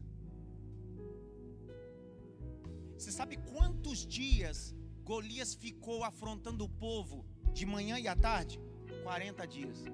Você 2.97 3.11
sabe 3.13 3.37
quantos 3.37 4.07
dias 4.07 4.75
Golias 5.03 5.55
ficou 5.55 6.05
afrontando 6.05 6.65
o 6.65 6.69
povo 6.69 7.25
de 7.53 7.65
manhã 7.65 7.99
e 7.99 8.07
à 8.07 8.15
tarde? 8.15 8.61
40 9.03 9.47
dias. 9.47 9.85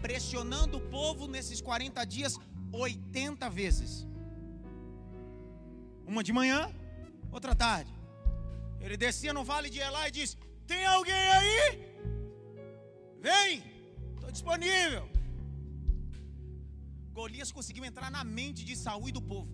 Pressionando 0.00 0.78
o 0.78 0.80
povo 0.80 1.26
nesses 1.26 1.60
40 1.60 2.04
dias 2.04 2.38
80 2.72 3.48
vezes. 3.50 4.06
Uma 6.06 6.22
de 6.22 6.32
manhã, 6.32 6.72
outra 7.30 7.54
tarde. 7.54 7.92
Ele 8.80 8.96
descia 8.96 9.32
no 9.32 9.44
vale 9.44 9.68
de 9.68 9.80
Elá 9.80 10.08
e 10.08 10.10
disse: 10.10 10.36
Tem 10.66 10.84
alguém 10.86 11.14
aí? 11.38 11.88
Vem, 13.20 13.62
estou 14.14 14.30
disponível. 14.30 15.08
Golias 17.12 17.50
conseguiu 17.50 17.84
entrar 17.84 18.10
na 18.10 18.22
mente 18.22 18.64
de 18.64 18.76
Saul 18.76 19.08
e 19.08 19.12
do 19.12 19.20
povo. 19.20 19.50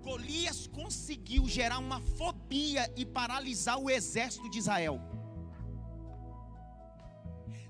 Golias 0.00 0.66
conseguiu 0.66 1.48
gerar 1.48 1.78
uma 1.78 2.00
fobia 2.00 2.92
e 2.94 3.04
paralisar 3.04 3.78
o 3.78 3.90
exército 3.90 4.48
de 4.50 4.58
Israel. 4.58 5.00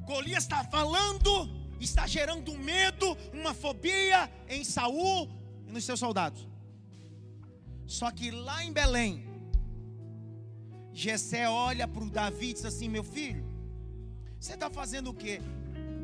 Golias 0.04 0.44
está 0.44 0.64
falando, 0.64 1.48
está 1.80 2.06
gerando 2.06 2.56
medo, 2.56 3.16
uma 3.32 3.54
fobia 3.54 4.30
em 4.48 4.64
Saul 4.64 5.28
e 5.66 5.72
nos 5.72 5.84
seus 5.84 6.00
soldados. 6.00 6.46
Só 7.86 8.10
que 8.10 8.30
lá 8.30 8.64
em 8.64 8.72
Belém, 8.72 9.26
Jessé 10.92 11.48
olha 11.48 11.86
para 11.86 12.04
o 12.04 12.10
Davi 12.10 12.50
e 12.50 12.52
diz 12.54 12.64
assim: 12.64 12.88
Meu 12.88 13.04
filho, 13.04 13.44
você 14.38 14.54
está 14.54 14.70
fazendo 14.70 15.10
o 15.10 15.14
quê? 15.14 15.40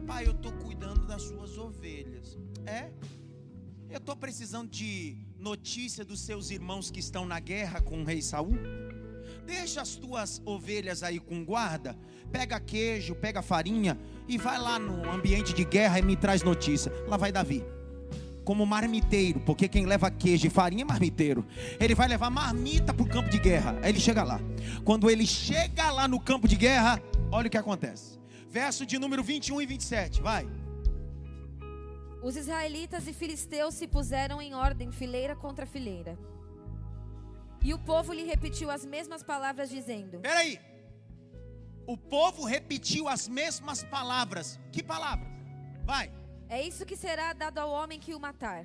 Pai, 0.07 0.27
eu 0.27 0.33
estou 0.33 0.53
cuidando 0.53 1.07
das 1.07 1.23
suas 1.23 1.57
ovelhas. 1.57 2.39
É? 2.67 2.91
Eu 3.89 3.99
estou 3.99 4.17
precisando 4.17 4.69
de 4.69 5.17
notícia 5.39 6.05
dos 6.05 6.21
seus 6.21 6.51
irmãos 6.51 6.91
que 6.91 7.01
estão 7.01 7.25
na 7.27 7.41
guerra 7.41 7.81
com 7.81 8.03
o 8.03 8.05
rei 8.05 8.21
Saul. 8.21 8.53
Deixa 9.47 9.81
as 9.81 9.97
tuas 9.97 10.41
ovelhas 10.45 11.03
aí 11.03 11.19
com 11.19 11.45
guarda. 11.45 11.97
Pega 12.31 12.61
queijo, 12.61 13.15
pega 13.15 13.43
farinha 13.43 13.99
e 14.29 14.39
vai 14.39 14.59
lá 14.59 14.79
no 14.79 15.11
ambiente 15.11 15.53
de 15.53 15.65
guerra 15.65 15.99
e 15.99 16.03
me 16.03 16.17
traz 16.17 16.43
notícia. 16.43 16.93
Lá 17.07 17.17
vai 17.17 17.33
Davi. 17.33 17.65
Como 18.45 18.65
marmiteiro, 18.65 19.41
porque 19.41 19.69
quem 19.69 19.87
leva 19.87 20.11
queijo 20.11 20.47
e 20.47 20.51
farinha 20.51 20.83
é 20.83 20.85
marmiteiro. 20.85 21.45
Ele 21.79 21.95
vai 21.95 22.09
levar 22.09 22.31
marmita 22.31 22.95
para 22.95 23.03
o 23.03 23.09
campo 23.09 23.29
de 23.29 23.39
guerra. 23.39 23.79
Aí 23.83 23.91
ele 23.91 24.01
chega 24.01 24.23
lá. 24.23 24.41
Quando 24.85 25.11
ele 25.11 25.27
chega 25.27 25.91
lá 25.91 26.07
no 26.07 26.21
campo 26.21 26.49
de 26.49 26.57
guerra, 26.57 27.03
olha 27.31 27.49
o 27.49 27.51
que 27.51 27.59
acontece. 27.59 28.19
Verso 28.49 28.85
de 28.85 28.99
número 28.99 29.23
21 29.23 29.63
e 29.63 29.67
27, 29.67 30.21
vai. 30.21 30.47
Os 32.23 32.37
israelitas 32.37 33.07
e 33.07 33.13
filisteus 33.13 33.75
se 33.75 33.87
puseram 33.87 34.43
em 34.43 34.55
ordem, 34.55 34.93
fileira 34.93 35.35
contra 35.35 35.65
fileira. 35.65 36.19
E 37.63 37.75
o 37.75 37.79
povo 37.79 38.13
lhe 38.13 38.25
repetiu 38.25 38.71
as 38.71 38.85
mesmas 38.85 39.23
palavras, 39.23 39.69
dizendo: 39.69 40.21
Peraí. 40.21 40.59
O 41.87 41.97
povo 41.97 42.45
repetiu 42.45 43.09
as 43.09 43.29
mesmas 43.29 43.83
palavras. 43.83 44.59
Que 44.73 44.83
palavras? 44.83 45.29
Vai. 45.85 46.13
É 46.49 46.63
isso 46.67 46.87
que 46.87 46.97
será 46.97 47.33
dado 47.33 47.59
ao 47.59 47.71
homem 47.71 47.99
que 47.99 48.15
o 48.15 48.21
matar. 48.21 48.65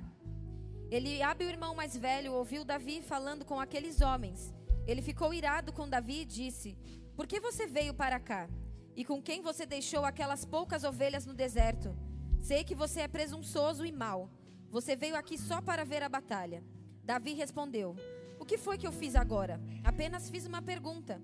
Eliabe, 0.90 1.44
o 1.44 1.48
irmão 1.48 1.74
mais 1.74 1.96
velho, 1.96 2.32
ouviu 2.32 2.64
Davi 2.64 3.02
falando 3.02 3.44
com 3.44 3.58
aqueles 3.58 4.00
homens. 4.00 4.54
Ele 4.86 5.02
ficou 5.02 5.34
irado 5.34 5.72
com 5.72 5.88
Davi 5.88 6.20
e 6.20 6.24
disse: 6.24 6.78
Por 7.16 7.26
que 7.26 7.40
você 7.40 7.66
veio 7.66 7.92
para 7.92 8.20
cá? 8.20 8.48
E 8.94 9.04
com 9.04 9.20
quem 9.20 9.42
você 9.42 9.66
deixou 9.66 10.04
aquelas 10.04 10.44
poucas 10.44 10.84
ovelhas 10.84 11.26
no 11.26 11.34
deserto? 11.34 11.94
Sei 12.40 12.64
que 12.64 12.74
você 12.74 13.00
é 13.00 13.08
presunçoso 13.08 13.84
e 13.84 13.92
mau. 13.92 14.30
Você 14.70 14.94
veio 14.94 15.16
aqui 15.16 15.36
só 15.36 15.60
para 15.60 15.84
ver 15.84 16.02
a 16.02 16.08
batalha. 16.08 16.62
Davi 17.02 17.34
respondeu: 17.34 17.96
que 18.46 18.56
foi 18.56 18.78
que 18.78 18.86
eu 18.86 18.92
fiz 18.92 19.14
agora? 19.14 19.60
Apenas 19.84 20.30
fiz 20.30 20.46
uma 20.46 20.62
pergunta. 20.62 21.20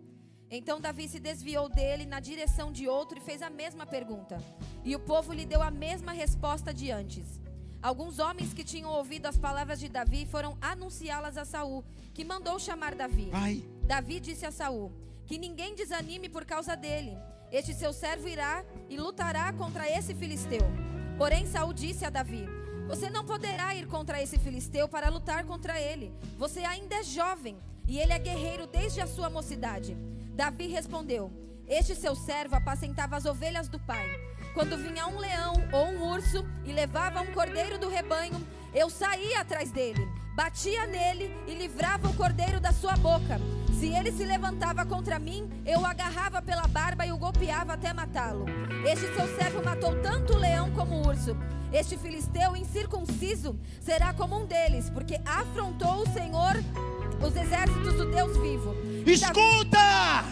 Então 0.50 0.80
Davi 0.80 1.08
se 1.08 1.18
desviou 1.18 1.68
dele 1.68 2.04
na 2.04 2.20
direção 2.20 2.70
de 2.70 2.86
outro 2.86 3.16
e 3.16 3.22
fez 3.22 3.40
a 3.40 3.48
mesma 3.48 3.86
pergunta. 3.86 4.42
E 4.84 4.94
o 4.94 5.00
povo 5.00 5.32
lhe 5.32 5.46
deu 5.46 5.62
a 5.62 5.70
mesma 5.70 6.12
resposta 6.12 6.74
de 6.74 6.90
antes. 6.90 7.40
Alguns 7.80 8.18
homens 8.18 8.52
que 8.52 8.62
tinham 8.62 8.90
ouvido 8.90 9.26
as 9.26 9.38
palavras 9.38 9.80
de 9.80 9.88
Davi 9.88 10.26
foram 10.26 10.56
anunciá-las 10.60 11.38
a 11.38 11.44
Saul, 11.44 11.84
que 12.12 12.24
mandou 12.24 12.58
chamar 12.58 12.94
Davi. 12.94 13.30
Vai. 13.30 13.64
Davi 13.84 14.20
disse 14.20 14.44
a 14.44 14.52
Saul: 14.52 14.92
Que 15.26 15.38
ninguém 15.38 15.74
desanime 15.74 16.28
por 16.28 16.44
causa 16.44 16.76
dele. 16.76 17.16
Este 17.50 17.72
seu 17.74 17.92
servo 17.92 18.28
irá 18.28 18.64
e 18.88 18.96
lutará 18.96 19.52
contra 19.52 19.90
esse 19.90 20.14
filisteu. 20.14 20.62
Porém 21.18 21.46
Saul 21.46 21.72
disse 21.72 22.04
a 22.04 22.10
Davi: 22.10 22.46
Você 22.89 23.09
não 23.09 23.24
poderá 23.24 23.74
ir 23.74 23.87
contra 23.87 24.22
esse 24.22 24.39
filisteu 24.39 24.89
para 24.89 25.09
lutar 25.09 25.45
contra 25.45 25.80
ele. 25.80 26.12
Você 26.39 26.61
ainda 26.61 26.97
é 26.97 27.03
jovem 27.03 27.57
e 27.87 27.99
ele 27.99 28.12
é 28.12 28.18
guerreiro 28.18 28.66
desde 28.66 29.01
a 29.01 29.07
sua 29.07 29.30
mocidade. 29.30 29.97
Davi 30.35 30.66
respondeu: 30.66 31.33
Este 31.66 31.95
seu 31.95 32.14
servo 32.14 32.57
apacentava 32.57 33.16
as 33.16 33.24
ovelhas 33.24 33.68
do 33.68 33.78
pai. 33.78 34.09
Quando 34.55 34.76
vinha 34.76 35.07
um 35.07 35.18
leão 35.18 35.55
ou 35.72 35.87
um 35.87 36.11
urso 36.12 36.45
e 36.64 36.72
levava 36.72 37.22
um 37.22 37.33
cordeiro 37.33 37.78
do 37.78 37.89
rebanho, 37.89 38.47
eu 38.74 38.91
saía 38.91 39.41
atrás 39.41 39.70
dele, 39.70 40.07
batia 40.35 40.87
nele 40.87 41.35
e 41.47 41.55
livrava 41.55 42.09
o 42.09 42.16
cordeiro 42.16 42.61
da 42.61 42.72
sua 42.72 42.97
boca. 42.97 43.41
Se 43.83 43.89
ele 43.89 44.12
se 44.12 44.24
levantava 44.24 44.87
contra 44.87 45.18
mim, 45.18 45.51
eu 45.66 45.80
o 45.80 45.85
agarrava 45.85 46.41
pela 46.41 46.68
barba 46.68 47.05
e 47.05 47.11
o 47.11 47.18
golpeava 47.18 47.72
até 47.72 47.93
matá-lo. 47.93 48.47
Este 48.87 49.12
seu 49.12 49.26
servo 49.37 49.61
matou 49.61 50.01
tanto 50.01 50.35
o 50.35 50.39
leão 50.39 50.70
como 50.70 50.95
o 50.95 51.09
urso. 51.09 51.37
Este 51.72 51.97
filisteu 51.97 52.55
incircunciso 52.55 53.59
será 53.80 54.12
como 54.12 54.41
um 54.41 54.47
deles, 54.47 54.89
porque 54.89 55.20
afrontou 55.26 56.03
o 56.03 56.12
Senhor, 56.12 56.62
os 57.20 57.35
exércitos 57.35 57.95
do 57.95 58.09
Deus 58.09 58.37
vivo. 58.37 58.72
Escuta! 59.05 60.26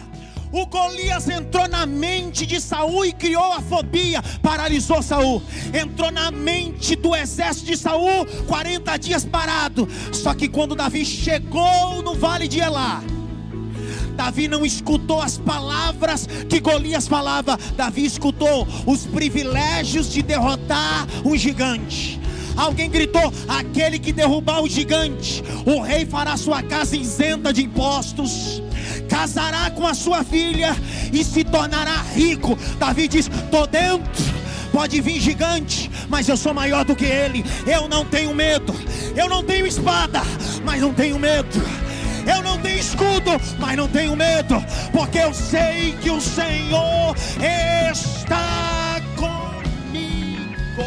O 0.53 0.65
Golias 0.67 1.27
entrou 1.27 1.67
na 1.67 1.85
mente 1.85 2.45
de 2.45 2.61
Saul 2.61 3.03
e 3.03 3.11
criou 3.11 3.51
a 3.51 3.59
fobia, 3.59 4.23
paralisou 4.41 5.03
Saul. 5.03 5.43
Entrou 5.73 6.09
na 6.09 6.31
mente 6.31 6.95
do 6.95 7.13
exército 7.13 7.65
de 7.65 7.75
Saul, 7.75 8.25
40 8.47 8.95
dias 8.97 9.25
parado. 9.25 9.89
Só 10.13 10.33
que 10.33 10.47
quando 10.47 10.73
Davi 10.73 11.05
chegou 11.05 12.01
no 12.01 12.15
vale 12.15 12.47
de 12.47 12.61
Elá, 12.61 13.03
Davi 14.21 14.47
não 14.47 14.63
escutou 14.63 15.19
as 15.19 15.39
palavras 15.39 16.27
que 16.47 16.59
Golias 16.59 17.07
falava, 17.07 17.57
Davi 17.75 18.05
escutou 18.05 18.67
os 18.85 19.07
privilégios 19.07 20.13
de 20.13 20.21
derrotar 20.21 21.07
um 21.25 21.35
gigante. 21.35 22.21
Alguém 22.55 22.87
gritou: 22.87 23.33
aquele 23.47 23.97
que 23.97 24.13
derrubar 24.13 24.61
o 24.61 24.69
gigante, 24.69 25.43
o 25.65 25.81
rei 25.81 26.05
fará 26.05 26.37
sua 26.37 26.61
casa 26.61 26.95
isenta 26.95 27.51
de 27.51 27.63
impostos, 27.63 28.61
casará 29.09 29.71
com 29.71 29.87
a 29.87 29.95
sua 29.95 30.23
filha 30.23 30.77
e 31.11 31.23
se 31.23 31.43
tornará 31.43 32.03
rico. 32.13 32.55
Davi 32.77 33.07
diz: 33.07 33.27
estou 33.27 33.65
dentro, 33.65 34.23
pode 34.71 35.01
vir 35.01 35.19
gigante, 35.19 35.89
mas 36.07 36.29
eu 36.29 36.37
sou 36.37 36.53
maior 36.53 36.85
do 36.85 36.95
que 36.95 37.05
ele. 37.05 37.43
Eu 37.65 37.89
não 37.89 38.05
tenho 38.05 38.35
medo. 38.35 38.71
Eu 39.15 39.27
não 39.27 39.43
tenho 39.43 39.65
espada, 39.65 40.21
mas 40.63 40.79
não 40.79 40.93
tenho 40.93 41.17
medo. 41.17 41.59
Eu 42.33 42.41
não 42.43 42.61
tenho 42.61 42.79
escudo, 42.79 43.31
mas 43.59 43.75
não 43.77 43.87
tenho 43.87 44.15
medo, 44.15 44.55
porque 44.91 45.19
eu 45.19 45.33
sei 45.33 45.97
que 45.97 46.09
o 46.09 46.21
Senhor 46.21 47.15
está 47.91 48.99
comigo. 49.15 50.83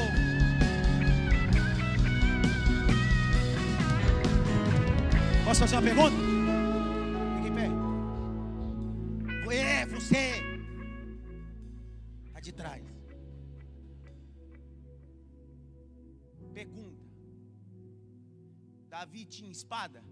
Posso 5.45 5.61
fazer 5.61 5.77
uma 5.77 5.83
pergunta? 5.83 6.17
Fique 7.37 7.49
em 7.49 7.55
pé. 7.55 7.69
É, 9.55 9.87
você. 9.87 10.43
Está 12.27 12.41
de 12.41 12.53
trás. 12.53 12.83
Pergunta. 16.53 17.05
Davi 18.89 19.25
tinha 19.25 19.51
espada? 19.51 20.03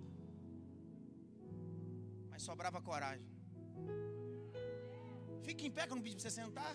Sobrava 2.46 2.78
coragem. 2.88 3.28
Fique 5.46 5.66
em 5.66 5.72
pé 5.76 5.82
que 5.86 5.92
eu 5.92 5.98
não 5.98 6.04
pedi 6.06 6.16
para 6.16 6.24
você 6.24 6.32
sentar. 6.40 6.72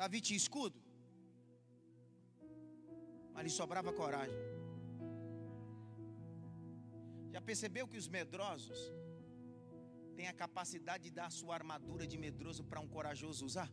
Davi 0.00 0.20
tinha 0.26 0.40
escudo? 0.44 0.78
Mas 3.32 3.44
lhe 3.46 3.52
sobrava 3.60 3.90
coragem. 4.00 4.40
Já 7.34 7.40
percebeu 7.48 7.86
que 7.88 7.98
os 8.02 8.08
medrosos 8.16 8.80
têm 10.16 10.28
a 10.28 10.36
capacidade 10.44 11.04
de 11.04 11.12
dar 11.20 11.30
sua 11.38 11.54
armadura 11.60 12.06
de 12.12 12.18
medroso 12.26 12.62
para 12.64 12.82
um 12.84 12.88
corajoso 12.96 13.46
usar? 13.50 13.70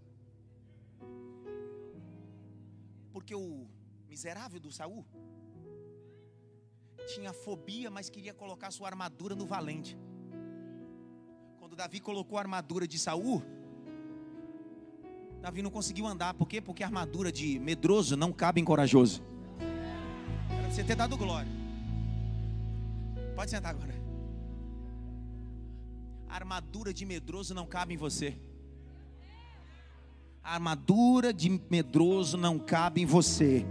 Porque 3.12 3.36
o 3.44 3.68
miserável 4.14 4.62
do 4.66 4.72
Saul 4.80 5.06
tinha 7.06 7.34
fobia, 7.34 7.90
mas 7.92 8.10
queria 8.10 8.34
colocar 8.34 8.72
sua 8.72 8.88
armadura 8.88 9.36
no 9.36 9.46
valente. 9.46 9.98
Quando 11.60 11.76
Davi 11.76 12.00
colocou 12.00 12.38
a 12.38 12.42
armadura 12.42 12.88
de 12.88 13.00
Saul, 13.00 13.42
Davi 15.42 15.62
não 15.62 15.70
conseguiu 15.70 16.06
andar. 16.08 16.34
Por 16.34 16.48
quê? 16.48 16.62
Porque 16.62 16.84
a 16.84 16.88
armadura 16.88 17.32
de 17.32 17.60
medroso 17.60 18.16
não 18.16 18.32
cabe 18.32 18.62
em 18.62 18.64
corajoso. 18.64 19.22
Era 20.50 20.72
você 20.72 20.84
ter 20.84 20.96
dado 20.96 21.18
glória. 21.18 21.52
Pode 23.36 23.52
sentar 23.52 23.72
agora. 23.72 23.94
A 26.30 26.36
armadura 26.36 26.94
de 26.94 27.06
medroso 27.06 27.54
não 27.54 27.66
cabe 27.66 27.94
em 27.94 27.98
você. 27.98 28.38
A 30.44 30.54
armadura 30.54 31.34
de 31.34 31.62
medroso 31.70 32.38
não 32.38 32.58
cabe 32.58 33.02
em 33.02 33.06
você. 33.06 33.66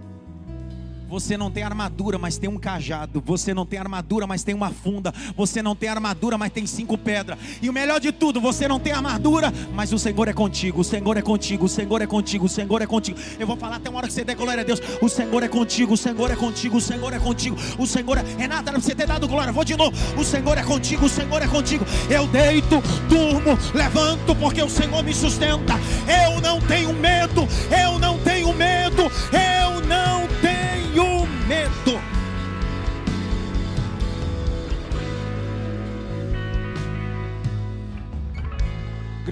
Você 1.13 1.37
não 1.37 1.51
tem 1.51 1.63
armadura, 1.63 2.17
mas 2.17 2.39
tem 2.39 2.49
um 2.49 2.57
cajado. 2.57 3.23
Você 3.27 3.53
não 3.53 3.67
tem 3.67 3.79
armadura, 3.79 4.27
mas 4.27 4.43
tem 4.43 4.55
uma 4.55 4.71
funda. 4.71 5.13
Você 5.37 5.61
não 5.61 5.77
tem 5.77 5.91
armadura, 5.91 6.39
mas 6.39 6.51
tem 6.51 6.67
cinco 6.67 6.97
pedras. 6.97 7.39
E 7.61 7.69
o 7.69 7.73
melhor 7.73 8.01
de 8.01 8.11
tudo, 8.13 8.41
você 8.41 8.67
não 8.67 8.81
tem 8.81 8.95
armadura, 8.95 9.53
mas 9.75 9.93
o 9.93 9.99
Senhor 9.99 10.27
é 10.27 10.33
contigo. 10.33 10.81
O 10.81 10.85
Senhor 10.85 11.15
é 11.19 11.21
contigo. 11.21 11.67
O 11.67 11.69
Senhor 11.69 12.01
é 12.01 12.07
contigo. 12.07 12.47
O 12.47 12.49
Senhor 12.49 12.81
é 12.81 12.87
contigo. 12.87 13.19
Eu 13.39 13.47
vou 13.47 13.59
falar 13.59 13.77
até 13.77 13.91
uma 13.91 13.99
hora 13.99 14.07
que 14.07 14.15
você 14.15 14.25
der 14.25 14.35
glória 14.35 14.63
a 14.63 14.65
Deus. 14.65 14.81
O 15.03 15.09
Senhor 15.11 15.43
é 15.43 15.49
contigo. 15.49 15.93
O 15.93 15.97
Senhor 15.99 16.31
é 16.31 16.35
contigo. 16.35 16.79
O 16.79 16.81
Senhor 16.81 17.13
é 17.13 17.19
contigo. 17.19 17.57
O 17.79 17.87
Senhor 17.87 18.17
é. 18.17 18.23
Renata, 18.23 18.71
era 18.71 18.79
pra 18.79 18.81
você 18.81 18.95
ter 18.95 19.07
dado 19.07 19.29
glória. 19.29 19.53
Vou 19.53 19.65
de 19.65 19.77
novo. 19.77 19.95
O 20.19 20.25
Senhor 20.25 20.57
é 20.57 20.63
contigo. 20.63 21.05
O 21.05 21.11
Senhor 21.11 21.43
é 21.43 21.47
contigo. 21.47 21.85
Eu 22.09 22.27
deito, 22.29 22.83
durmo, 23.11 23.59
levanto, 23.75 24.35
porque 24.37 24.63
o 24.63 24.71
Senhor 24.71 25.05
me 25.05 25.13
sustenta. 25.13 25.75
Eu 26.09 26.41
não 26.41 26.59
tenho 26.63 26.91
medo. 26.95 27.47
Eu 27.71 27.99
não 27.99 28.19
tenho 28.21 28.51
medo. 28.55 29.13
Eu 29.31 29.62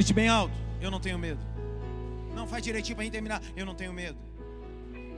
Grite 0.01 0.15
bem 0.15 0.31
alto. 0.31 0.55
Eu 0.81 0.91
não 0.91 0.99
tenho 0.99 1.19
medo. 1.19 1.43
Não 2.35 2.47
faz 2.47 2.63
direitinho 2.63 2.97
para 2.97 3.05
gente 3.05 3.13
terminar. 3.13 3.43
Eu 3.55 3.67
não 3.67 3.75
tenho 3.75 3.93
medo. 3.93 4.19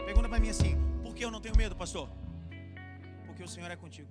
Pergunta 0.04 0.28
para 0.28 0.40
mim 0.40 0.48
assim: 0.48 0.76
Por 1.04 1.14
que 1.14 1.24
eu 1.24 1.30
não 1.30 1.40
tenho 1.40 1.56
medo, 1.56 1.76
pastor? 1.76 2.08
Porque 3.24 3.44
o 3.44 3.48
Senhor 3.48 3.70
é 3.70 3.76
contigo. 3.76 4.08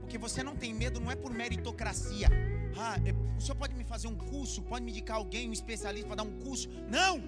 Porque 0.00 0.16
você 0.16 0.44
não 0.44 0.54
tem 0.54 0.72
medo, 0.72 1.00
não 1.00 1.10
é 1.10 1.16
por 1.16 1.34
meritocracia. 1.34 2.28
Ah, 2.78 2.94
é, 3.04 3.12
o 3.36 3.40
senhor 3.40 3.56
pode 3.56 3.74
me 3.74 3.82
fazer 3.82 4.06
um 4.06 4.14
curso, 4.14 4.62
pode 4.62 4.84
me 4.84 4.92
indicar 4.92 5.16
alguém, 5.16 5.48
um 5.48 5.52
especialista 5.52 6.06
para 6.06 6.18
dar 6.22 6.22
um 6.22 6.38
curso. 6.38 6.68
Não! 6.88 7.20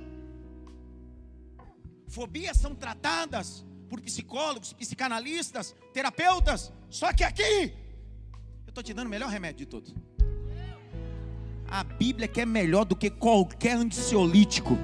Fobias 2.07 2.59
são 2.59 2.77
tratadas 2.77 3.67
por 3.89 4.01
psicólogos, 4.01 4.73
psicanalistas, 4.73 5.75
terapeutas. 5.93 6.73
Só 6.89 7.13
que 7.13 7.25
aqui, 7.25 7.75
eu 8.67 8.69
estou 8.69 8.85
te 8.85 8.95
dando 8.95 9.09
o 9.09 9.11
melhor 9.11 9.29
remédio 9.29 9.67
de 9.67 9.67
todos. 9.67 10.14
A 11.75 11.83
Bíblia 11.83 12.29
que 12.29 12.41
é 12.41 12.47
melhor 12.47 12.85
do 12.85 12.95
que 12.95 13.11
qualquer 13.11 13.75
ansiolítico. 13.75 14.79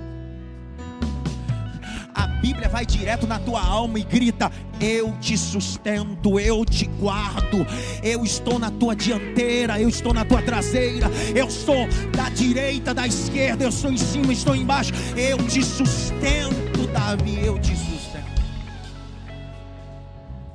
A 2.12 2.26
Bíblia 2.26 2.68
vai 2.68 2.84
direto 2.84 3.28
na 3.28 3.38
tua 3.38 3.62
alma 3.62 4.00
e 4.00 4.02
grita: 4.02 4.50
Eu 4.80 5.16
te 5.20 5.38
sustento, 5.38 6.40
eu 6.40 6.64
te 6.64 6.86
guardo, 6.86 7.64
eu 8.02 8.24
estou 8.24 8.58
na 8.58 8.72
tua 8.72 8.96
dianteira, 8.96 9.80
eu 9.80 9.88
estou 9.88 10.12
na 10.12 10.24
tua 10.24 10.42
traseira, 10.42 11.06
eu 11.32 11.48
sou 11.48 11.86
da 12.10 12.28
direita, 12.28 12.92
da 12.92 13.06
esquerda, 13.06 13.62
eu 13.62 13.70
sou 13.70 13.92
em 13.92 13.96
cima, 13.96 14.32
estou 14.32 14.56
embaixo, 14.56 14.92
eu 15.16 15.38
te 15.46 15.62
sustento, 15.62 16.88
Davi, 16.92 17.38
eu 17.46 17.56
te 17.60 17.76
sustento. 17.76 18.42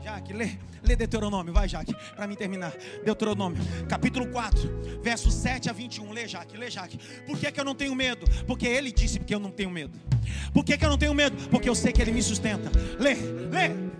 Jaque, 0.03 0.33
lê. 0.33 0.64
Lê 0.85 0.95
Deuteronômio, 0.95 1.53
vai, 1.53 1.67
Jaque, 1.67 1.95
para 2.15 2.27
mim 2.27 2.35
terminar. 2.35 2.73
Deuteronômio, 3.03 3.61
capítulo 3.89 4.27
4, 4.27 5.01
versos 5.01 5.33
7 5.33 5.69
a 5.69 5.73
21. 5.73 6.11
Lê, 6.11 6.27
Jaque, 6.27 6.55
lê, 6.55 6.69
Jaque. 6.69 6.99
Por 7.25 7.37
que, 7.37 7.51
que 7.51 7.59
eu 7.59 7.65
não 7.65 7.75
tenho 7.75 7.95
medo? 7.95 8.25
Porque 8.45 8.67
ele 8.67 8.91
disse 8.91 9.19
que 9.19 9.33
eu 9.33 9.39
não 9.39 9.51
tenho 9.51 9.69
medo. 9.69 9.99
Por 10.53 10.63
que, 10.63 10.77
que 10.77 10.85
eu 10.85 10.89
não 10.89 10.97
tenho 10.97 11.13
medo? 11.13 11.35
Porque 11.49 11.69
eu 11.69 11.75
sei 11.75 11.91
que 11.91 12.01
ele 12.01 12.11
me 12.11 12.21
sustenta. 12.21 12.71
Lê, 12.99 13.15
lê. 13.15 13.94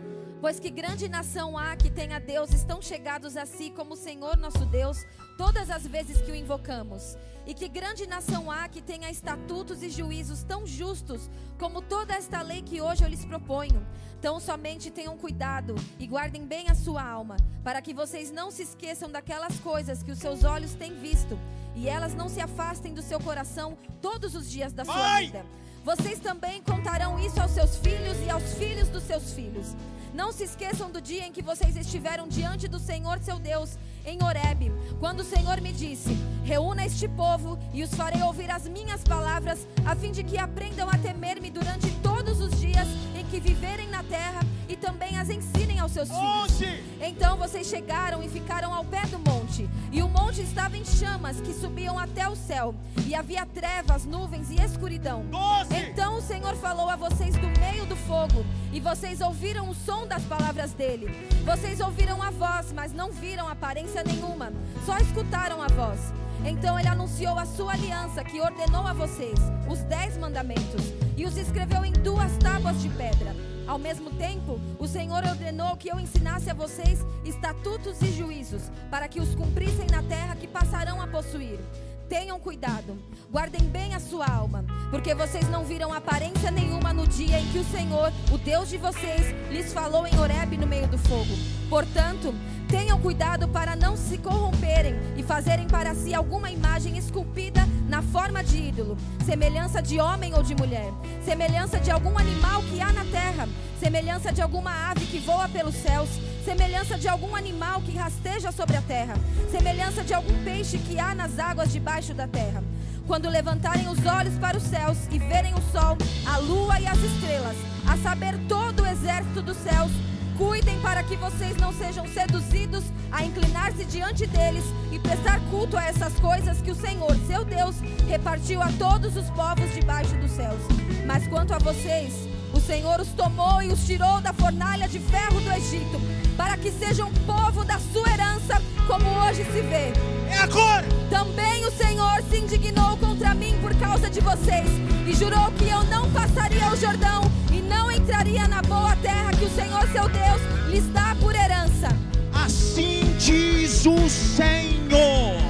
Pois 0.46 0.60
que 0.60 0.70
grande 0.70 1.10
nação 1.10 1.58
há 1.58 1.76
que 1.76 1.90
tenha 1.90 2.20
Deus 2.20 2.52
estão 2.52 2.80
chegados 2.80 3.36
a 3.36 3.48
si 3.48 3.72
como 3.72 3.96
o 3.96 3.98
Senhor 3.98 4.38
nosso 4.38 4.64
Deus, 4.64 5.04
todas 5.40 5.72
as 5.72 5.88
vezes 5.88 6.22
que 6.22 6.32
o 6.32 6.36
invocamos. 6.36 7.18
E 7.48 7.54
que 7.56 7.68
grande 7.68 8.06
nação 8.06 8.52
há 8.52 8.70
que 8.70 8.80
tenha 8.80 9.10
estatutos 9.10 9.82
e 9.82 9.90
juízos 9.90 10.44
tão 10.44 10.68
justos 10.68 11.32
como 11.58 11.82
toda 11.82 12.14
esta 12.14 12.44
lei 12.44 12.62
que 12.62 12.80
hoje 12.80 13.04
eu 13.04 13.10
lhes 13.10 13.26
proponho. 13.26 13.84
Então 14.20 14.40
somente 14.40 14.92
tenham 14.92 15.18
cuidado 15.18 15.74
e 15.98 16.06
guardem 16.06 16.46
bem 16.46 16.70
a 16.70 16.76
sua 16.76 17.02
alma, 17.02 17.38
para 17.64 17.82
que 17.82 17.92
vocês 17.92 18.30
não 18.30 18.52
se 18.52 18.62
esqueçam 18.62 19.10
daquelas 19.10 19.60
coisas 19.62 20.04
que 20.04 20.12
os 20.12 20.20
seus 20.20 20.44
olhos 20.44 20.76
têm 20.76 20.94
visto, 20.94 21.40
e 21.74 21.90
elas 21.90 22.14
não 22.14 22.30
se 22.30 22.40
afastem 22.40 22.94
do 22.94 23.02
seu 23.02 23.20
coração 23.20 23.76
todos 24.00 24.36
os 24.36 24.48
dias 24.48 24.72
da 24.72 24.86
sua 24.86 25.22
vida. 25.22 25.44
Vocês 25.84 26.20
também 26.20 26.64
contarão 26.64 27.20
isso 27.20 27.40
aos 27.40 27.52
seus 27.52 27.78
filhos 27.78 28.18
e 28.26 28.30
aos 28.30 28.56
filhos 28.56 28.90
dos 28.90 29.04
seus 29.04 29.34
filhos. 29.34 29.76
Não 30.16 30.32
se 30.32 30.46
esqueçam 30.46 30.90
do 30.90 31.02
dia 31.02 31.28
em 31.28 31.32
que 31.34 31.42
vocês 31.42 31.76
estiveram 31.76 32.26
diante 32.26 32.70
do 32.70 32.80
Senhor 32.80 33.20
seu 33.20 33.38
Deus, 33.38 33.78
em 34.06 34.24
Horebe, 34.24 34.72
quando 34.98 35.20
o 35.20 35.24
Senhor 35.26 35.60
me 35.60 35.74
disse: 35.74 36.18
Reúna 36.46 36.86
este 36.86 37.06
povo 37.06 37.60
e 37.74 37.84
os 37.84 37.94
farei 37.94 38.22
ouvir 38.22 38.50
as 38.50 38.66
minhas 38.66 39.04
palavras, 39.04 39.68
a 39.86 39.94
fim 39.94 40.14
de 40.14 40.24
que 40.24 40.38
aprendam 40.38 40.88
a 40.90 40.98
temer-me 40.98 41.52
durante 41.52 41.92
todos 42.02 42.40
os 42.40 42.58
dias 42.62 42.88
em 43.14 43.26
que 43.26 43.42
viverem 43.42 43.90
na 43.90 44.04
terra 44.04 44.40
e 44.68 44.76
também 44.76 45.18
as 45.18 45.30
ensinem 45.30 45.80
aos 45.80 45.92
seus 45.92 46.10
filhos. 46.10 46.24
Onde? 46.24 46.84
Então 47.02 47.38
vocês 47.38 47.68
chegaram 47.68 48.24
e 48.24 48.30
ficaram 48.30 48.74
ao 48.74 48.84
pé 48.84 49.02
do 49.08 49.20
monte, 49.20 49.70
e 49.92 50.02
o 50.02 50.08
monte 50.08 50.42
estava 50.42 50.78
em 50.78 50.86
chamas 50.86 51.40
que 51.40 51.54
subiam 51.54 51.98
até 51.98 52.28
o 52.28 52.36
céu, 52.36 52.74
e 53.06 53.14
havia 53.14 53.46
trevas, 53.46 54.06
nuvens 54.06 54.50
e 54.50 54.56
escuridão. 54.56 55.24
Doze. 55.26 55.76
Então 55.76 56.18
o 56.18 56.22
Senhor 56.22 56.56
falou 56.56 56.90
a 56.90 56.96
vocês 56.96 57.36
do 57.36 57.48
meio 57.60 57.86
do 57.86 57.96
fogo, 57.96 58.46
e 58.74 58.80
vocês 58.80 59.22
ouviram 59.22 59.70
o 59.70 59.76
som 59.76 60.08
das 60.08 60.24
palavras 60.24 60.74
dele. 60.74 61.08
Vocês 61.44 61.80
ouviram 61.80 62.22
a 62.22 62.32
voz, 62.32 62.72
mas 62.74 62.94
não 62.94 63.12
viram 63.12 63.48
aparência 63.48 64.04
nenhuma, 64.04 64.52
só 64.86 64.98
escutaram 64.98 65.62
a 65.62 65.68
voz. 65.68 66.00
Então 66.44 66.78
ele 66.78 66.88
anunciou 66.88 67.40
a 67.40 67.46
sua 67.46 67.74
aliança 67.74 68.24
que 68.24 68.40
ordenou 68.40 68.86
a 68.86 68.94
vocês, 68.94 69.40
os 69.70 69.80
dez 69.84 70.18
mandamentos, 70.18 70.94
e 71.18 71.26
os 71.26 71.38
escreveu 71.38 71.84
em 71.84 71.92
duas 71.92 72.38
tábuas 72.38 72.82
de 72.82 72.90
pedra. 72.90 73.55
Ao 73.68 73.80
mesmo 73.80 74.12
tempo, 74.12 74.60
o 74.80 74.88
Senhor 74.88 75.24
ordenou 75.26 75.76
que 75.76 75.90
eu 75.90 76.00
ensinasse 76.00 76.50
a 76.50 76.54
vocês 76.54 77.00
estatutos 77.24 78.00
e 78.02 78.12
juízos, 78.12 78.62
para 78.92 79.08
que 79.08 79.20
os 79.20 79.34
cumprissem 79.34 79.88
na 79.88 80.04
terra 80.04 80.36
que 80.36 80.48
passarão 80.48 81.02
a 81.02 81.08
possuir. 81.08 81.60
Tenham 82.08 82.40
cuidado, 82.40 82.96
guardem 83.32 83.68
bem 83.68 83.96
a 83.96 84.00
sua 84.00 84.28
alma, 84.28 84.64
porque 84.92 85.16
vocês 85.16 85.50
não 85.50 85.64
viram 85.64 85.92
aparência 85.92 86.52
nenhuma 86.52 86.94
no 86.94 87.08
dia 87.08 87.40
em 87.40 87.52
que 87.52 87.58
o 87.58 87.64
Senhor, 87.64 88.14
o 88.32 88.38
Deus 88.38 88.70
de 88.70 88.78
vocês, 88.78 89.34
lhes 89.50 89.74
falou 89.74 90.06
em 90.06 90.16
Horebe 90.20 90.58
no 90.58 90.68
meio 90.68 90.88
do 90.88 91.00
fogo. 91.00 91.34
Portanto, 91.68 92.32
tenham 92.76 93.00
cuidado 93.00 93.48
para 93.48 93.74
não 93.74 93.96
se 93.96 94.18
corromperem 94.18 94.96
e 95.16 95.24
fazerem 95.24 95.66
para 95.66 95.96
si 95.96 96.14
alguma 96.14 96.52
imagem 96.52 96.98
esculpida 96.98 97.66
na 97.88 98.02
forma 98.02 98.44
de 98.44 98.58
ídolo, 98.58 98.98
semelhança 99.26 99.82
de 99.82 99.98
homem 99.98 100.34
ou 100.34 100.44
de 100.44 100.54
mulher, 100.54 100.92
semelhança 101.24 101.80
de 101.80 101.90
algum 101.90 102.18
animal 102.18 102.62
que 102.64 102.82
há 102.82 102.92
na 102.92 103.06
terra, 103.06 103.48
semelhança 103.80 104.34
de 104.34 104.42
alguma 104.42 104.92
ave 104.92 105.06
que 105.06 105.20
voa 105.20 105.48
pelos 105.48 105.76
céus 105.76 106.10
semelhança 106.44 106.96
de 106.96 107.08
algum 107.08 107.36
animal 107.36 107.82
que 107.82 107.98
rasteja 107.98 108.52
sobre 108.52 108.78
a 108.78 108.82
terra, 108.82 109.16
semelhança 109.50 110.04
de 110.04 110.14
algum 110.14 110.44
peixe 110.44 110.78
que 110.78 111.00
há 111.00 111.16
nas 111.16 111.40
águas 111.40 111.74
debaixo 111.74 112.14
da 112.14 112.28
terra. 112.28 112.64
Quando 113.08 113.28
levantarem 113.30 113.88
os 113.88 114.06
olhos 114.06 114.38
para 114.38 114.56
os 114.56 114.62
céus 114.62 114.98
e 115.10 115.18
verem 115.18 115.56
o 115.56 115.62
sol, 115.72 115.98
a 116.24 116.38
lua 116.38 116.80
e 116.80 116.86
as 116.86 117.00
estrelas, 117.00 117.58
a 117.88 117.98
saber 117.98 118.38
todo 118.48 118.84
o 118.84 118.86
exército 118.86 119.42
dos 119.42 119.58
céus, 119.58 119.92
cuidem 120.38 120.80
para 120.82 121.04
que 121.04 121.16
vocês 121.16 121.58
não 121.58 121.74
sejam 121.74 122.08
seduzidos 122.08 122.84
a 123.12 123.24
inclinar-se 123.24 123.86
diante 123.86 124.26
deles 124.28 124.64
e 124.92 125.00
prestar 125.00 125.40
culto 125.50 125.78
a 125.78 125.84
essas 125.86 126.20
coisas 126.20 126.62
que 126.62 126.72
o 126.72 126.76
Senhor, 126.76 127.16
seu 127.28 127.46
Deus, 127.46 127.76
repartiu 128.08 128.62
a 128.62 128.72
todos 128.74 129.16
os 129.16 129.30
povos 129.32 129.74
debaixo 129.74 130.16
dos 130.18 130.32
céus. 130.32 130.62
Mas 131.06 131.28
quanto 131.28 131.54
a 131.54 131.58
vocês, 131.58 132.28
o 132.56 132.62
Senhor 132.62 133.02
os 133.02 133.10
tomou 133.10 133.62
e 133.62 133.68
os 133.68 133.86
tirou 133.86 134.22
da 134.22 134.32
fornalha 134.32 134.88
de 134.88 134.98
ferro 135.00 135.42
do 135.42 135.52
Egito, 135.52 136.00
para 136.38 136.56
que 136.58 136.72
sejam 136.72 137.12
povo 137.26 137.66
da 137.66 137.78
sua 137.92 138.10
herança, 138.10 138.62
como 138.88 139.06
hoje 139.20 139.44
se 139.44 139.62
vê. 139.62 139.92
É 140.30 140.38
agora! 140.40 140.86
Também 141.10 141.66
o 141.66 141.72
Senhor 141.72 142.24
se 142.30 142.38
indignou 142.38 142.96
contra 142.98 143.36
mim 143.36 143.58
por 143.62 143.76
causa 143.76 144.10
de 144.10 144.22
vocês, 144.22 144.70
e 145.06 145.14
jurou 145.14 145.52
que 145.58 145.68
eu 145.68 145.84
não 145.84 146.10
passaria 146.12 146.72
o 146.72 146.78
Jordão 146.78 147.30
e 147.52 147.62
não 147.62 147.92
entraria 147.92 148.48
na 148.48 148.62
boa 148.62 148.96
terra 148.98 149.32
que 149.32 149.46
o 149.46 149.54
Senhor 149.54 149.86
seu 149.90 150.08
Deus 150.08 150.42
lhes 150.70 150.88
dá 150.94 151.16
por 151.20 151.36
herança. 151.36 151.90
Assim 152.34 153.16
diz 153.20 153.86
o 153.86 154.10
Senhor: 154.10 155.42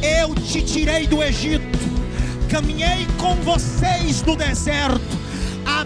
Eu 0.00 0.32
te 0.36 0.62
tirei 0.62 1.08
do 1.08 1.22
Egito, 1.22 1.78
caminhei 2.48 3.06
com 3.18 3.34
vocês 3.36 4.22
no 4.22 4.36
deserto 4.36 5.23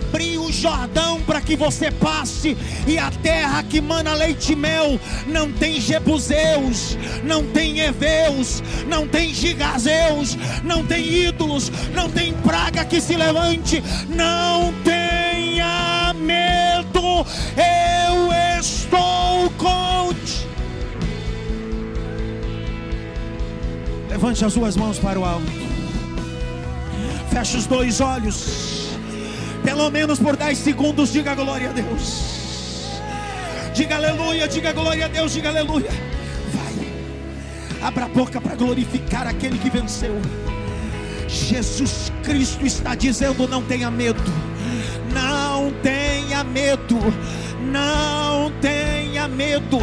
abri 0.08 0.38
o 0.38 0.50
Jordão 0.50 1.20
para 1.22 1.40
que 1.40 1.56
você 1.56 1.90
passe, 1.90 2.56
e 2.86 2.98
a 2.98 3.10
terra 3.10 3.62
que 3.62 3.80
mana 3.80 4.14
leite 4.14 4.52
e 4.52 4.56
mel 4.56 4.98
não 5.26 5.52
tem 5.52 5.80
jebuseus, 5.80 6.96
não 7.24 7.44
tem 7.44 7.80
heveus, 7.80 8.62
não 8.86 9.06
tem 9.06 9.32
gigazeus, 9.32 10.36
não 10.64 10.84
tem 10.84 11.28
ídolos, 11.28 11.70
não 11.94 12.10
tem 12.10 12.32
praga 12.32 12.84
que 12.84 13.00
se 13.00 13.16
levante, 13.16 13.82
não 14.08 14.72
tenha 14.82 16.14
medo, 16.14 17.26
eu 17.56 18.32
estou 18.58 19.50
com 19.58 20.14
ti. 20.24 20.46
Levante 24.08 24.44
as 24.44 24.52
suas 24.52 24.76
mãos 24.76 24.98
para 24.98 25.18
o 25.18 25.24
alto. 25.24 25.46
Feche 27.30 27.58
os 27.58 27.66
dois 27.66 28.00
olhos. 28.00 28.67
Pelo 29.68 29.90
menos 29.90 30.18
por 30.18 30.34
10 30.34 30.56
segundos, 30.56 31.12
diga 31.12 31.34
glória 31.34 31.68
a 31.68 31.72
Deus. 31.74 32.88
Diga 33.74 33.96
aleluia, 33.96 34.48
diga 34.48 34.72
glória 34.72 35.04
a 35.04 35.08
Deus, 35.08 35.30
diga 35.34 35.50
aleluia. 35.50 35.90
Vai, 36.54 37.86
abra 37.86 38.06
a 38.06 38.08
boca 38.08 38.40
para 38.40 38.54
glorificar 38.54 39.26
aquele 39.26 39.58
que 39.58 39.68
venceu. 39.68 40.18
Jesus 41.28 42.10
Cristo 42.22 42.64
está 42.64 42.94
dizendo: 42.94 43.46
não 43.46 43.62
tenha 43.62 43.90
medo, 43.90 44.22
não 45.12 45.70
tenha 45.82 46.42
medo, 46.42 46.98
não 47.70 48.50
tenha 48.62 49.28
medo, 49.28 49.80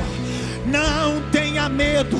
não 0.65 1.21
tenha 1.29 1.69
medo, 1.69 2.17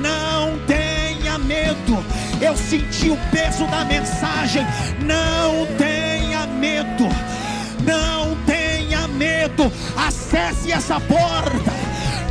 não 0.00 0.56
tenha 0.64 1.38
medo. 1.38 2.04
Eu 2.40 2.56
senti 2.56 3.10
o 3.10 3.18
peso 3.32 3.66
da 3.66 3.84
mensagem. 3.84 4.64
Não 5.04 5.66
tenha 5.76 6.13
medo. 6.54 7.08
Não 7.84 8.36
tenha 8.46 9.06
medo. 9.08 9.70
Acesse 9.96 10.72
essa 10.72 11.00
porta. 11.00 11.72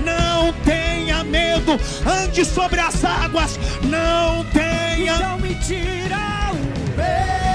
Não 0.04 0.52
tenha 0.66 1.24
medo. 1.24 1.80
Ande 2.06 2.44
sobre 2.46 2.80
as 2.80 3.04
águas. 3.04 3.60
Não 3.84 4.44
tenha. 4.46 5.16
Então 5.16 5.38
me 5.38 5.56
tira 5.56 6.52
o 6.52 6.98
medo. 6.98 7.53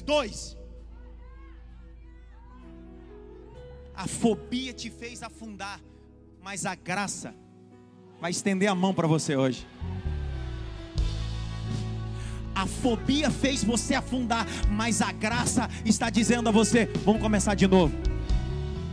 Dois. 0.00 0.56
A 3.94 4.06
fobia 4.06 4.72
te 4.72 4.90
fez 4.90 5.22
afundar, 5.22 5.80
mas 6.42 6.66
a 6.66 6.74
graça 6.74 7.34
vai 8.20 8.30
estender 8.30 8.68
a 8.68 8.74
mão 8.74 8.92
para 8.94 9.06
você 9.06 9.36
hoje. 9.36 9.66
A 12.54 12.66
fobia 12.66 13.30
fez 13.30 13.62
você 13.64 13.94
afundar, 13.94 14.46
mas 14.68 15.00
a 15.00 15.12
graça 15.12 15.68
está 15.84 16.10
dizendo 16.10 16.48
a 16.48 16.52
você: 16.52 16.86
vamos 17.04 17.20
começar 17.20 17.54
de 17.54 17.66
novo. 17.66 17.94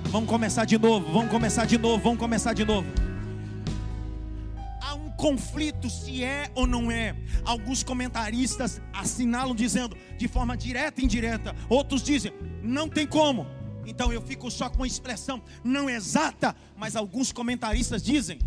Vamos 0.06 0.30
começar 0.30 0.66
de 0.66 0.78
novo, 0.78 1.12
vamos 1.12 1.30
começar 1.30 1.66
de 1.66 1.78
novo, 1.78 2.04
vamos 2.04 2.20
começar 2.20 2.54
de 2.54 2.66
novo 2.66 3.09
conflito 5.20 5.90
se 5.90 6.24
é 6.24 6.50
ou 6.56 6.66
não 6.66 6.90
é. 6.90 7.14
Alguns 7.44 7.84
comentaristas 7.84 8.82
assinalam 8.94 9.54
dizendo 9.54 9.96
de 10.18 10.30
forma 10.30 10.56
direta 10.56 11.02
e 11.02 11.04
indireta, 11.04 11.54
outros 11.68 12.02
dizem 12.02 12.32
não 12.64 12.88
tem 12.88 13.06
como. 13.06 13.46
Então 13.86 14.14
eu 14.14 14.22
fico 14.22 14.50
só 14.50 14.70
com 14.70 14.84
a 14.84 14.88
expressão 14.88 15.42
não 15.62 15.90
exata, 15.90 16.56
mas 16.78 16.96
alguns 16.96 17.34
comentaristas 17.34 18.02
dizem 18.02 18.40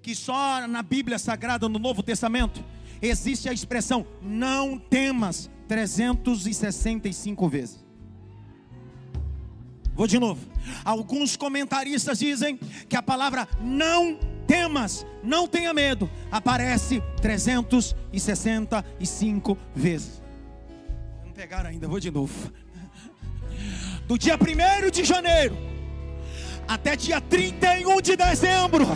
que 0.00 0.14
só 0.14 0.66
na 0.68 0.82
Bíblia 0.82 1.18
Sagrada 1.18 1.68
no 1.68 1.78
Novo 1.80 2.04
Testamento 2.04 2.64
existe 3.00 3.48
a 3.48 3.52
expressão 3.52 4.06
não 4.22 4.78
temas 4.78 5.50
365 5.66 7.48
vezes. 7.48 7.84
Vou 9.94 10.06
de 10.06 10.20
novo. 10.20 10.40
Alguns 10.84 11.36
comentaristas 11.36 12.20
dizem 12.20 12.58
que 12.88 12.96
a 12.96 13.02
palavra 13.02 13.48
não 13.60 14.31
temas, 14.46 15.06
não 15.22 15.48
tenha 15.48 15.72
medo, 15.72 16.10
aparece 16.30 17.02
365 17.20 19.56
vezes. 19.74 20.20
Não 21.24 21.32
pegaram 21.32 21.70
ainda, 21.70 21.88
vou 21.88 22.00
de 22.00 22.10
novo. 22.10 22.52
Do 24.06 24.18
dia 24.18 24.36
1 24.36 24.90
de 24.90 25.04
janeiro 25.04 25.56
até 26.66 26.96
dia 26.96 27.20
31 27.20 28.00
de 28.00 28.16
dezembro, 28.16 28.86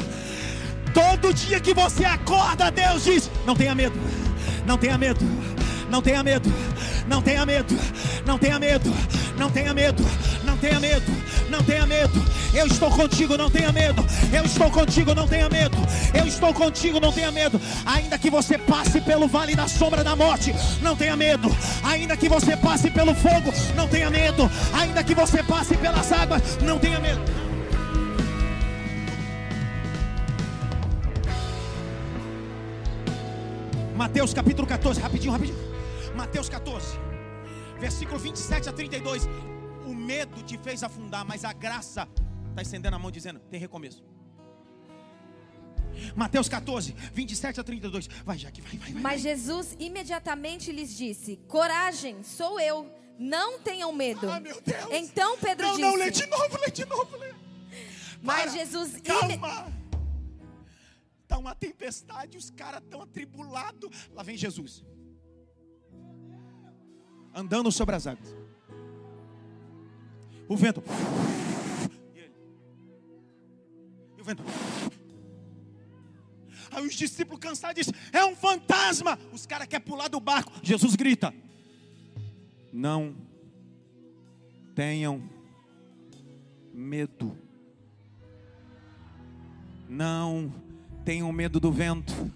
todo 0.95 1.35
dia 1.35 1.61
que 1.61 1.75
você 1.75 2.05
acorda, 2.05 2.71
Deus 2.71 3.05
diz: 3.05 3.31
Não 3.45 3.55
tenha 3.55 3.75
medo, 3.75 3.99
não 4.67 4.79
tenha 4.79 4.97
medo, 4.97 5.21
não 5.91 6.03
tenha 6.03 6.23
medo, 6.23 6.53
não 7.07 7.23
tenha 7.23 7.47
medo, 7.47 7.75
não 8.27 8.39
tenha 8.39 8.59
medo, 8.59 8.93
não 9.39 9.51
tenha 9.51 9.75
medo, 9.75 10.05
não 10.45 10.57
tenha 10.57 10.81
medo, 10.81 11.13
não 11.49 11.63
tenha 11.63 11.87
medo. 11.87 12.25
Eu 12.53 12.67
estou 12.67 12.91
contigo, 12.91 13.37
não 13.37 13.51
tenha 13.51 13.71
medo. 13.73 14.05
Eu 14.33 14.45
estou 14.45 14.71
contigo, 14.71 15.15
não 15.15 15.29
tenha 15.29 15.49
medo. 15.49 15.77
Eu 16.15 16.27
estou 16.27 16.53
contigo, 16.55 16.99
não 16.99 17.13
tenha 17.13 17.31
medo. 17.31 17.61
Ainda 17.85 18.19
que 18.19 18.31
você 18.31 18.57
passe 18.57 19.01
pelo 19.01 19.29
vale 19.29 19.55
da 19.55 19.69
sombra 19.69 20.03
da 20.03 20.17
morte, 20.17 20.55
não 20.81 20.97
tenha 20.97 21.17
medo. 21.17 21.55
Ainda 21.85 22.17
que 22.17 22.29
você 22.29 22.57
passe 22.57 22.91
pelo 22.91 23.15
fogo, 23.15 23.53
não 23.75 23.87
tenha 23.87 24.11
medo. 24.11 24.51
Ainda 24.73 25.05
que 25.05 25.15
você 25.15 25.43
passe 25.43 25.77
pelas 25.77 26.11
águas, 26.11 26.59
não 26.63 26.79
tenha 26.79 26.99
medo. 26.99 27.21
Mateus 33.95 34.35
capítulo 34.35 34.67
14, 34.67 35.01
rapidinho, 35.01 35.33
rapidinho. 35.33 35.76
Mateus 36.27 36.49
14, 36.49 36.99
versículo 37.79 38.19
27 38.19 38.69
a 38.69 38.73
32. 38.73 39.29
O 39.87 39.95
medo 39.95 40.43
te 40.43 40.59
fez 40.59 40.83
afundar, 40.83 41.25
mas 41.25 41.45
a 41.45 41.53
graça 41.53 42.09
está 42.51 42.63
estendendo 42.63 42.97
a 42.97 42.99
mão 42.99 43.13
dizendo: 43.13 43.39
tem 43.49 43.61
recomeço. 43.61 44.03
Mateus 46.17 46.49
14, 46.49 46.93
27 47.15 47.61
a 47.61 47.65
32. 47.65 48.09
Vai, 48.25 48.37
Jaque, 48.37 48.61
vai, 48.61 48.77
vai, 48.77 48.93
vai. 48.93 49.03
Mas. 49.03 49.21
Jesus 49.21 49.77
imediatamente 49.79 50.73
lhes 50.73 50.97
disse: 50.97 51.37
Coragem, 51.47 52.25
sou 52.25 52.59
eu, 52.59 52.91
não 53.17 53.61
tenham 53.61 53.93
medo. 53.93 54.29
Ah, 54.29 54.41
meu 54.41 54.61
Deus. 54.61 54.89
Então 54.91 55.39
Pedro 55.39 55.65
Não, 55.69 55.77
disse: 55.77 55.83
não, 55.89 55.95
lê 55.97 56.11
de 56.11 56.27
novo, 56.27 56.59
lê 56.61 56.71
de 56.73 56.85
novo, 56.87 57.17
lê. 57.19 57.33
Mas 58.21 58.41
Para. 58.47 58.51
Jesus 58.51 58.95
ime- 58.97 59.01
Calma. 59.39 59.73
Está 61.23 61.39
uma 61.39 61.55
tempestade, 61.55 62.37
os 62.37 62.51
caras 62.51 62.83
estão 62.83 63.01
atribulados. 63.01 63.89
Lá 64.13 64.25
vem 64.25 64.37
Jesus. 64.37 64.85
Andando 67.37 67.71
sobre 67.71 67.95
as 67.95 68.07
águas. 68.07 68.35
O 70.49 70.57
vento. 70.57 70.83
E 72.15 72.19
ele. 72.19 72.35
E 74.17 74.23
o 74.23 74.25
vento. 74.25 74.43
Aí 76.71 76.87
os 76.87 76.95
discípulos 76.95 77.39
cansados 77.39 77.75
dizem: 77.77 77.95
É 78.11 78.25
um 78.25 78.35
fantasma. 78.35 79.19
Os 79.35 79.45
caras 79.45 79.69
querem 79.69 79.85
pular 79.85 80.09
do 80.09 80.19
barco. 80.19 80.51
Jesus 80.63 80.97
grita: 80.97 81.35
Não 82.73 83.15
tenham 84.75 85.23
medo. 86.73 87.37
Não 89.87 90.51
tenham 91.05 91.31
medo 91.33 91.61
do 91.61 91.71
vento. 91.71 92.33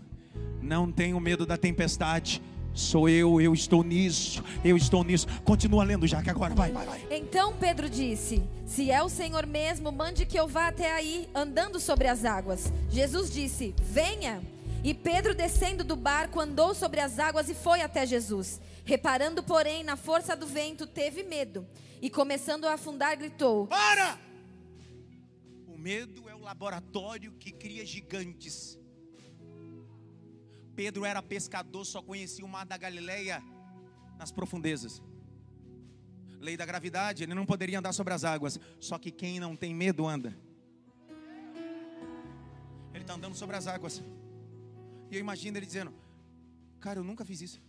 Não 0.60 0.92
tenham 0.92 1.18
medo 1.18 1.46
da 1.46 1.56
tempestade. 1.56 2.42
Sou 2.72 3.08
eu, 3.08 3.40
eu 3.40 3.52
estou 3.52 3.82
nisso, 3.82 4.42
eu 4.64 4.76
estou 4.76 5.02
nisso. 5.02 5.26
Continua 5.44 5.84
lendo 5.84 6.06
já 6.06 6.22
que 6.22 6.30
agora 6.30 6.54
vai, 6.54 6.70
vai, 6.70 6.86
vai. 6.86 7.06
Então 7.10 7.54
Pedro 7.56 7.90
disse: 7.90 8.42
Se 8.64 8.90
é 8.90 9.02
o 9.02 9.08
Senhor 9.08 9.46
mesmo, 9.46 9.90
mande 9.90 10.24
que 10.24 10.38
eu 10.38 10.46
vá 10.46 10.68
até 10.68 10.92
aí, 10.92 11.28
andando 11.34 11.80
sobre 11.80 12.06
as 12.06 12.24
águas. 12.24 12.72
Jesus 12.88 13.32
disse: 13.32 13.74
Venha. 13.80 14.40
E 14.82 14.94
Pedro, 14.94 15.34
descendo 15.34 15.84
do 15.84 15.94
barco, 15.94 16.40
andou 16.40 16.74
sobre 16.74 17.00
as 17.00 17.18
águas 17.18 17.50
e 17.50 17.54
foi 17.54 17.82
até 17.82 18.06
Jesus. 18.06 18.58
Reparando, 18.82 19.42
porém, 19.42 19.84
na 19.84 19.94
força 19.94 20.34
do 20.34 20.46
vento, 20.46 20.86
teve 20.86 21.22
medo. 21.22 21.66
E 22.00 22.08
começando 22.08 22.64
a 22.64 22.74
afundar, 22.74 23.16
gritou: 23.18 23.66
Para! 23.66 24.18
O 25.66 25.76
medo 25.76 26.28
é 26.30 26.34
o 26.34 26.40
laboratório 26.40 27.32
que 27.32 27.52
cria 27.52 27.84
gigantes. 27.84 28.79
Pedro 30.74 31.04
era 31.04 31.22
pescador, 31.22 31.84
só 31.84 32.02
conhecia 32.02 32.44
o 32.44 32.48
mar 32.48 32.64
da 32.64 32.76
Galileia 32.76 33.42
nas 34.18 34.30
profundezas. 34.30 35.02
Lei 36.38 36.56
da 36.56 36.64
gravidade, 36.64 37.22
ele 37.22 37.34
não 37.34 37.44
poderia 37.44 37.78
andar 37.78 37.92
sobre 37.92 38.14
as 38.14 38.24
águas. 38.24 38.58
Só 38.78 38.98
que 38.98 39.10
quem 39.10 39.38
não 39.38 39.54
tem 39.54 39.74
medo 39.74 40.06
anda. 40.06 40.34
Ele 42.94 43.04
está 43.04 43.14
andando 43.14 43.34
sobre 43.34 43.56
as 43.56 43.66
águas. 43.66 44.02
E 45.10 45.16
eu 45.16 45.20
imagino 45.20 45.58
ele 45.58 45.66
dizendo: 45.66 45.92
Cara, 46.80 46.98
eu 46.98 47.04
nunca 47.04 47.24
fiz 47.24 47.40
isso. 47.42 47.60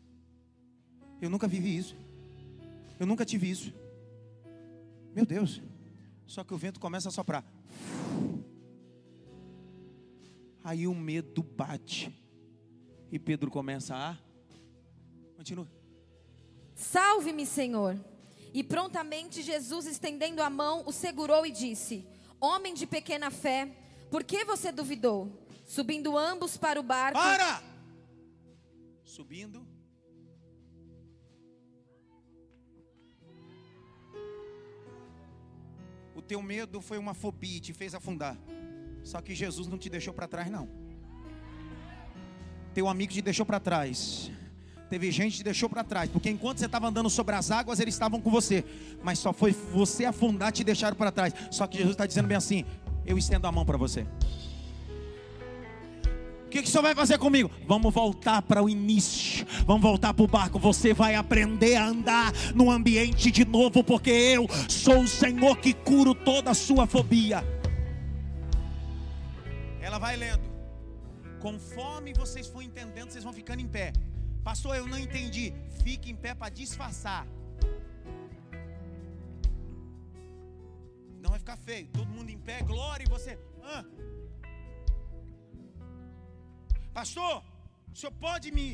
Eu 1.22 1.30
nunca 1.30 1.48
vivi 1.48 1.76
isso. 1.76 1.96
Eu 3.00 3.06
nunca 3.06 3.26
tive 3.26 3.50
isso. 3.50 3.74
Meu 5.14 5.26
Deus. 5.26 5.62
Só 6.26 6.44
que 6.44 6.54
o 6.54 6.58
vento 6.58 6.80
começa 6.80 7.10
a 7.10 7.12
soprar. 7.12 7.44
Aí 10.64 10.88
o 10.88 10.96
medo 10.96 11.44
bate. 11.44 12.21
E 13.12 13.20
Pedro 13.20 13.52
começa 13.52 13.94
a. 13.94 14.18
Continua. 15.36 15.68
Salve-me, 16.74 17.46
Senhor. 17.46 18.00
E 18.54 18.64
prontamente 18.64 19.42
Jesus, 19.42 19.86
estendendo 19.86 20.42
a 20.42 20.50
mão, 20.50 20.84
o 20.86 20.94
segurou 20.94 21.46
e 21.46 21.52
disse: 21.52 22.08
Homem 22.40 22.74
de 22.74 22.88
pequena 22.88 23.30
fé, 23.30 23.70
por 24.10 24.24
que 24.24 24.46
você 24.46 24.72
duvidou? 24.72 25.46
Subindo 25.66 26.18
ambos 26.18 26.58
para 26.58 26.80
o 26.80 26.84
barco. 26.84 27.20
Para! 27.20 27.62
Subindo. 29.04 29.68
O 36.16 36.22
teu 36.22 36.42
medo 36.42 36.82
foi 36.82 36.98
uma 36.98 37.14
fobia 37.14 37.58
e 37.58 37.62
te 37.62 37.74
fez 37.74 37.94
afundar. 37.94 38.38
Só 39.04 39.22
que 39.22 39.36
Jesus 39.36 39.68
não 39.68 39.78
te 39.78 39.90
deixou 39.90 40.14
para 40.14 40.28
trás, 40.28 40.50
não. 40.50 40.81
Teu 42.74 42.88
amigo 42.88 43.12
te 43.12 43.22
deixou 43.22 43.46
para 43.46 43.60
trás. 43.60 44.32
Teve 44.90 45.10
gente 45.10 45.32
que 45.32 45.38
te 45.38 45.44
deixou 45.46 45.70
para 45.70 45.86
trás, 45.86 46.10
porque 46.10 46.30
enquanto 46.30 46.58
você 46.58 46.66
estava 46.66 46.88
andando 46.88 47.10
sobre 47.10 47.34
as 47.34 47.50
águas, 47.50 47.80
eles 47.80 47.94
estavam 47.94 48.20
com 48.20 48.30
você. 48.30 48.66
Mas 49.02 49.20
só 49.20 49.32
foi 49.32 49.52
você 49.54 50.04
afundar 50.04 50.52
te 50.52 50.66
deixaram 50.66 50.98
para 50.98 51.12
trás. 51.12 51.34
Só 51.50 51.66
que 51.66 51.78
Jesus 51.78 51.94
está 51.94 52.06
dizendo 52.06 52.28
bem 52.28 52.36
assim: 52.36 52.66
Eu 53.06 53.18
estendo 53.18 53.48
a 53.48 53.52
mão 53.52 53.66
para 53.66 53.78
você. 53.78 54.06
O 56.46 56.50
que, 56.52 56.62
que 56.62 56.68
o 56.68 56.70
senhor 56.70 56.84
vai 56.84 56.94
fazer 56.94 57.18
comigo? 57.18 57.50
Vamos 57.66 57.94
voltar 57.94 58.42
para 58.42 58.62
o 58.62 58.70
início. 58.70 59.48
Vamos 59.66 59.82
voltar 59.82 60.14
para 60.14 60.26
o 60.26 60.28
barco. 60.28 60.60
Você 60.60 60.94
vai 60.94 61.16
aprender 61.16 61.78
a 61.78 61.86
andar 61.86 62.34
no 62.54 62.70
ambiente 62.70 63.32
de 63.32 63.46
novo, 63.46 63.82
porque 63.86 64.10
eu 64.10 64.46
sou 64.68 65.04
o 65.04 65.08
Senhor 65.08 65.56
que 65.60 65.72
curo 65.72 66.14
toda 66.14 66.52
a 66.52 66.54
sua 66.54 66.86
fobia. 66.86 67.42
Ela 69.82 69.98
vai 69.98 70.18
lendo. 70.18 70.51
Conforme 71.42 72.14
vocês 72.14 72.48
for 72.54 72.62
entendendo, 72.70 73.10
vocês 73.12 73.24
vão 73.28 73.34
ficando 73.34 73.62
em 73.66 73.70
pé. 73.78 73.88
Pastor, 74.50 74.76
eu 74.76 74.88
não 74.92 75.00
entendi. 75.06 75.46
Fique 75.84 76.10
em 76.12 76.16
pé 76.16 76.34
para 76.34 76.50
disfarçar. 76.62 77.24
Não 81.24 81.32
vai 81.34 81.40
ficar 81.40 81.58
feio. 81.58 81.88
Todo 81.98 82.16
mundo 82.18 82.30
em 82.30 82.42
pé, 82.50 82.58
glória, 82.62 83.06
e 83.06 83.10
você. 83.10 83.34
Ah. 83.64 83.84
Pastor, 87.00 87.44
o 87.92 87.96
senhor 87.96 88.14
pode 88.28 88.52
me, 88.58 88.68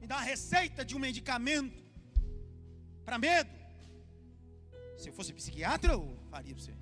me 0.00 0.06
dar 0.06 0.16
uma 0.16 0.28
receita 0.34 0.84
de 0.84 0.96
um 0.96 1.02
medicamento 1.08 1.82
para 3.04 3.18
medo? 3.18 3.50
Se 4.96 5.08
eu 5.08 5.12
fosse 5.12 5.32
psiquiatra, 5.32 5.92
eu 5.92 6.02
faria 6.30 6.54
para 6.54 6.64
você. 6.64 6.74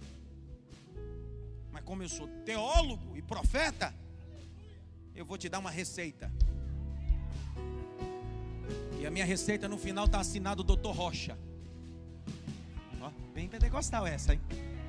Mas 1.72 1.82
como 1.84 2.02
eu 2.02 2.08
sou 2.08 2.26
teólogo 2.44 3.16
e 3.16 3.22
profeta, 3.22 3.94
eu 5.14 5.24
vou 5.24 5.38
te 5.38 5.48
dar 5.48 5.58
uma 5.58 5.70
receita. 5.70 6.30
E 9.00 9.06
a 9.06 9.10
minha 9.10 9.24
receita 9.24 9.68
no 9.68 9.78
final 9.78 10.04
está 10.04 10.20
assinado 10.20 10.62
Dr. 10.62 10.90
Rocha. 10.90 11.38
Ó, 13.00 13.10
bem 13.32 13.48
pentecostal 13.48 14.06
essa, 14.06 14.34
hein? 14.34 14.40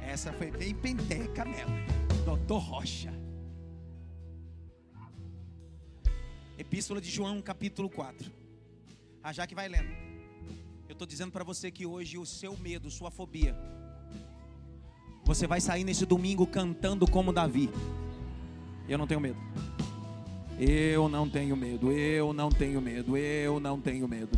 Essa 0.01 0.33
foi 0.33 0.51
bem 0.51 0.75
penteca 0.75 1.45
mesmo. 1.45 1.73
Dr. 2.25 2.57
Rocha. 2.57 3.13
Epístola 6.57 7.01
de 7.01 7.09
João, 7.09 7.41
capítulo 7.41 7.89
4. 7.89 8.31
A 9.23 9.31
Jaque 9.31 9.55
vai 9.55 9.67
lendo. 9.67 9.91
Eu 10.87 10.93
estou 10.93 11.07
dizendo 11.07 11.31
para 11.31 11.43
você 11.43 11.71
que 11.71 11.85
hoje 11.85 12.17
o 12.17 12.25
seu 12.25 12.57
medo, 12.57 12.91
sua 12.91 13.09
fobia, 13.09 13.55
você 15.23 15.47
vai 15.47 15.61
sair 15.61 15.83
nesse 15.83 16.05
domingo 16.05 16.45
cantando 16.45 17.07
como 17.09 17.31
Davi. 17.31 17.69
Eu 18.87 18.97
não 18.97 19.07
tenho 19.07 19.19
medo. 19.19 19.37
Eu 20.59 21.07
não 21.09 21.29
tenho 21.29 21.55
medo. 21.55 21.91
Eu 21.91 22.33
não 22.33 22.49
tenho 22.49 22.81
medo. 22.81 23.17
Eu 23.17 23.59
não 23.59 23.79
tenho 23.79 24.07
medo. 24.07 24.29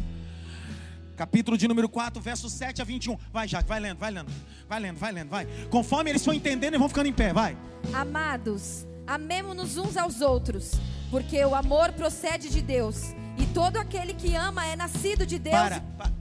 Capítulo 1.15 1.57
de 1.57 1.67
número 1.67 1.87
4, 1.87 2.21
versos 2.21 2.51
7 2.53 2.81
a 2.81 2.85
21. 2.85 3.17
Vai, 3.31 3.47
Jaque, 3.47 3.69
vai 3.69 3.79
lendo, 3.79 3.97
vai 3.99 4.11
lendo. 4.11 4.31
Vai 4.67 4.79
lendo, 4.79 4.97
vai 4.97 5.11
lendo, 5.11 5.29
vai. 5.29 5.45
Conforme 5.69 6.09
eles 6.09 6.25
vão 6.25 6.33
entendendo, 6.33 6.71
eles 6.71 6.79
vão 6.79 6.89
ficando 6.89 7.07
em 7.07 7.13
pé, 7.13 7.31
vai. 7.31 7.55
Amados, 7.93 8.87
amemo-nos 9.05 9.77
uns 9.77 9.95
aos 9.95 10.21
outros, 10.21 10.71
porque 11.11 11.43
o 11.45 11.53
amor 11.53 11.91
procede 11.93 12.49
de 12.49 12.61
Deus, 12.63 13.13
e 13.37 13.45
todo 13.53 13.77
aquele 13.77 14.13
que 14.15 14.33
ama 14.35 14.65
é 14.65 14.75
nascido 14.75 15.23
de 15.25 15.37
Deus. 15.37 15.55
Para, 15.55 15.81
pa- 15.81 16.11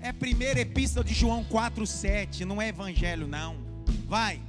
É 0.00 0.10
a 0.10 0.14
primeira 0.14 0.60
epístola 0.60 1.02
de 1.02 1.14
João 1.14 1.42
4, 1.44 1.86
7. 1.86 2.44
Não 2.44 2.60
é 2.60 2.68
evangelho, 2.68 3.26
não. 3.26 3.56
Vai. 4.12 4.42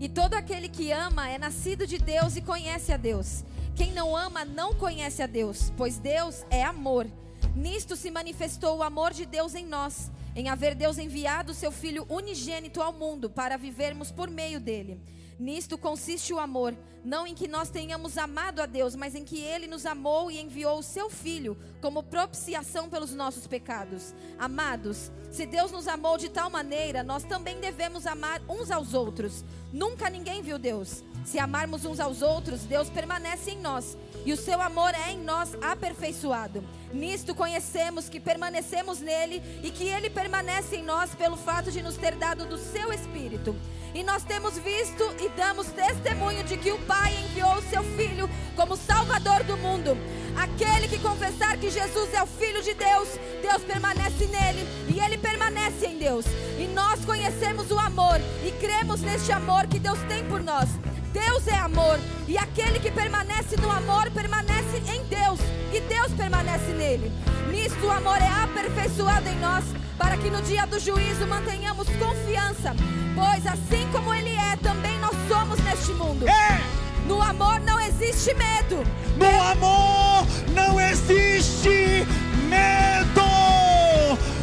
E 0.00 0.08
todo 0.08 0.34
aquele 0.34 0.68
que 0.68 0.90
ama 0.90 1.30
é 1.30 1.38
nascido 1.38 1.86
de 1.86 1.98
Deus 1.98 2.34
e 2.34 2.42
conhece 2.42 2.92
a 2.92 2.96
Deus. 2.96 3.44
Quem 3.76 3.92
não 3.92 4.16
ama 4.16 4.44
não 4.44 4.74
conhece 4.74 5.22
a 5.22 5.28
Deus, 5.28 5.72
pois 5.76 6.00
Deus 6.00 6.44
é 6.50 6.64
amor. 6.64 7.06
Nisto 7.54 7.94
se 7.94 8.10
manifestou 8.10 8.78
o 8.78 8.82
amor 8.82 9.12
de 9.12 9.24
Deus 9.24 9.54
em 9.54 9.64
nós, 9.64 10.10
em 10.34 10.48
haver 10.48 10.74
Deus 10.74 10.98
enviado 10.98 11.54
seu 11.54 11.70
Filho 11.70 12.06
unigênito 12.08 12.82
ao 12.82 12.92
mundo 12.92 13.30
para 13.30 13.56
vivermos 13.56 14.10
por 14.10 14.28
meio 14.28 14.58
dele. 14.58 15.00
Nisto 15.38 15.76
consiste 15.76 16.32
o 16.32 16.38
amor, 16.38 16.74
não 17.04 17.26
em 17.26 17.34
que 17.34 17.46
nós 17.46 17.68
tenhamos 17.68 18.16
amado 18.16 18.60
a 18.60 18.66
Deus, 18.66 18.96
mas 18.96 19.14
em 19.14 19.24
que 19.24 19.38
Ele 19.38 19.66
nos 19.66 19.84
amou 19.84 20.30
e 20.30 20.40
enviou 20.40 20.78
o 20.78 20.82
Seu 20.82 21.10
Filho 21.10 21.56
como 21.80 22.02
propiciação 22.02 22.88
pelos 22.88 23.12
nossos 23.12 23.46
pecados. 23.46 24.14
Amados, 24.38 25.10
se 25.30 25.44
Deus 25.44 25.70
nos 25.70 25.86
amou 25.86 26.16
de 26.16 26.30
tal 26.30 26.48
maneira, 26.48 27.02
nós 27.02 27.22
também 27.22 27.60
devemos 27.60 28.06
amar 28.06 28.40
uns 28.48 28.70
aos 28.70 28.94
outros. 28.94 29.44
Nunca 29.72 30.08
ninguém 30.08 30.42
viu 30.42 30.58
Deus. 30.58 31.04
Se 31.24 31.38
amarmos 31.38 31.84
uns 31.84 32.00
aos 32.00 32.22
outros, 32.22 32.62
Deus 32.62 32.88
permanece 32.88 33.50
em 33.50 33.60
nós 33.60 33.96
e 34.26 34.32
o 34.32 34.36
seu 34.36 34.60
amor 34.60 34.92
é 34.92 35.12
em 35.12 35.18
nós 35.18 35.56
aperfeiçoado. 35.62 36.62
Nisto 36.92 37.32
conhecemos 37.32 38.08
que 38.08 38.18
permanecemos 38.18 38.98
nele 39.00 39.40
e 39.62 39.70
que 39.70 39.84
ele 39.84 40.10
permanece 40.10 40.76
em 40.76 40.82
nós 40.82 41.14
pelo 41.14 41.36
fato 41.36 41.70
de 41.70 41.80
nos 41.80 41.96
ter 41.96 42.16
dado 42.16 42.44
do 42.44 42.58
seu 42.58 42.92
Espírito. 42.92 43.54
E 43.94 44.02
nós 44.02 44.24
temos 44.24 44.58
visto 44.58 45.04
e 45.20 45.28
damos 45.30 45.68
testemunho 45.68 46.42
de 46.42 46.56
que 46.56 46.72
o 46.72 46.78
Pai 46.86 47.14
enviou 47.24 47.54
o 47.54 47.62
seu 47.70 47.84
Filho 47.96 48.28
como 48.56 48.76
Salvador 48.76 49.44
do 49.44 49.56
mundo. 49.56 49.96
Aquele 50.36 50.88
que 50.88 50.98
confessar 50.98 51.56
que 51.56 51.70
Jesus 51.70 52.12
é 52.12 52.22
o 52.22 52.26
Filho 52.26 52.62
de 52.62 52.74
Deus, 52.74 53.08
Deus 53.40 53.62
permanece 53.62 54.26
nele 54.26 54.66
e 54.92 55.00
ele 55.00 55.16
permanece 55.16 55.86
em 55.86 55.98
Deus. 55.98 56.26
E 56.58 56.66
nós 56.74 57.04
conhecemos 57.04 57.70
o 57.70 57.78
amor 57.78 58.20
e 58.44 58.50
cremos 58.60 59.00
neste 59.02 59.30
amor 59.30 59.68
que 59.68 59.78
Deus 59.78 60.00
tem 60.08 60.26
por 60.26 60.42
nós. 60.42 60.68
Deus 61.16 61.48
é 61.48 61.56
amor 61.56 61.98
e 62.28 62.36
aquele 62.36 62.78
que 62.78 62.90
permanece 62.90 63.56
no 63.56 63.70
amor 63.70 64.10
permanece 64.10 64.82
em 64.86 65.02
Deus 65.04 65.40
e 65.72 65.80
Deus 65.80 66.12
permanece 66.12 66.72
nele. 66.74 67.10
Nisto 67.50 67.86
o 67.86 67.90
amor 67.90 68.18
é 68.18 68.28
aperfeiçoado 68.42 69.26
em 69.26 69.38
nós 69.38 69.64
para 69.96 70.18
que 70.18 70.28
no 70.28 70.42
dia 70.42 70.66
do 70.66 70.78
juízo 70.78 71.26
mantenhamos 71.26 71.88
confiança, 71.88 72.76
pois 73.14 73.46
assim 73.46 73.88
como 73.92 74.12
ele 74.12 74.36
é, 74.36 74.56
também 74.56 74.98
nós 74.98 75.16
somos 75.26 75.58
neste 75.60 75.92
mundo. 75.92 76.28
É! 76.28 76.60
No 77.06 77.22
amor 77.22 77.60
não 77.60 77.80
existe 77.80 78.34
medo. 78.34 78.84
No 79.16 79.42
amor 79.42 80.26
não 80.54 80.78
existe 80.78 82.06
medo. 82.46 83.26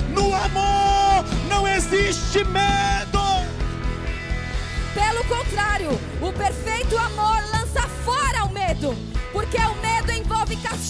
No 0.09 0.33
amor 0.33 1.23
não 1.47 1.67
existe 1.67 2.43
medo. 2.45 3.32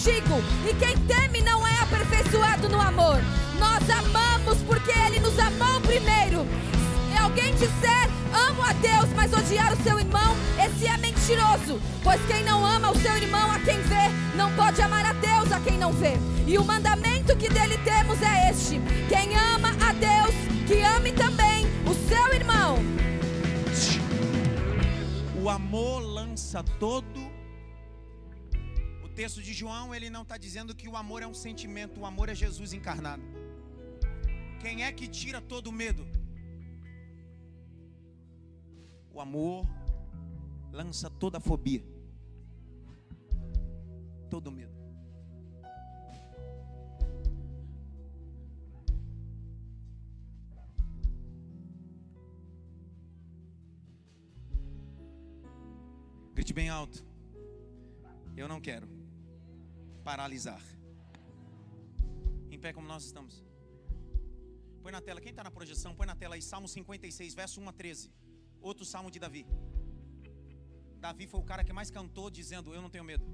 E 0.06 0.74
quem 0.74 0.98
teme 1.06 1.40
não 1.40 1.66
é 1.66 1.80
aperfeiçoado 1.80 2.68
no 2.68 2.78
amor. 2.78 3.18
Nós 3.58 3.88
amamos 3.88 4.58
porque 4.66 4.90
ele 4.90 5.18
nos 5.18 5.38
amou 5.38 5.80
primeiro. 5.80 6.46
Se 7.08 7.16
alguém 7.16 7.54
disser 7.54 8.10
amo 8.50 8.62
a 8.62 8.74
Deus, 8.74 9.08
mas 9.16 9.32
odiar 9.32 9.72
o 9.72 9.82
seu 9.82 9.98
irmão, 9.98 10.36
esse 10.62 10.86
é 10.86 10.98
mentiroso. 10.98 11.80
Pois 12.02 12.20
quem 12.26 12.44
não 12.44 12.66
ama 12.66 12.90
o 12.90 12.98
seu 12.98 13.16
irmão 13.16 13.50
a 13.50 13.58
quem 13.60 13.80
vê, 13.80 14.36
não 14.36 14.52
pode 14.54 14.82
amar 14.82 15.06
a 15.06 15.14
Deus 15.14 15.50
a 15.50 15.58
quem 15.60 15.78
não 15.78 15.90
vê. 15.90 16.18
E 16.46 16.58
o 16.58 16.64
mandamento 16.64 17.34
que 17.36 17.48
dele 17.48 17.78
temos 17.78 18.20
é 18.20 18.50
este: 18.50 18.78
quem 19.08 19.34
ama 19.34 19.70
a 19.88 19.92
Deus, 19.94 20.34
que 20.66 20.82
ame 20.82 21.12
também 21.12 21.64
o 21.86 21.94
seu 22.06 22.34
irmão. 22.34 22.76
O 25.42 25.48
amor 25.48 26.00
lança 26.00 26.62
todo. 26.78 27.23
Texto 29.14 29.40
de 29.40 29.52
João, 29.52 29.94
ele 29.94 30.10
não 30.10 30.22
está 30.22 30.36
dizendo 30.36 30.74
que 30.74 30.88
o 30.88 30.96
amor 30.96 31.22
é 31.22 31.26
um 31.26 31.34
sentimento, 31.34 32.00
o 32.00 32.06
amor 32.06 32.28
é 32.28 32.34
Jesus 32.34 32.72
encarnado. 32.72 33.22
Quem 34.60 34.82
é 34.82 34.90
que 34.92 35.06
tira 35.06 35.40
todo 35.40 35.68
o 35.68 35.72
medo? 35.72 36.04
O 39.12 39.20
amor 39.20 39.64
lança 40.72 41.08
toda 41.08 41.38
a 41.38 41.40
fobia, 41.40 41.84
todo 44.28 44.48
o 44.48 44.52
medo. 44.52 44.74
Grite 56.34 56.52
bem 56.52 56.68
alto. 56.68 57.06
Eu 58.36 58.48
não 58.48 58.60
quero 58.60 58.93
paralisar. 60.04 60.62
Em 62.50 62.58
pé 62.58 62.72
como 62.72 62.86
nós 62.86 63.04
estamos. 63.04 63.42
Põe 64.82 64.92
na 64.92 65.00
tela, 65.00 65.20
quem 65.20 65.30
está 65.30 65.42
na 65.42 65.50
projeção, 65.50 65.94
põe 65.94 66.06
na 66.06 66.14
tela 66.14 66.34
aí 66.34 66.42
Salmo 66.42 66.68
56, 66.68 67.34
verso 67.34 67.60
1 67.60 67.68
a 67.68 67.72
13. 67.72 68.12
Outro 68.60 68.84
salmo 68.84 69.10
de 69.10 69.18
Davi. 69.18 69.46
Davi 71.00 71.26
foi 71.26 71.40
o 71.40 71.42
cara 71.42 71.64
que 71.64 71.72
mais 71.72 71.90
cantou 71.90 72.30
dizendo: 72.30 72.74
Eu 72.74 72.82
não 72.82 72.90
tenho 72.90 73.04
medo. 73.04 73.24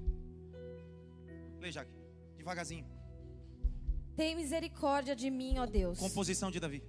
Lê, 1.59 1.71
Jaque, 1.71 1.93
devagarzinho. 2.37 2.87
Tem 4.17 4.35
misericórdia 4.37 5.15
de 5.17 5.31
mim, 5.31 5.59
ó 5.59 5.67
Deus, 5.67 5.99
Composição 5.99 6.51
de 6.51 6.61
Davi. 6.61 6.83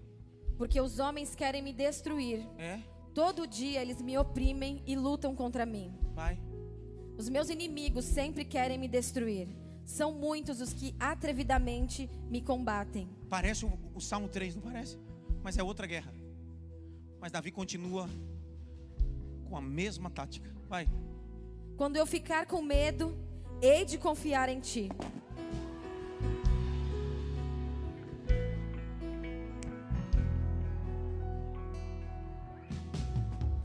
porque 0.57 0.79
os 0.79 0.99
homens 0.99 1.35
querem 1.35 1.61
me 1.61 1.73
destruir. 1.73 2.47
É, 2.57 2.79
Todo 3.13 3.45
dia 3.45 3.81
eles 3.81 4.01
me 4.01 4.17
oprimem 4.17 4.81
e 4.85 4.95
lutam 4.95 5.35
contra 5.35 5.65
mim. 5.65 5.93
vai. 6.13 6.39
Os 7.17 7.27
meus 7.29 7.49
inimigos 7.49 8.05
sempre 8.05 8.43
querem 8.45 8.77
me 8.79 8.87
destruir. 8.87 9.47
São 9.91 10.13
muitos 10.13 10.61
os 10.61 10.71
que 10.71 10.95
atrevidamente 10.97 12.09
me 12.29 12.41
combatem. 12.41 13.09
Parece 13.29 13.65
o, 13.65 13.77
o 13.93 13.99
Salmo 13.99 14.29
3, 14.29 14.55
não 14.55 14.61
parece? 14.61 14.97
Mas 15.43 15.57
é 15.57 15.63
outra 15.63 15.85
guerra. 15.85 16.13
Mas 17.19 17.33
Davi 17.33 17.51
continua 17.51 18.09
com 19.49 19.57
a 19.57 19.61
mesma 19.61 20.09
tática. 20.09 20.49
Vai. 20.69 20.87
Quando 21.75 21.97
eu 21.97 22.05
ficar 22.05 22.45
com 22.45 22.61
medo, 22.61 23.17
hei 23.61 23.83
de 23.83 23.97
confiar 23.97 24.47
em 24.47 24.61
ti. 24.61 24.89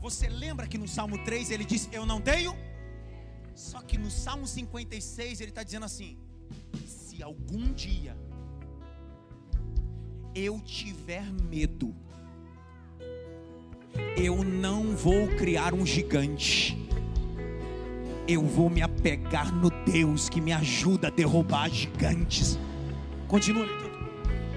Você 0.01 0.27
lembra 0.27 0.67
que 0.67 0.77
no 0.77 0.89
Salmo 0.89 1.23
3 1.23 1.51
ele 1.51 1.63
disse: 1.63 1.87
Eu 1.93 2.05
não 2.05 2.19
tenho? 2.19 2.53
Só 3.57 3.81
que 3.81 3.97
no 3.97 4.11
Salmo 4.11 4.45
56 4.45 5.41
ele 5.41 5.49
está 5.49 5.63
dizendo 5.63 5.83
assim: 5.83 6.15
Se 6.85 7.23
algum 7.23 7.73
dia 7.73 8.15
eu 10.35 10.61
tiver 10.61 11.23
medo, 11.33 11.95
eu 14.15 14.43
não 14.43 14.95
vou 14.95 15.27
criar 15.29 15.73
um 15.73 15.83
gigante. 15.83 16.77
Eu 18.27 18.43
vou 18.43 18.69
me 18.69 18.83
apegar 18.83 19.51
no 19.51 19.71
Deus 19.83 20.29
que 20.29 20.39
me 20.39 20.53
ajuda 20.53 21.07
a 21.07 21.11
derrubar 21.11 21.67
gigantes. 21.71 22.59
Continua. 23.27 23.65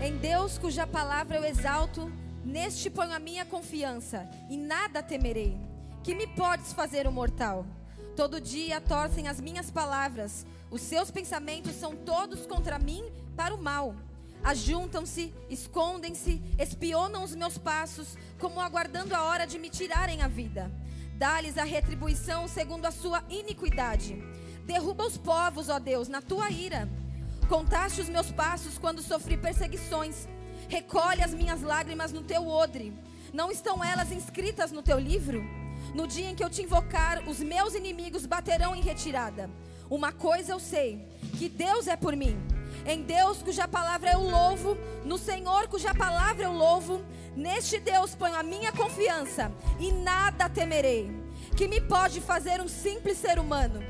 Em 0.02 0.14
Deus, 0.18 0.58
cuja 0.58 0.86
palavra 0.86 1.38
eu 1.38 1.44
exalto, 1.44 2.12
neste 2.44 2.90
ponho 2.90 3.14
a 3.14 3.18
minha 3.18 3.46
confiança, 3.46 4.28
e 4.50 4.58
nada 4.58 5.02
temerei. 5.02 5.56
Que 6.02 6.14
me 6.14 6.26
podes 6.26 6.74
fazer 6.74 7.06
o 7.06 7.12
mortal? 7.12 7.64
Todo 8.20 8.38
dia 8.38 8.82
torcem 8.82 9.28
as 9.28 9.40
minhas 9.40 9.70
palavras, 9.70 10.44
os 10.70 10.82
seus 10.82 11.10
pensamentos 11.10 11.74
são 11.74 11.96
todos 11.96 12.44
contra 12.44 12.78
mim 12.78 13.02
para 13.34 13.54
o 13.54 13.62
mal. 13.62 13.96
Ajuntam-se, 14.44 15.32
escondem-se, 15.48 16.42
espionam 16.58 17.24
os 17.24 17.34
meus 17.34 17.56
passos, 17.56 18.18
como 18.38 18.60
aguardando 18.60 19.14
a 19.14 19.22
hora 19.22 19.46
de 19.46 19.58
me 19.58 19.70
tirarem 19.70 20.20
a 20.20 20.28
vida. 20.28 20.70
Dá-lhes 21.14 21.56
a 21.56 21.64
retribuição 21.64 22.46
segundo 22.46 22.84
a 22.84 22.90
sua 22.90 23.24
iniquidade. 23.30 24.22
Derruba 24.66 25.06
os 25.06 25.16
povos, 25.16 25.70
ó 25.70 25.78
Deus, 25.78 26.06
na 26.06 26.20
tua 26.20 26.50
ira. 26.50 26.86
Contaste 27.48 28.02
os 28.02 28.08
meus 28.10 28.30
passos 28.30 28.76
quando 28.76 29.00
sofri 29.00 29.38
perseguições. 29.38 30.28
Recolhe 30.68 31.22
as 31.22 31.32
minhas 31.32 31.62
lágrimas 31.62 32.12
no 32.12 32.20
teu 32.20 32.46
odre. 32.46 32.92
Não 33.32 33.50
estão 33.50 33.82
elas 33.82 34.12
inscritas 34.12 34.70
no 34.70 34.82
teu 34.82 34.98
livro? 34.98 35.42
No 35.94 36.06
dia 36.06 36.30
em 36.30 36.34
que 36.34 36.44
eu 36.44 36.50
te 36.50 36.62
invocar, 36.62 37.28
os 37.28 37.40
meus 37.40 37.74
inimigos 37.74 38.26
baterão 38.26 38.74
em 38.74 38.80
retirada. 38.80 39.50
Uma 39.88 40.12
coisa 40.12 40.52
eu 40.52 40.60
sei: 40.60 41.04
que 41.38 41.48
Deus 41.48 41.88
é 41.88 41.96
por 41.96 42.14
mim. 42.14 42.36
Em 42.86 43.02
Deus, 43.02 43.42
cuja 43.42 43.68
palavra 43.68 44.12
eu 44.12 44.20
louvo, 44.20 44.76
no 45.04 45.18
Senhor, 45.18 45.68
cuja 45.68 45.94
palavra 45.94 46.44
eu 46.44 46.52
louvo, 46.52 47.02
neste 47.36 47.78
Deus 47.78 48.14
ponho 48.14 48.34
a 48.36 48.42
minha 48.42 48.72
confiança 48.72 49.52
e 49.78 49.92
nada 49.92 50.48
temerei. 50.48 51.10
Que 51.56 51.68
me 51.68 51.80
pode 51.80 52.20
fazer 52.20 52.60
um 52.60 52.68
simples 52.68 53.18
ser 53.18 53.38
humano? 53.38 53.82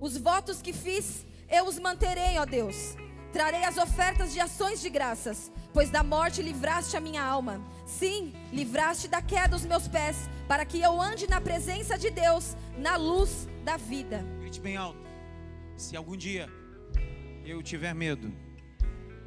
Os 0.00 0.16
votos 0.16 0.60
que 0.62 0.72
fiz, 0.72 1.24
eu 1.48 1.66
os 1.66 1.78
manterei, 1.78 2.38
ó 2.38 2.46
Deus. 2.46 2.96
Trarei 3.32 3.62
as 3.62 3.76
ofertas 3.76 4.32
de 4.32 4.40
ações 4.40 4.80
de 4.80 4.88
graças, 4.90 5.52
pois 5.72 5.90
da 5.90 6.02
morte 6.02 6.42
livraste 6.42 6.96
a 6.96 7.00
minha 7.00 7.22
alma. 7.22 7.60
Sim, 7.86 8.32
livraste 8.52 9.08
da 9.08 9.20
queda 9.20 9.48
dos 9.48 9.64
meus 9.64 9.88
pés, 9.88 10.28
para 10.46 10.64
que 10.64 10.80
eu 10.80 11.00
ande 11.00 11.28
na 11.28 11.40
presença 11.40 11.98
de 11.98 12.10
Deus, 12.10 12.56
na 12.78 12.96
luz 12.96 13.48
da 13.64 13.76
vida. 13.76 14.24
Grite 14.40 14.60
bem 14.60 14.76
alto. 14.76 15.00
Se 15.76 15.96
algum 15.96 16.16
dia 16.16 16.48
eu 17.44 17.62
tiver 17.62 17.94
medo, 17.94 18.32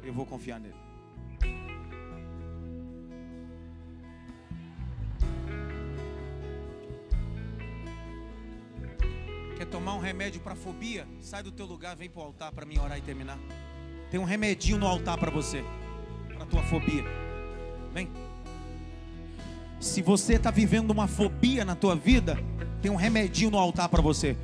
eu 0.02 0.12
vou 0.12 0.26
confiar 0.26 0.60
nele. 0.60 0.84
Quer 9.56 9.66
tomar 9.66 9.94
um 9.94 10.00
remédio 10.00 10.40
para 10.40 10.54
fobia? 10.54 11.06
Sai 11.20 11.42
do 11.42 11.52
teu 11.52 11.64
lugar, 11.64 11.96
vem 11.96 12.10
para 12.10 12.20
o 12.20 12.24
altar 12.24 12.52
para 12.52 12.66
mim 12.66 12.78
orar 12.78 12.98
e 12.98 13.02
terminar. 13.02 13.38
Tem 14.10 14.18
um 14.20 14.24
remedinho 14.24 14.78
no 14.78 14.86
altar 14.86 15.16
para 15.16 15.30
você, 15.30 15.64
tua 16.54 16.62
fobia. 16.62 17.04
Vem. 17.92 18.08
Se 19.80 20.00
você 20.00 20.34
está 20.34 20.52
vivendo 20.52 20.92
uma 20.92 21.08
fobia 21.08 21.64
na 21.64 21.74
tua 21.74 21.96
vida, 21.96 22.38
tem 22.80 22.90
um 22.90 22.96
remedinho 22.96 23.50
no 23.50 23.58
altar 23.58 23.88
para 23.88 24.00
você. 24.00 24.36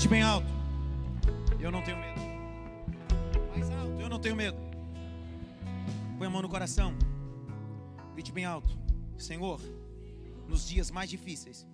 Grite 0.00 0.08
bem 0.08 0.22
alto. 0.22 0.46
Eu 1.60 1.70
não 1.70 1.82
tenho 1.82 1.98
medo. 1.98 2.20
Mais 3.50 3.70
alto, 3.70 4.00
eu 4.00 4.08
não 4.08 4.18
tenho 4.18 4.34
medo. 4.34 4.56
Põe 6.16 6.26
a 6.26 6.30
mão 6.30 6.40
no 6.40 6.48
coração. 6.48 6.94
Grite 8.14 8.32
bem 8.32 8.46
alto. 8.46 8.70
Senhor, 9.18 9.60
nos 10.48 10.66
dias 10.66 10.90
mais 10.90 11.10
difíceis, 11.10 11.66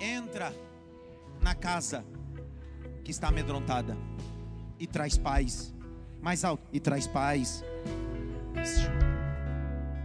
entra 0.00 0.52
na 1.40 1.54
casa 1.54 2.04
que 3.04 3.12
está 3.12 3.28
amedrontada 3.28 3.96
e 4.76 4.88
traz 4.88 5.16
paz. 5.16 5.72
Mais 6.20 6.42
alto, 6.42 6.66
e 6.72 6.80
traz 6.80 7.06
paz. 7.06 7.62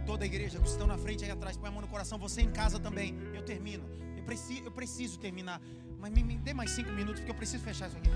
Toda 0.06 0.22
a 0.22 0.26
igreja 0.26 0.60
que 0.60 0.68
estão 0.68 0.86
na 0.86 0.96
frente 0.96 1.24
aí 1.24 1.32
atrás, 1.32 1.56
põe 1.56 1.68
a 1.68 1.72
mão 1.72 1.80
no 1.80 1.88
coração. 1.88 2.16
Você 2.16 2.42
em 2.42 2.52
casa 2.52 2.78
também. 2.78 3.18
Eu 3.34 3.42
termino. 3.42 3.82
Eu 4.16 4.22
preciso, 4.22 4.62
eu 4.62 4.70
preciso 4.70 5.18
terminar. 5.18 5.60
Mas 6.00 6.10
me, 6.12 6.22
me 6.22 6.36
dê 6.38 6.54
mais 6.54 6.70
cinco 6.70 6.92
minutos, 6.92 7.20
porque 7.20 7.30
eu 7.30 7.40
preciso 7.42 7.62
fechar 7.64 7.88
isso 7.88 7.98
aqui. 7.98 8.10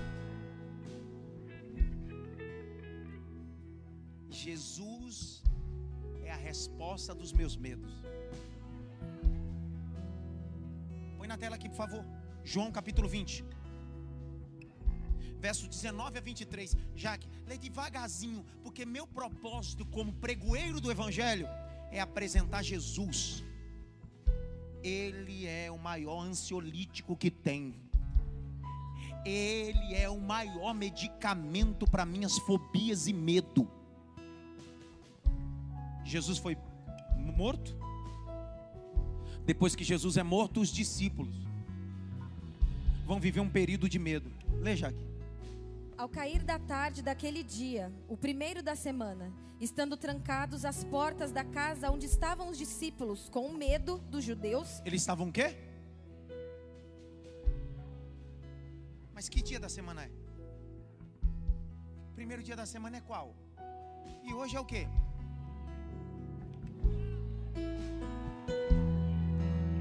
Jesus 4.29 5.43
é 6.23 6.31
a 6.31 6.35
resposta 6.35 7.13
dos 7.13 7.31
meus 7.31 7.55
medos. 7.55 7.93
Põe 11.17 11.27
na 11.27 11.37
tela 11.37 11.55
aqui, 11.55 11.69
por 11.69 11.77
favor. 11.77 12.03
João 12.43 12.71
capítulo 12.71 13.07
20. 13.07 13.45
Versos 15.39 15.67
19 15.67 16.17
a 16.17 16.21
23. 16.21 16.75
Jaque, 16.95 17.27
lê 17.45 17.57
devagarzinho, 17.57 18.45
porque 18.63 18.85
meu 18.85 19.05
propósito 19.05 19.85
como 19.85 20.13
pregoeiro 20.13 20.79
do 20.81 20.91
Evangelho 20.91 21.47
é 21.91 21.99
apresentar 21.99 22.63
Jesus. 22.63 23.43
Ele 24.83 25.45
é 25.47 25.71
o 25.71 25.77
maior 25.77 26.21
ansiolítico 26.21 27.15
que 27.15 27.31
tem. 27.31 27.73
Ele 29.25 29.93
é 29.93 30.09
o 30.09 30.19
maior 30.19 30.73
medicamento 30.73 31.89
para 31.89 32.05
minhas 32.05 32.37
fobias 32.39 33.07
e 33.07 33.13
medo. 33.13 33.69
Jesus 36.03 36.37
foi 36.37 36.57
morto. 37.17 37.75
Depois 39.45 39.75
que 39.75 39.83
Jesus 39.83 40.17
é 40.17 40.23
morto, 40.23 40.59
os 40.59 40.69
discípulos 40.69 41.33
vão 43.05 43.19
viver 43.19 43.39
um 43.39 43.49
período 43.49 43.87
de 43.87 43.99
medo. 43.99 44.29
Lê, 44.61 44.75
Jaque. 44.75 45.13
Ao 45.97 46.09
cair 46.09 46.43
da 46.43 46.59
tarde 46.59 47.01
daquele 47.01 47.43
dia, 47.43 47.91
o 48.07 48.17
primeiro 48.17 48.61
da 48.61 48.75
semana, 48.75 49.31
estando 49.63 49.95
trancados 49.95 50.65
as 50.65 50.83
portas 50.83 51.31
da 51.31 51.43
casa 51.43 51.89
onde 51.89 52.05
estavam 52.05 52.49
os 52.49 52.57
discípulos, 52.57 53.29
com 53.29 53.49
medo 53.53 53.97
dos 54.09 54.23
judeus, 54.23 54.81
Eles 54.85 55.01
estavam 55.01 55.29
o 55.29 55.31
quê? 55.31 55.55
Mas 59.13 59.29
que 59.29 59.41
dia 59.41 59.59
da 59.59 59.69
semana 59.69 60.03
é? 60.03 60.09
Primeiro 62.13 62.43
dia 62.43 62.55
da 62.55 62.65
semana 62.65 62.97
é 62.97 63.01
qual? 63.01 63.35
E 64.23 64.33
hoje 64.33 64.55
é 64.55 64.59
o 64.59 64.65
quê? 64.65 64.87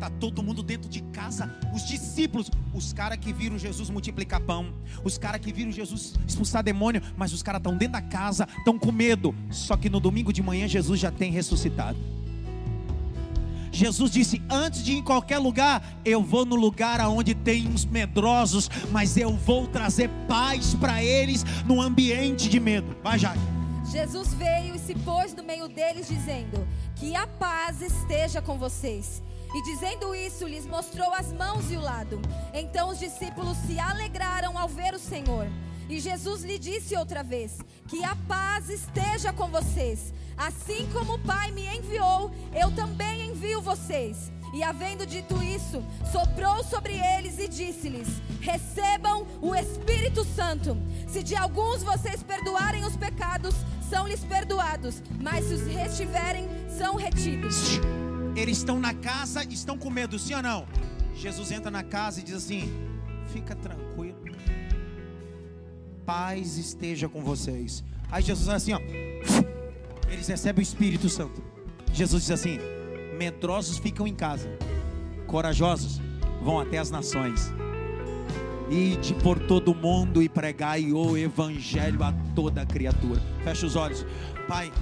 Tá 0.03 0.11
todo 0.11 0.43
mundo 0.43 0.65
dentro 0.65 0.91
de 0.91 1.01
casa, 1.01 1.49
os 1.73 1.87
discípulos, 1.87 2.51
os 2.75 2.93
caras 2.93 3.19
que 3.19 3.33
viram 3.33 3.57
Jesus 3.57 3.89
multiplicar 3.89 4.41
pão, 4.41 4.75
os 5.05 5.17
caras 5.17 5.41
que 5.41 5.53
viram 5.53 5.71
Jesus 5.71 6.15
expulsar 6.27 6.61
demônio, 6.65 7.01
mas 7.17 7.33
os 7.33 7.41
caras 7.41 7.61
estão 7.61 7.77
dentro 7.77 7.93
da 7.93 8.03
casa, 8.03 8.49
estão 8.59 8.77
com 8.77 8.91
medo. 8.91 9.33
Só 9.49 9.77
que 9.77 9.89
no 9.89 10.01
domingo 10.01 10.33
de 10.33 10.43
manhã 10.43 10.67
Jesus 10.67 10.99
já 10.99 11.13
tem 11.13 11.31
ressuscitado. 11.31 11.97
Jesus 13.71 14.11
disse: 14.11 14.43
Antes 14.51 14.83
de 14.83 14.95
ir 14.95 14.97
em 14.97 15.05
qualquer 15.05 15.39
lugar, 15.39 16.01
eu 16.05 16.21
vou 16.21 16.45
no 16.45 16.57
lugar 16.57 17.01
aonde 17.01 17.33
tem 17.33 17.69
uns 17.69 17.85
medrosos, 17.85 18.69
mas 18.91 19.17
eu 19.17 19.37
vou 19.37 19.69
trazer 19.69 20.11
paz 20.27 20.75
para 20.75 21.01
eles 21.05 21.45
no 21.65 21.81
ambiente 21.81 22.49
de 22.49 22.59
medo. 22.59 22.97
Vai, 23.05 23.21
Jaque. 23.21 23.39
Jesus 23.89 24.35
veio 24.35 24.75
e 24.75 24.81
se 24.81 24.97
pôs 24.97 25.33
no 25.33 25.45
meio 25.45 25.69
deles, 25.69 26.09
dizendo: 26.09 26.67
Que 26.97 27.15
a 27.15 27.25
paz 27.25 27.81
esteja 27.81 28.43
com 28.43 28.59
vocês. 28.59 29.23
E 29.55 29.63
dizendo 29.63 30.15
isso, 30.15 30.47
lhes 30.47 30.67
mostrou 30.67 31.13
as 31.15 31.33
mãos 31.33 31.71
e 31.71 31.77
o 31.77 31.81
lado. 31.81 32.21
Então 32.55 32.89
os 32.89 32.99
discípulos 32.99 33.57
se 33.59 33.79
alegraram 33.79 34.57
ao 34.57 34.69
ver 34.69 34.95
o 34.95 34.99
Senhor. 34.99 35.47
E 35.89 36.01
Jesus 36.01 36.43
lhe 36.43 36.59
disse 36.59 36.97
outra 36.97 37.23
vez: 37.23 37.59
Que 37.89 38.03
a 38.03 38.17
paz 38.27 38.71
esteja 38.71 39.33
com 39.33 39.49
vocês. 39.49 40.15
Assim 40.37 40.89
como 40.93 41.15
o 41.15 41.19
Pai 41.19 41.51
me 41.51 41.67
enviou, 41.67 42.31
eu 42.55 42.71
também 42.75 43.29
envio 43.29 43.61
vocês. 43.61 44.33
E 44.55 44.63
havendo 44.63 45.07
dito 45.07 45.43
isso, 45.43 45.83
soprou 46.11 46.65
sobre 46.65 46.95
eles 46.95 47.39
e 47.39 47.49
disse-lhes: 47.49 48.09
Recebam 48.41 49.27
o 49.41 49.55
Espírito 49.55 50.25
Santo. 50.25 50.77
Se 51.07 51.23
de 51.23 51.37
alguns 51.37 51.83
vocês 51.83 52.23
perdoarem 52.23 52.85
os 52.85 52.97
pecados, 52.97 53.55
são-lhes 53.89 54.25
perdoados. 54.25 55.03
Mas 55.21 55.45
se 55.45 55.55
os 55.55 55.67
retiverem, 55.67 56.49
são 56.71 56.97
retidos. 56.97 57.81
Eles 58.35 58.59
estão 58.59 58.81
na 58.81 58.95
casa, 58.95 59.45
estão 59.45 59.77
com 59.77 59.91
medo, 59.91 60.19
sim 60.19 60.35
ou 60.35 60.43
não? 60.43 60.67
Jesus 61.15 61.53
entra 61.53 61.71
na 61.71 61.83
casa 61.83 62.21
e 62.21 62.23
diz 62.23 62.35
assim: 62.35 62.73
Fica 63.33 63.55
tranquilo, 63.55 64.17
paz 66.07 66.57
esteja 66.57 67.09
com 67.09 67.23
vocês. 67.23 67.85
Aí 68.11 68.23
Jesus 68.23 68.47
fala 68.47 68.57
assim: 68.57 68.73
ó, 68.73 68.81
eles 70.11 70.27
recebem 70.27 70.63
o 70.63 70.65
Espírito 70.65 71.09
Santo. 71.09 71.43
Jesus 71.93 72.23
diz 72.23 72.31
assim: 72.31 72.59
Medrosos 73.19 73.79
ficam 73.79 74.07
em 74.07 74.15
casa, 74.15 74.49
corajosos 75.27 76.01
vão 76.43 76.59
até 76.59 76.79
as 76.79 76.91
nações. 76.91 77.53
Ide 78.71 79.13
por 79.15 79.39
todo 79.39 79.75
mundo 79.75 80.23
e 80.23 80.29
pregai 80.31 80.91
o 80.93 81.19
evangelho 81.19 82.03
a 82.03 82.13
toda 82.35 82.65
criatura. 82.65 83.21
Fecha 83.45 83.67
os 83.67 83.77
olhos. 83.77 84.07
Pai, 84.49 84.73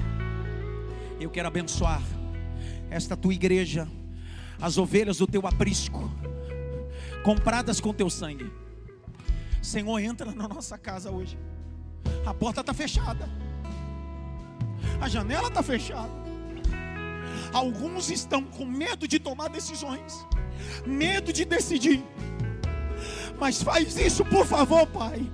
eu 1.19 1.29
quero 1.29 1.49
abençoar 1.49 2.01
esta 2.91 3.17
tua 3.17 3.33
igreja, 3.33 3.89
as 4.61 4.77
ovelhas 4.77 5.19
do 5.19 5.27
teu 5.27 5.47
aprisco, 5.47 6.11
compradas 7.23 7.81
com 7.81 7.95
teu 7.95 8.11
sangue. 8.11 8.51
Senhor, 9.63 9.99
entra 10.01 10.33
na 10.33 10.49
nossa 10.49 10.77
casa 10.77 11.11
hoje. 11.11 11.39
A 12.27 12.35
porta 12.35 12.61
está 12.61 12.75
fechada. 12.75 13.29
A 15.01 15.09
janela 15.09 15.49
está 15.49 15.63
fechada. 15.63 16.11
Alguns 17.53 18.11
estão 18.11 18.43
com 18.43 18.65
medo 18.65 19.09
de 19.09 19.19
tomar 19.19 19.49
decisões, 19.49 20.27
medo 20.87 21.33
de 21.33 21.45
decidir. 21.45 22.05
Mas 23.39 23.63
faz 23.63 23.97
isso, 23.97 24.25
por 24.25 24.47
favor, 24.47 24.87
Pai. 24.87 25.31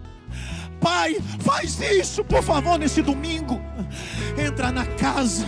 Pai, 0.81 1.16
faz 1.41 1.81
isso, 1.81 2.24
por 2.24 2.43
favor, 2.43 2.78
nesse 2.78 3.03
domingo. 3.03 3.61
Entra 4.39 4.70
na 4.70 4.87
casa 4.87 5.47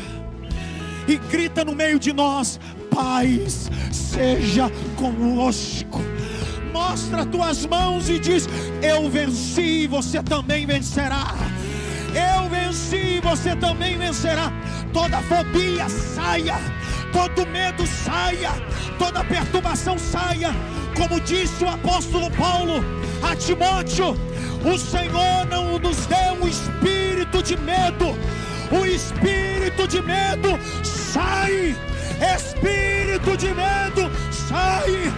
e 1.09 1.17
grita 1.17 1.65
no 1.65 1.75
meio 1.75 1.99
de 1.99 2.13
nós: 2.13 2.61
Paz 2.95 3.71
seja 3.91 4.71
conosco. 4.97 6.01
Mostra 6.73 7.25
tuas 7.25 7.65
mãos 7.67 8.09
e 8.09 8.19
diz: 8.19 8.49
Eu 8.83 9.11
venci, 9.11 9.87
você 9.87 10.23
também 10.23 10.67
vencerá. 10.67 11.35
Eu 12.15 12.49
venci, 12.49 13.21
você 13.23 13.57
também 13.57 13.97
vencerá. 13.97 14.53
Toda 14.93 15.21
fobia 15.23 15.89
saia, 15.89 16.57
todo 17.13 17.47
medo 17.47 17.87
saia, 17.87 18.53
toda 18.99 19.25
perturbação 19.25 19.99
saia. 19.99 20.51
Como 20.97 21.21
disse 21.21 21.65
o 21.65 21.69
apóstolo 21.69 22.31
Paulo 22.33 22.85
a 23.23 23.35
Timóteo: 23.35 24.17
O 24.65 24.79
Senhor 24.79 25.47
não 25.49 25.79
nos 25.79 26.07
deu 26.07 26.43
um 26.43 26.49
espírito 26.49 27.43
de 27.43 27.57
medo, 27.57 28.07
o 28.71 28.85
espírito 28.85 29.87
de 29.87 30.03
medo 30.03 30.59
sai. 31.13 31.77
Espírito 32.37 33.37
de 33.37 33.55
medo, 33.55 34.11
sai! 34.31 35.13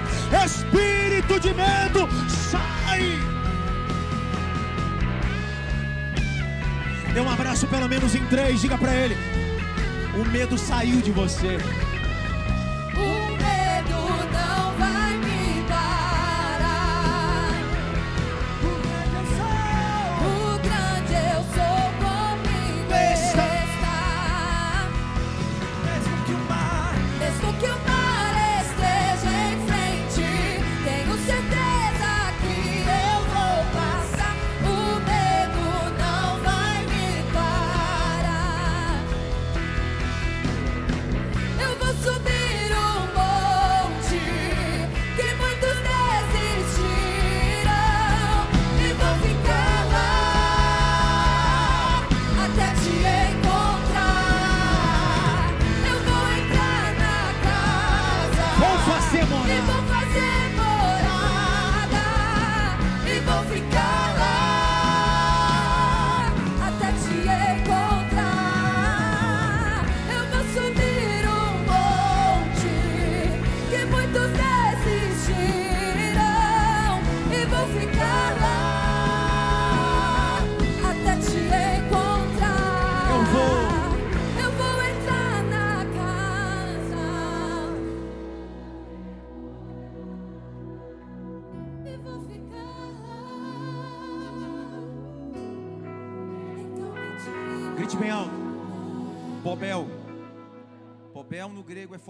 Espírito 0.44 1.40
de 1.40 1.54
medo, 1.54 2.08
sai! 2.28 3.18
Dê 7.12 7.20
um 7.20 7.30
abraço 7.30 7.66
pelo 7.66 7.88
menos 7.88 8.14
em 8.14 8.24
três, 8.26 8.60
diga 8.60 8.76
para 8.78 8.94
ele: 8.94 9.16
o 10.14 10.24
medo 10.28 10.56
saiu 10.58 11.00
de 11.00 11.10
você. 11.10 11.58
O 12.94 13.36
medo 13.36 13.98
não 14.32 14.59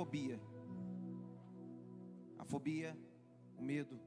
fobia. 0.01 0.41
A 2.39 2.45
fobia, 2.45 2.97
o 3.59 3.63
medo, 3.63 4.01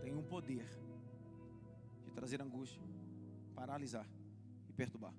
tem 0.00 0.16
um 0.16 0.24
poder 0.24 0.66
de 2.04 2.10
trazer 2.10 2.42
angústia, 2.42 2.82
paralisar 3.54 4.08
e 4.68 4.72
perturbar. 4.72 5.14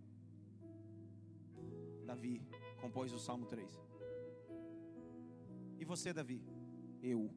Davi 2.05 2.41
compôs 2.81 3.13
o 3.13 3.17
Salmo 3.17 3.45
3. 3.45 3.81
E 5.79 5.85
você, 5.85 6.11
Davi? 6.11 6.43
Eu 7.01 7.33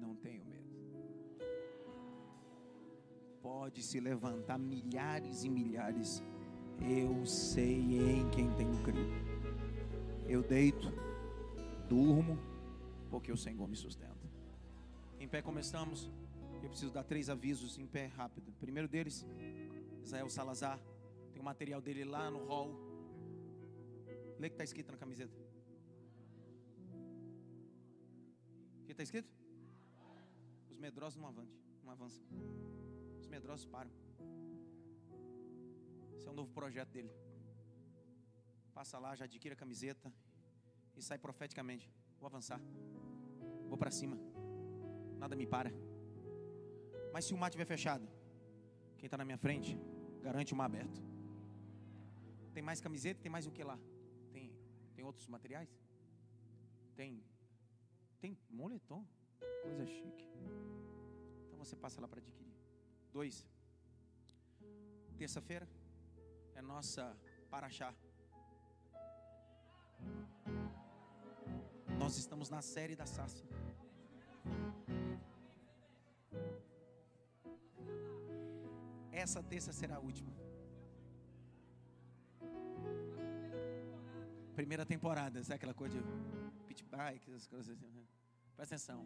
não 0.00 0.16
tenho 0.16 0.44
medo. 0.44 0.72
Pode 3.40 3.80
se 3.80 4.00
levantar 4.00 4.58
milhares 4.58 5.44
e 5.44 5.48
milhares. 5.48 6.20
Eu 6.80 7.24
sei 7.24 7.78
em 8.10 8.28
quem 8.30 8.52
tenho 8.56 8.82
crido. 8.82 9.25
Eu 10.28 10.42
deito, 10.42 10.88
durmo, 11.88 12.38
porque 13.10 13.30
o 13.30 13.36
Senhor 13.36 13.68
me 13.68 13.76
sustenta. 13.76 14.26
Em 15.20 15.28
pé 15.28 15.40
como 15.40 15.58
estamos, 15.58 16.10
eu 16.62 16.68
preciso 16.68 16.92
dar 16.92 17.04
três 17.04 17.30
avisos 17.30 17.78
em 17.78 17.86
pé 17.86 18.06
rápido. 18.06 18.52
Primeiro 18.58 18.88
deles, 18.88 19.24
Israel 20.02 20.28
Salazar. 20.28 20.80
Tem 21.32 21.40
o 21.40 21.44
material 21.44 21.80
dele 21.80 22.04
lá 22.04 22.30
no 22.30 22.44
hall. 22.46 22.74
Lê 24.38 24.48
que 24.48 24.54
está 24.54 24.64
escrito 24.64 24.90
na 24.90 24.98
camiseta. 24.98 25.32
O 28.80 28.84
que 28.84 28.92
está 28.92 29.02
escrito? 29.02 29.28
Os 30.70 30.76
medrosos 30.76 31.20
não 31.20 31.28
avançam. 31.28 31.60
Não 31.84 31.92
avançam. 31.92 32.24
Os 33.20 33.26
medrosos 33.28 33.66
param. 33.66 33.90
Esse 36.16 36.26
é 36.26 36.30
um 36.30 36.34
novo 36.34 36.52
projeto 36.52 36.90
dele. 36.90 37.10
Passa 38.78 38.98
lá, 38.98 39.10
já 39.16 39.24
adquire 39.24 39.54
a 39.54 39.56
camiseta 39.56 40.12
e 40.94 41.02
sai 41.08 41.18
profeticamente. 41.26 41.90
Vou 42.20 42.26
avançar. 42.26 42.60
Vou 43.70 43.78
para 43.78 43.90
cima. 43.90 44.16
Nada 45.22 45.34
me 45.34 45.46
para. 45.46 45.70
Mas 47.10 47.24
se 47.24 47.32
o 47.32 47.38
mar 47.38 47.48
estiver 47.48 47.64
fechado, 47.64 48.06
quem 48.98 49.06
está 49.06 49.16
na 49.16 49.24
minha 49.24 49.38
frente 49.38 49.80
garante 50.20 50.52
o 50.52 50.56
mar 50.56 50.66
aberto. 50.66 51.00
Tem 52.52 52.62
mais 52.62 52.78
camiseta? 52.78 53.22
Tem 53.22 53.32
mais 53.32 53.46
o 53.46 53.50
que 53.50 53.64
lá? 53.64 53.78
Tem, 54.34 54.54
tem 54.94 55.04
outros 55.10 55.26
materiais? 55.26 55.74
Tem. 56.94 57.24
Tem 58.20 58.36
moletom? 58.50 59.02
Coisa 59.62 59.86
chique. 59.86 60.28
Então 61.46 61.58
você 61.58 61.74
passa 61.74 61.98
lá 61.98 62.08
para 62.08 62.20
adquirir. 62.20 62.54
Dois. 63.10 63.46
Terça-feira 65.16 65.66
é 66.54 66.60
nossa 66.60 67.16
Paraxá. 67.48 67.94
Nós 71.98 72.16
estamos 72.16 72.48
na 72.48 72.62
série 72.62 72.94
da 72.94 73.06
Sácia. 73.06 73.46
Essa 79.10 79.42
terça 79.42 79.72
será 79.72 79.96
a 79.96 79.98
última. 79.98 80.32
Primeira 84.54 84.86
temporada, 84.86 85.42
sabe 85.42 85.56
aquela 85.56 85.74
coisa 85.74 85.98
de 86.00 86.12
pit 86.68 86.84
bike, 86.84 87.30
essas 87.30 87.46
coisas 87.46 87.76
assim. 87.76 87.90
né? 87.90 88.04
Presta 88.54 88.74
atenção. 88.74 89.04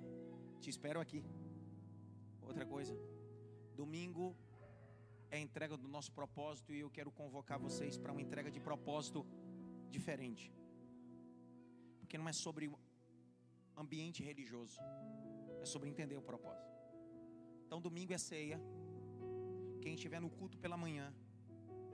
Te 0.61 0.69
espero 0.69 1.01
aqui. 1.01 1.25
Outra 2.43 2.67
coisa. 2.67 2.95
Domingo 3.75 4.37
é 5.31 5.37
a 5.39 5.41
entrega 5.41 5.77
do 5.77 5.89
nosso 5.89 6.13
propósito 6.13 6.73
e 6.73 6.81
eu 6.81 6.91
quero 6.91 7.11
convocar 7.11 7.59
vocês 7.59 7.97
para 7.97 8.13
uma 8.13 8.21
entrega 8.21 8.51
de 8.51 8.61
propósito 8.61 9.27
diferente. 9.91 10.53
Porque 12.11 12.19
não 12.19 12.29
é 12.29 12.33
sobre 12.33 12.69
ambiente 13.77 14.21
religioso, 14.21 14.81
é 15.63 15.65
sobre 15.65 15.89
entender 15.89 16.17
o 16.17 16.23
propósito. 16.31 16.69
Então, 17.65 17.81
domingo 17.81 18.13
é 18.13 18.19
ceia. 18.19 18.61
Quem 19.81 19.95
estiver 19.95 20.21
no 20.21 20.29
culto 20.29 20.59
pela 20.59 20.77
manhã, 20.77 21.15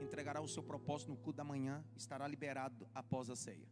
entregará 0.01 0.41
o 0.41 0.49
seu 0.49 0.63
propósito 0.63 1.11
no 1.11 1.19
culto 1.19 1.37
da 1.37 1.45
manhã, 1.45 1.85
estará 1.95 2.27
liberado 2.27 2.89
após 2.95 3.29
a 3.29 3.37
ceia. 3.37 3.69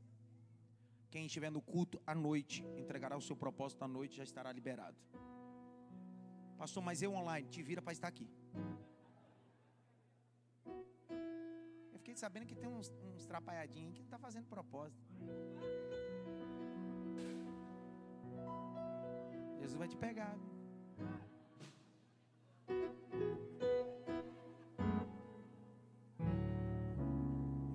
Quem 1.11 1.25
estiver 1.25 1.51
no 1.51 1.62
culto 1.62 1.99
à 2.07 2.15
noite, 2.15 2.62
entregará 2.77 3.16
o 3.16 3.23
seu 3.23 3.35
propósito 3.35 3.83
à 3.83 3.89
noite, 3.89 4.19
já 4.19 4.25
estará 4.25 4.53
liberado. 4.53 4.99
Pastor, 6.59 6.83
mas 6.83 7.01
eu 7.01 7.15
online, 7.15 7.49
te 7.49 7.62
vira 7.62 7.81
para 7.81 7.95
estar 7.95 8.09
aqui. 8.09 8.29
Eu 11.91 11.99
fiquei 12.01 12.15
sabendo 12.15 12.45
que 12.45 12.55
tem 12.55 12.69
uns, 12.69 12.93
uns 13.16 13.25
trapalhadinhos 13.25 13.95
que 13.95 14.03
não 14.03 14.11
tá 14.11 14.19
fazendo 14.19 14.47
propósito. 14.47 15.09
Jesus 19.65 19.78
vai 19.78 19.89
te 19.89 19.97
pegar. 19.97 20.36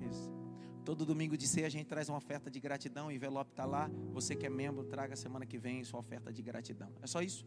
Isso. 0.08 0.32
Todo 0.86 1.04
domingo 1.04 1.36
de 1.36 1.48
ceia 1.48 1.66
a 1.66 1.70
gente 1.70 1.88
traz 1.88 2.08
uma 2.08 2.20
oferta 2.20 2.52
de 2.52 2.60
gratidão, 2.60 3.08
o 3.08 3.12
envelope 3.12 3.50
está 3.50 3.66
lá. 3.66 3.90
Você 4.14 4.36
que 4.36 4.46
é 4.46 4.50
membro, 4.50 4.84
traga 4.84 5.16
semana 5.16 5.48
que 5.48 5.58
vem 5.58 5.84
sua 5.84 6.00
oferta 6.00 6.32
de 6.32 6.44
gratidão. 6.44 6.94
É 7.02 7.08
só 7.08 7.24
isso. 7.24 7.44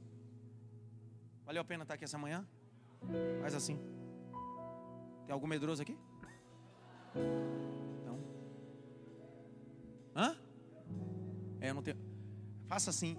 Valeu 1.45 1.63
a 1.63 1.65
pena 1.65 1.85
estar 1.85 1.95
aqui 1.95 2.03
essa 2.03 2.19
manhã? 2.19 2.45
Faz 3.41 3.55
assim. 3.55 3.79
Tem 5.25 5.33
algum 5.33 5.47
medroso 5.47 5.83
aqui? 5.83 5.97
Não. 8.05 8.19
Hã? 10.17 10.37
É, 11.61 11.71
eu 11.71 11.75
não 11.75 11.83
tenho. 11.83 11.99
Faça 12.67 12.91
assim. 12.91 13.17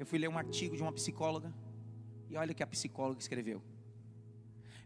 Eu 0.00 0.06
fui 0.06 0.18
ler 0.18 0.30
um 0.30 0.38
artigo 0.38 0.74
de 0.74 0.82
uma 0.82 0.94
psicóloga. 0.94 1.52
E 2.30 2.34
olha 2.34 2.52
o 2.52 2.54
que 2.54 2.62
a 2.62 2.66
psicóloga 2.66 3.20
escreveu. 3.20 3.62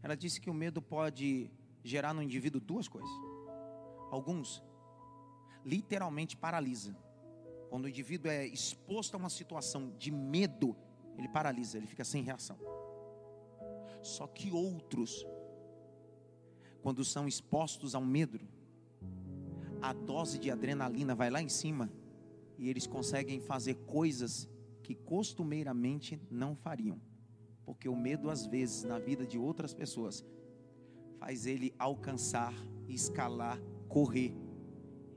Ela 0.02 0.16
disse 0.16 0.40
que 0.40 0.50
o 0.50 0.54
medo 0.54 0.82
pode 0.82 1.48
gerar 1.84 2.12
no 2.12 2.20
indivíduo 2.20 2.60
duas 2.60 2.88
coisas. 2.88 3.12
Alguns 4.10 4.60
literalmente 5.64 6.36
paralisa. 6.36 6.96
Quando 7.70 7.84
o 7.84 7.88
indivíduo 7.88 8.28
é 8.28 8.44
exposto 8.44 9.14
a 9.14 9.16
uma 9.16 9.30
situação 9.30 9.94
de 9.96 10.10
medo, 10.10 10.76
ele 11.16 11.28
paralisa, 11.28 11.78
ele 11.78 11.86
fica 11.86 12.04
sem 12.04 12.20
reação. 12.24 12.58
Só 14.02 14.26
que 14.26 14.50
outros, 14.50 15.24
quando 16.82 17.04
são 17.04 17.28
expostos 17.28 17.94
ao 17.94 18.02
medo, 18.02 18.40
a 19.80 19.92
dose 19.92 20.40
de 20.40 20.50
adrenalina 20.50 21.14
vai 21.14 21.30
lá 21.30 21.40
em 21.40 21.48
cima 21.48 21.88
e 22.58 22.68
eles 22.68 22.84
conseguem 22.84 23.38
fazer 23.38 23.74
coisas 23.86 24.52
que 24.84 24.94
costumeiramente 24.94 26.20
não 26.30 26.54
fariam. 26.54 27.00
Porque 27.64 27.88
o 27.88 27.96
medo, 27.96 28.28
às 28.28 28.46
vezes, 28.46 28.84
na 28.84 28.98
vida 28.98 29.26
de 29.26 29.38
outras 29.38 29.72
pessoas, 29.72 30.22
faz 31.18 31.46
ele 31.46 31.74
alcançar, 31.78 32.52
escalar, 32.86 33.58
correr 33.88 34.36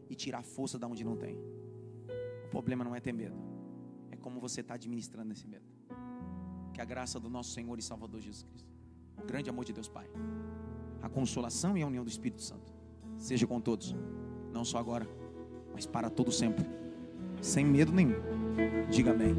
e 0.09 0.15
tirar 0.15 0.41
força 0.41 0.79
da 0.79 0.87
onde 0.87 1.03
não 1.03 1.17
tem. 1.17 1.35
O 2.45 2.49
problema 2.49 2.83
não 2.85 2.95
é 2.95 3.01
ter 3.01 3.11
medo, 3.11 3.35
é 4.09 4.15
como 4.15 4.39
você 4.39 4.61
está 4.61 4.75
administrando 4.75 5.33
esse 5.33 5.45
medo. 5.45 5.65
Que 6.73 6.79
a 6.79 6.85
graça 6.85 7.19
do 7.19 7.29
nosso 7.29 7.51
Senhor 7.51 7.77
e 7.77 7.81
Salvador 7.81 8.21
Jesus 8.21 8.43
Cristo, 8.43 8.73
o 9.21 9.25
grande 9.25 9.49
amor 9.49 9.65
de 9.65 9.73
Deus 9.73 9.89
Pai, 9.89 10.09
a 11.01 11.09
consolação 11.09 11.77
e 11.77 11.81
a 11.81 11.87
união 11.87 12.05
do 12.05 12.09
Espírito 12.09 12.41
Santo, 12.41 12.73
seja 13.17 13.45
com 13.45 13.59
todos, 13.59 13.93
não 14.53 14.63
só 14.63 14.77
agora, 14.77 15.05
mas 15.73 15.85
para 15.85 16.09
todo 16.09 16.31
sempre, 16.31 16.65
sem 17.41 17.65
medo 17.65 17.91
nenhum. 17.91 18.15
Diga 18.89 19.11
amém. 19.11 19.35